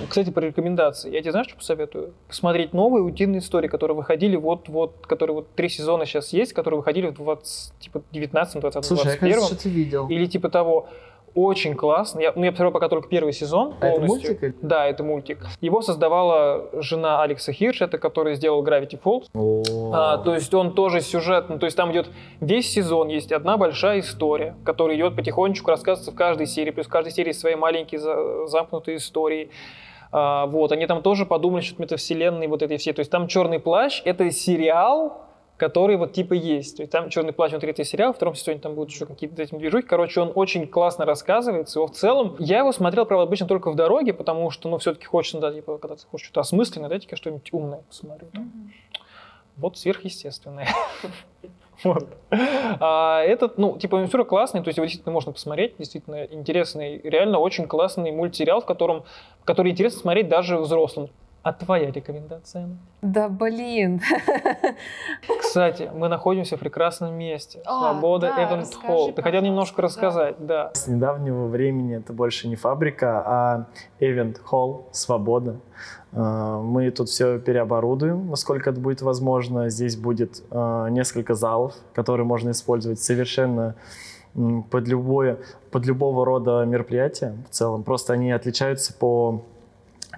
Кстати, 0.10 0.32
про 0.32 0.48
рекомендации. 0.48 1.12
Я 1.12 1.22
тебе 1.22 1.32
знаешь, 1.32 1.48
что 1.48 1.58
посоветую? 1.58 2.14
Посмотреть 2.28 2.74
новые 2.74 3.04
утиные 3.04 3.40
истории, 3.40 3.68
которые 3.68 3.96
выходили 3.96 4.36
вот-вот, 4.36 5.06
которые 5.06 5.36
вот 5.36 5.54
три 5.54 5.70
сезона 5.70 6.08
сейчас 6.08 6.34
есть, 6.34 6.52
которые 6.54 6.80
выходили 6.80 7.08
в 7.08 7.14
20, 7.14 7.74
типа 7.80 8.02
19, 8.12 8.60
20, 8.60 8.86
Слушай, 8.86 9.00
я, 9.02 9.06
21. 9.12 9.34
кажется, 9.36 9.54
что-то 9.54 9.70
видел. 9.70 10.08
Или 10.10 10.26
типа 10.26 10.50
того. 10.50 10.90
Очень 11.36 11.76
классно. 11.76 12.20
Я, 12.20 12.34
ну, 12.36 12.44
я 12.44 12.52
посмотрел 12.52 12.72
пока 12.72 12.90
только 12.90 13.08
первый 13.08 13.34
сезон. 13.34 13.76
А 13.82 13.88
это 13.88 13.96
полностью. 14.00 14.30
мультик 14.32 14.44
или- 14.44 14.56
Да, 14.62 14.86
это 14.88 15.04
мультик. 15.04 15.46
Его 15.62 15.82
создавала 15.82 16.70
жена 16.82 17.22
Алекса 17.22 17.52
Хирш, 17.52 17.82
это 17.82 17.98
который 17.98 18.36
сделал 18.36 18.64
Gravity 18.64 19.00
Falls. 19.04 19.26
О. 19.34 19.92
А, 19.94 20.18
то 20.18 20.34
есть 20.34 20.54
он 20.54 20.74
тоже 20.74 21.02
сюжетный, 21.02 21.60
то 21.60 21.66
есть 21.66 21.78
там 21.78 21.92
идет 21.92 22.10
весь 22.40 22.72
сезон, 22.72 23.08
есть 23.10 23.32
одна 23.32 23.58
большая 23.58 24.00
история, 24.00 24.56
которая 24.66 24.96
идет 24.98 25.16
потихонечку, 25.16 25.70
рассказывается 25.72 26.12
в 26.12 26.16
каждой 26.16 26.48
серии, 26.48 26.72
плюс 26.72 26.88
в 26.88 26.90
каждой 26.90 27.12
серии 27.12 27.32
свои 27.32 27.56
маленькие 27.56 28.00
за- 28.00 28.48
замкнутые 28.48 28.98
истории. 28.98 29.50
А, 30.12 30.48
вот, 30.48 30.72
они 30.72 30.88
там 30.88 31.02
тоже 31.04 31.26
подумали, 31.26 31.62
что 31.62 31.80
метавселенной 31.82 32.48
вот 32.48 32.64
этой 32.64 32.78
все. 32.78 32.94
То 32.94 33.02
есть 33.02 33.12
там 33.12 33.28
«Черный 33.28 33.60
плащ»— 33.60 34.02
это 34.06 34.32
сериал, 34.32 35.22
который 35.60 35.98
вот 35.98 36.14
типа 36.14 36.34
есть. 36.34 36.78
То 36.78 36.84
есть 36.84 36.92
там 36.92 37.10
«Черный 37.10 37.34
плащ» 37.34 37.52
внутри 37.52 37.72
это 37.72 37.84
сериал, 37.84 38.14
в 38.14 38.16
втором 38.16 38.34
сезоне 38.34 38.60
там 38.60 38.74
будут 38.74 38.92
еще 38.92 39.06
какие-то 39.06 39.42
этим 39.42 39.60
движухи. 39.60 39.86
Короче, 39.86 40.22
он 40.22 40.32
очень 40.34 40.66
классно 40.66 41.06
рассказывается. 41.06 41.80
Его 41.80 41.88
в 41.88 41.92
целом... 41.92 42.36
Я 42.40 42.60
его 42.60 42.72
смотрел, 42.72 43.06
правда, 43.06 43.24
обычно 43.24 43.46
только 43.46 43.70
в 43.70 43.76
дороге, 43.76 44.14
потому 44.14 44.50
что, 44.52 44.70
ну, 44.70 44.78
все-таки 44.78 45.06
хочется, 45.06 45.40
да, 45.40 45.54
типа, 45.54 45.78
когда 45.78 45.98
ты 45.98 46.04
хочешь 46.10 46.28
что-то 46.28 46.42
осмысленное, 46.42 46.90
дайте-ка 46.90 47.18
что-нибудь 47.18 47.50
умное 47.52 47.82
посмотрю. 47.90 48.28
там. 48.34 48.52
Вот 49.58 49.78
сверхъестественное. 49.78 50.68
Вот. 51.82 52.10
А 52.30 53.22
этот, 53.22 53.58
ну, 53.58 53.78
типа, 53.78 54.06
все 54.06 54.26
классный, 54.26 54.62
то 54.62 54.68
есть 54.68 54.76
его 54.76 54.84
действительно 54.84 55.14
можно 55.14 55.32
посмотреть, 55.32 55.78
действительно 55.78 56.26
интересный, 56.26 57.00
реально 57.06 57.40
очень 57.40 57.68
классный 57.68 58.12
мультсериал, 58.12 58.60
в 58.60 58.66
котором, 58.66 59.06
который 59.46 59.72
интересно 59.72 60.02
смотреть 60.02 60.28
даже 60.28 60.58
взрослым. 60.58 61.10
А 61.42 61.54
твоя 61.54 61.90
рекомендация? 61.90 62.70
Да 63.02 63.30
блин. 63.30 64.02
Кстати, 65.40 65.90
мы 65.94 66.10
находимся 66.10 66.58
в 66.58 66.60
прекрасном 66.60 67.14
месте. 67.16 67.62
А, 67.66 67.92
Свобода 67.94 68.34
да, 68.36 68.44
Эвент 68.44 68.62
расскажи, 68.64 68.88
Холл. 68.88 69.14
Ты 69.14 69.22
хотел 69.22 69.42
немножко 69.42 69.82
рассказать, 69.82 70.36
да. 70.40 70.72
С 70.74 70.88
недавнего 70.88 71.48
времени 71.48 71.96
это 71.96 72.12
больше 72.12 72.50
не 72.50 72.58
фабрика, 72.58 73.24
а 73.26 73.66
Event 74.02 74.42
Hall, 74.52 74.84
Свобода. 74.92 75.62
А, 76.12 76.62
Мы 76.62 76.92
тут 76.92 77.08
все 77.08 77.40
переоборудуем, 77.40 78.30
насколько 78.30 78.70
это 78.72 78.82
будет 78.82 79.02
возможно. 79.02 79.70
Здесь 79.70 79.96
будет 79.96 80.44
а, 80.52 80.88
несколько 80.90 81.36
залов, 81.36 81.74
которые 81.94 82.26
можно 82.26 82.52
использовать 82.52 83.00
совершенно 83.00 83.76
под, 84.70 84.88
любое, 84.88 85.40
под 85.72 85.86
любого 85.86 86.26
рода 86.26 86.66
мероприятия 86.66 87.36
в 87.50 87.54
целом. 87.54 87.84
Просто 87.84 88.14
они 88.14 88.32
отличаются 88.32 88.94
по 88.94 89.42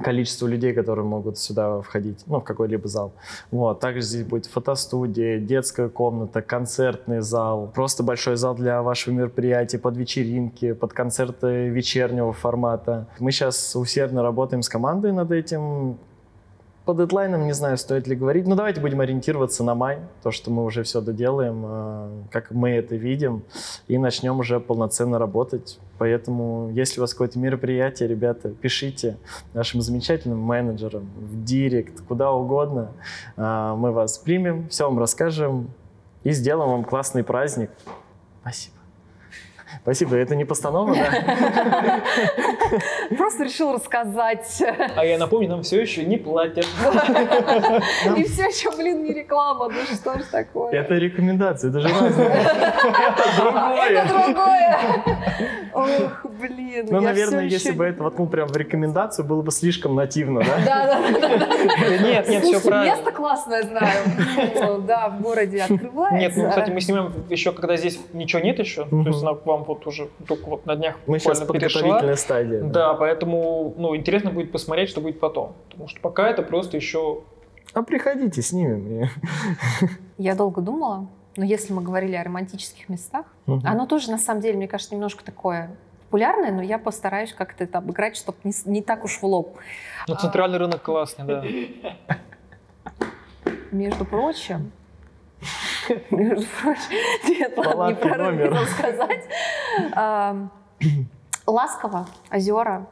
количеству 0.01 0.47
людей, 0.47 0.73
которые 0.73 1.05
могут 1.05 1.37
сюда 1.37 1.81
входить, 1.81 2.23
ну, 2.27 2.39
в 2.39 2.43
какой-либо 2.43 2.87
зал. 2.87 3.13
Вот. 3.51 3.79
Также 3.79 4.01
здесь 4.01 4.23
будет 4.23 4.45
фотостудия, 4.45 5.39
детская 5.39 5.89
комната, 5.89 6.41
концертный 6.41 7.21
зал, 7.21 7.71
просто 7.73 8.03
большой 8.03 8.35
зал 8.35 8.55
для 8.55 8.81
вашего 8.81 9.13
мероприятия, 9.13 9.79
под 9.79 9.97
вечеринки, 9.97 10.73
под 10.73 10.93
концерты 10.93 11.69
вечернего 11.69 12.33
формата. 12.33 13.07
Мы 13.19 13.31
сейчас 13.31 13.75
усердно 13.75 14.23
работаем 14.23 14.61
с 14.61 14.69
командой 14.69 15.11
над 15.11 15.31
этим. 15.31 15.97
По 16.91 16.97
дедлайнам 16.97 17.45
не 17.45 17.53
знаю, 17.53 17.77
стоит 17.77 18.05
ли 18.05 18.17
говорить. 18.17 18.45
Но 18.45 18.55
давайте 18.57 18.81
будем 18.81 18.99
ориентироваться 18.99 19.63
на 19.63 19.75
май, 19.75 19.99
то, 20.23 20.31
что 20.31 20.51
мы 20.51 20.65
уже 20.65 20.83
все 20.83 20.99
доделаем, 20.99 21.63
э, 21.65 22.09
как 22.31 22.51
мы 22.51 22.71
это 22.71 22.97
видим, 22.97 23.43
и 23.87 23.97
начнем 23.97 24.39
уже 24.39 24.59
полноценно 24.59 25.17
работать. 25.17 25.79
Поэтому, 25.99 26.69
если 26.73 26.99
у 26.99 27.03
вас 27.03 27.13
какое-то 27.13 27.39
мероприятие, 27.39 28.09
ребята, 28.09 28.49
пишите 28.49 29.15
нашим 29.53 29.79
замечательным 29.81 30.39
менеджерам 30.39 31.09
в 31.15 31.45
директ, 31.45 32.01
куда 32.09 32.29
угодно. 32.29 32.91
А, 33.37 33.73
Мы 33.77 33.93
вас 33.93 34.17
примем, 34.17 34.67
все 34.67 34.83
вам 34.83 34.99
расскажем 34.99 35.69
и 36.25 36.31
сделаем 36.31 36.71
вам 36.71 36.83
классный 36.83 37.23
праздник. 37.23 37.69
Спасибо. 38.41 38.75
Спасибо. 39.83 40.17
Это 40.17 40.35
не 40.35 40.43
постанова, 40.43 40.93
да? 40.93 42.01
Просто 43.17 43.43
решил 43.43 43.73
рассказать. 43.73 44.63
А 44.95 45.05
я 45.05 45.17
напомню, 45.17 45.49
нам 45.49 45.63
все 45.63 45.81
еще 45.81 46.03
не 46.03 46.17
платят. 46.17 46.65
И 48.17 48.23
все 48.23 48.43
еще, 48.43 48.71
блин, 48.75 49.03
не 49.03 49.13
реклама. 49.13 49.69
Ну 49.69 49.95
что 49.95 50.19
ж 50.19 50.23
такое? 50.31 50.71
Это 50.71 50.95
рекомендация, 50.95 51.69
это 51.69 51.79
же 51.81 51.87
разное. 51.87 52.27
Это 52.27 53.21
Это 53.91 54.07
другое. 54.07 54.25
другое. 54.25 54.79
Ох, 55.73 56.25
блин. 56.39 56.87
Ну, 56.89 57.01
наверное, 57.01 57.45
если 57.45 57.71
бы 57.71 57.85
это 57.85 58.03
воткнул 58.03 58.27
прям 58.27 58.47
в 58.47 58.55
рекомендацию, 58.55 59.25
было 59.25 59.41
бы 59.41 59.51
слишком 59.51 59.95
нативно, 59.95 60.41
да? 60.41 60.57
Да, 60.65 60.85
да, 60.85 61.19
да. 61.19 61.97
Нет, 61.97 62.27
нет, 62.27 62.43
все 62.43 62.59
правильно. 62.61 62.95
место 62.95 63.11
классное 63.11 63.63
знаю. 63.63 64.03
Ну, 64.55 64.79
Да, 64.81 65.09
в 65.09 65.21
городе 65.21 65.61
открывается. 65.61 66.17
Нет, 66.17 66.33
ну, 66.35 66.49
кстати, 66.49 66.71
мы 66.71 66.81
снимаем 66.81 67.13
еще, 67.29 67.51
когда 67.51 67.77
здесь 67.77 67.99
ничего 68.13 68.41
нет 68.41 68.59
еще, 68.59 68.85
то 68.85 69.03
есть 69.05 69.21
она 69.21 69.35
к 69.35 69.45
вам 69.45 69.63
вот 69.63 69.85
уже 69.87 70.09
только 70.27 70.45
вот 70.49 70.65
на 70.65 70.75
днях 70.75 70.95
Мы 71.07 71.19
сейчас 71.19 71.39
подготовительная 71.41 72.15
стадия. 72.15 72.61
Да, 72.61 72.93
поэтому, 73.01 73.73
ну, 73.77 73.95
интересно 73.95 74.29
будет 74.29 74.51
посмотреть, 74.51 74.89
что 74.89 75.01
будет 75.01 75.19
потом. 75.19 75.55
Потому 75.69 75.87
что 75.87 75.99
пока 76.01 76.29
это 76.29 76.43
просто 76.43 76.77
еще... 76.77 77.23
А 77.73 77.81
приходите, 77.81 78.43
снимем. 78.43 79.09
Я 80.19 80.35
долго 80.35 80.61
думала, 80.61 81.07
но 81.35 81.43
если 81.43 81.73
мы 81.73 81.81
говорили 81.81 82.15
о 82.15 82.23
романтических 82.23 82.89
местах, 82.89 83.25
Мгм. 83.47 83.63
оно 83.65 83.87
тоже, 83.87 84.11
на 84.11 84.19
самом 84.19 84.41
деле, 84.41 84.55
мне 84.57 84.67
кажется, 84.67 84.93
немножко 84.93 85.23
такое 85.23 85.71
популярное, 86.03 86.51
но 86.51 86.61
я 86.61 86.77
постараюсь 86.77 87.33
как-то 87.33 87.63
это 87.63 87.79
обыграть, 87.79 88.15
чтобы 88.17 88.37
не, 88.43 88.53
не 88.65 88.83
так 88.83 89.03
уж 89.03 89.17
в 89.17 89.23
лоб. 89.23 89.57
Ну, 90.07 90.15
центральный 90.15 90.59
рынок 90.59 90.83
классный, 90.83 91.25
да. 91.25 91.43
Между 93.71 94.05
прочим, 94.05 94.71
между 96.11 96.45
прочим, 96.61 96.91
нет, 97.29 97.57
ладно, 97.57 98.15
номер. 98.17 98.53
хотела 98.53 98.65
сказать. 98.67 99.25
Ласково, 101.47 102.07
озера, 102.31 102.87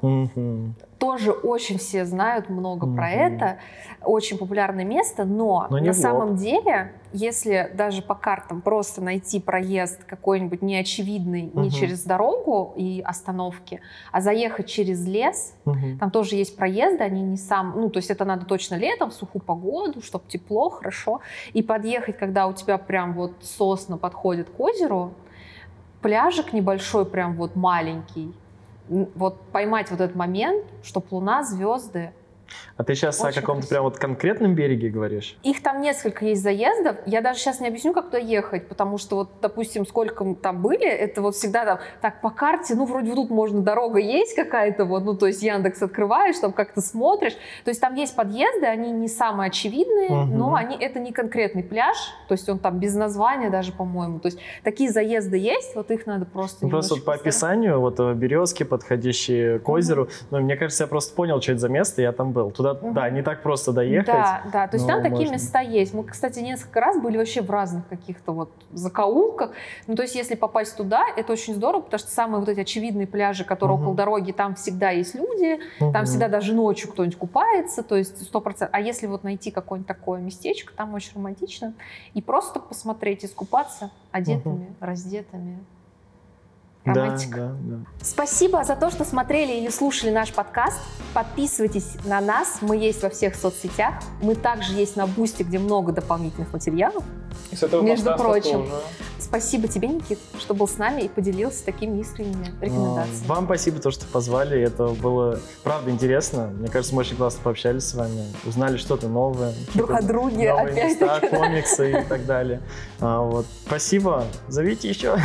тоже 0.98 1.32
очень 1.32 1.78
все 1.78 2.06
знают 2.06 2.50
много 2.50 2.88
про 2.94 3.10
это. 3.10 3.60
Очень 4.04 4.38
популярное 4.38 4.86
место, 4.86 5.26
но, 5.26 5.68
Но 5.70 5.78
на 5.78 5.94
самом 5.94 6.36
деле, 6.36 6.94
если 7.14 7.72
даже 7.74 8.02
по 8.02 8.16
картам 8.16 8.62
просто 8.62 9.02
найти 9.02 9.40
проезд 9.40 10.04
какой-нибудь 10.04 10.62
неочевидный 10.62 11.52
не 11.54 11.72
через 11.72 12.04
дорогу 12.04 12.74
и 12.76 13.02
остановки, 13.02 13.82
а 14.12 14.22
заехать 14.22 14.68
через 14.68 15.06
лес, 15.06 15.54
там 16.00 16.12
тоже 16.12 16.36
есть 16.36 16.58
проезды, 16.58 17.04
они 17.04 17.22
не 17.22 17.38
сам, 17.38 17.74
ну, 17.76 17.90
то 17.90 17.98
есть 17.98 18.10
это 18.10 18.26
надо 18.26 18.46
точно 18.46 18.76
летом, 18.76 19.12
в 19.12 19.14
сухую 19.14 19.42
погоду, 19.42 20.02
чтобы 20.02 20.26
тепло, 20.28 20.70
хорошо. 20.70 21.22
И 21.54 21.64
подъехать, 21.64 22.18
когда 22.18 22.48
у 22.48 22.54
тебя 22.54 22.78
прям 22.78 23.14
вот 23.14 23.34
сосна 23.42 23.98
подходит 23.98 24.50
к 24.50 24.60
озеру, 24.60 25.14
пляжик 26.02 26.54
небольшой, 26.54 27.06
прям 27.06 27.36
вот 27.36 27.56
маленький, 27.56 28.34
вот 28.88 29.40
поймать 29.52 29.92
вот 29.92 30.02
этот 30.02 30.16
момент, 30.16 30.66
чтобы 30.84 31.08
луна, 31.12 31.44
звезды. 31.44 32.12
А 32.78 32.84
ты 32.84 32.96
сейчас 32.96 33.20
о 33.24 33.28
Очень 33.28 33.42
каком-то 33.42 33.62
красиво. 33.62 33.70
прям 33.76 33.84
вот 33.84 33.98
конкретном 33.98 34.56
береге 34.56 34.90
говоришь? 34.90 35.38
Их 35.44 35.62
там 35.62 35.82
несколько 35.82 36.26
есть 36.26 36.42
заездов. 36.42 36.96
Я 37.06 37.22
даже 37.22 37.40
сейчас 37.40 37.60
не 37.60 37.68
объясню, 37.68 37.94
как 37.94 38.06
туда 38.06 38.18
ехать, 38.20 38.68
потому 38.68 38.98
что 38.98 39.18
вот, 39.18 39.30
допустим, 39.42 39.86
сколько 39.86 40.24
мы 40.24 40.36
там 40.36 40.62
были, 40.62 40.88
это 40.88 41.22
вот 41.22 41.36
всегда 41.36 41.66
там, 41.66 41.80
так, 42.02 42.22
по 42.22 42.30
карте, 42.30 42.76
ну, 42.76 42.86
вроде 42.86 43.14
тут 43.14 43.30
можно, 43.30 43.62
дорога 43.62 44.00
есть 44.00 44.36
какая-то, 44.36 44.86
вот, 44.86 45.04
ну, 45.04 45.16
то 45.16 45.28
есть 45.28 45.44
Яндекс 45.44 45.82
открываешь, 45.82 46.38
там 46.40 46.54
как-то 46.54 46.80
смотришь. 46.82 47.34
То 47.66 47.70
есть 47.70 47.82
там 47.82 47.96
есть 47.96 48.16
подъезды, 48.16 48.66
они 48.66 48.92
не 48.92 49.08
самые 49.10 49.48
очевидные, 49.50 50.10
Мгм. 50.10 50.38
но 50.38 50.56
они, 50.56 50.78
это 50.80 51.00
не 51.00 51.12
конкретный 51.12 51.64
пляж, 51.64 51.98
то 52.28 52.34
есть 52.34 52.48
он 52.48 52.60
там 52.60 52.80
без 52.80 52.96
названия 52.96 53.50
даже, 53.50 53.74
по-моему. 53.74 54.20
То 54.20 54.28
есть 54.28 54.40
такие 54.64 54.90
заезды 54.90 55.38
есть, 55.38 55.76
вот 55.76 55.92
их 55.92 56.06
надо 56.06 56.26
просто 56.26 56.64
Ну, 56.66 56.70
просто 56.70 56.96
вот 56.96 57.04
по 57.06 57.14
описанию, 57.14 57.80
вот 57.82 58.00
э, 58.00 58.14
березки, 58.14 58.64
подходящие 58.64 59.60
к 59.60 59.64
Мгм. 59.68 59.74
озеру, 59.74 60.10
ну, 60.32 60.40
мне 60.40 60.56
кажется, 60.56 60.84
я 60.84 60.88
просто 60.88 61.14
понял, 61.14 61.42
что 61.42 61.52
это 61.52 61.62
за 61.62 61.70
место, 61.70 62.02
я 62.02 62.12
там 62.14 62.32
был. 62.32 62.39
Туда, 62.50 62.74
Мгм. 62.76 62.94
да, 62.94 63.10
не 63.10 63.22
так 63.22 63.44
просто 63.44 63.72
доехать. 63.72 64.08
Да, 64.08 64.42
да. 64.52 64.68
То 64.68 64.76
есть 64.76 64.88
но 64.88 64.94
там 64.94 65.04
такие 65.04 65.22
можно. 65.30 65.34
места 65.34 65.60
есть. 65.62 65.94
Мы, 65.94 66.04
кстати, 66.04 66.40
несколько 66.40 66.80
раз 66.80 67.00
были 67.00 67.18
вообще 67.18 67.42
в 67.42 67.50
разных 67.50 67.88
каких-то 67.88 68.32
вот 68.32 68.52
закоулках. 68.72 69.52
Ну, 69.88 69.96
то 69.96 70.04
есть 70.04 70.16
если 70.16 70.36
попасть 70.36 70.78
туда, 70.78 71.04
это 71.16 71.34
очень 71.34 71.56
здорово, 71.56 71.82
потому 71.82 72.00
что 72.00 72.10
самые 72.10 72.40
вот 72.40 72.50
эти 72.50 72.60
очевидные 72.60 73.08
пляжи, 73.08 73.44
которые 73.44 73.76
Мгм. 73.76 73.84
около 73.84 73.96
дороги, 73.96 74.32
там 74.32 74.56
всегда 74.56 74.92
есть 74.92 75.16
люди, 75.16 75.60
там 75.80 75.90
Мгм. 75.92 76.06
всегда 76.06 76.28
даже 76.28 76.54
ночью 76.54 76.92
кто-нибудь 76.92 77.18
купается, 77.18 77.84
то 77.84 77.96
есть 77.96 78.24
сто 78.24 78.42
процентов. 78.42 78.74
А 78.74 78.82
если 78.82 79.08
вот 79.08 79.24
найти 79.24 79.52
какое-нибудь 79.52 79.88
такое 79.88 80.20
местечко, 80.22 80.74
там 80.76 80.94
очень 80.94 81.12
романтично, 81.16 81.74
и 82.14 82.22
просто 82.22 82.60
посмотреть, 82.60 83.26
искупаться 83.26 83.92
одетыми, 84.12 84.76
раздетыми. 84.80 85.66
Да, 86.94 87.06
Романтика. 87.06 87.38
да, 87.38 87.56
да. 87.62 87.78
Спасибо 88.02 88.64
за 88.64 88.76
то, 88.76 88.90
что 88.90 89.04
смотрели 89.06 89.54
или 89.54 89.70
слушали 89.70 90.12
наш 90.12 90.34
подкаст. 90.34 90.80
Подписывайтесь 91.14 91.96
на 92.06 92.22
нас. 92.22 92.60
Мы 92.62 92.78
есть 92.78 93.02
во 93.04 93.10
всех 93.10 93.36
соцсетях. 93.36 93.96
Мы 94.22 94.36
также 94.36 94.74
есть 94.74 94.96
на 94.96 95.08
Бусте, 95.08 95.44
где 95.44 95.60
много 95.60 95.92
дополнительных 95.92 96.52
материалов. 96.54 97.04
И 97.52 97.56
с 97.56 97.64
этого 97.64 97.82
Между 97.82 98.16
прочим. 98.16 98.64
тоже. 98.66 98.72
Спасибо 99.20 99.68
тебе, 99.68 99.88
Никит, 99.88 100.20
что 100.40 100.54
был 100.54 100.68
с 100.68 100.78
нами 100.78 101.02
и 101.02 101.08
поделился 101.08 101.66
такими 101.66 102.00
искренними 102.00 102.46
рекомендациями. 102.62 103.26
А, 103.26 103.34
Вам 103.34 103.46
спасибо, 103.46 103.80
то, 103.80 103.92
что 103.92 104.06
позвали. 104.06 104.62
Это 104.62 104.88
было, 104.88 105.40
правда, 105.64 105.92
интересно. 105.92 106.48
Мне 106.48 106.70
кажется, 106.70 106.96
мы 106.96 107.02
очень 107.02 107.18
классно 107.18 107.42
пообщались 107.44 107.84
с 107.84 107.94
вами. 107.94 108.24
Узнали 108.46 108.78
что-то 108.78 109.08
новое. 109.08 109.54
Друг 109.74 109.92
о 109.92 110.02
друге, 110.02 110.50
новые 110.50 110.72
опять 110.74 111.02
места, 111.02 111.22
комиксы 111.30 111.92
и 112.02 112.04
так 112.04 112.26
далее. 112.26 112.62
А, 113.00 113.22
вот. 113.22 113.46
Спасибо. 113.66 114.26
Зовите 114.48 114.90
еще. 114.90 115.18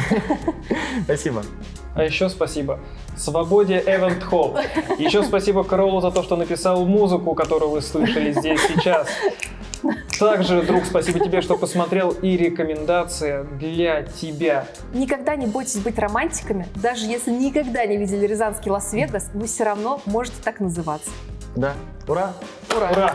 Спасибо. 1.05 1.43
А 1.95 2.03
еще 2.03 2.29
спасибо 2.29 2.81
Свободе 3.17 3.83
Event 3.87 4.23
Hall. 4.31 4.61
Еще 4.99 5.23
спасибо 5.23 5.65
Каролу 5.65 6.01
за 6.01 6.11
то, 6.11 6.23
что 6.23 6.37
написал 6.37 6.85
музыку, 6.85 7.35
которую 7.35 7.71
вы 7.71 7.83
слышали 7.83 8.33
здесь 8.33 8.61
сейчас. 8.63 9.09
Также, 10.19 10.63
друг, 10.63 10.85
спасибо 10.85 11.21
тебе, 11.21 11.43
что 11.43 11.57
посмотрел 11.57 12.11
и 12.11 12.37
рекомендация 12.37 13.45
для 13.45 14.03
тебя. 14.03 14.67
Никогда 14.93 15.37
не 15.37 15.47
бойтесь 15.47 15.79
быть 15.79 15.99
романтиками. 15.99 16.67
Даже 16.77 17.07
если 17.07 17.31
никогда 17.31 17.85
не 17.85 17.97
видели 17.97 18.27
Рязанский 18.27 18.71
Лас-Вегас, 18.71 19.31
вы 19.35 19.47
все 19.47 19.65
равно 19.65 20.01
можете 20.07 20.37
так 20.43 20.61
называться. 20.61 21.11
Да. 21.55 21.75
Ура! 22.09 22.33
Ура! 22.75 22.91
Ура! 22.91 23.15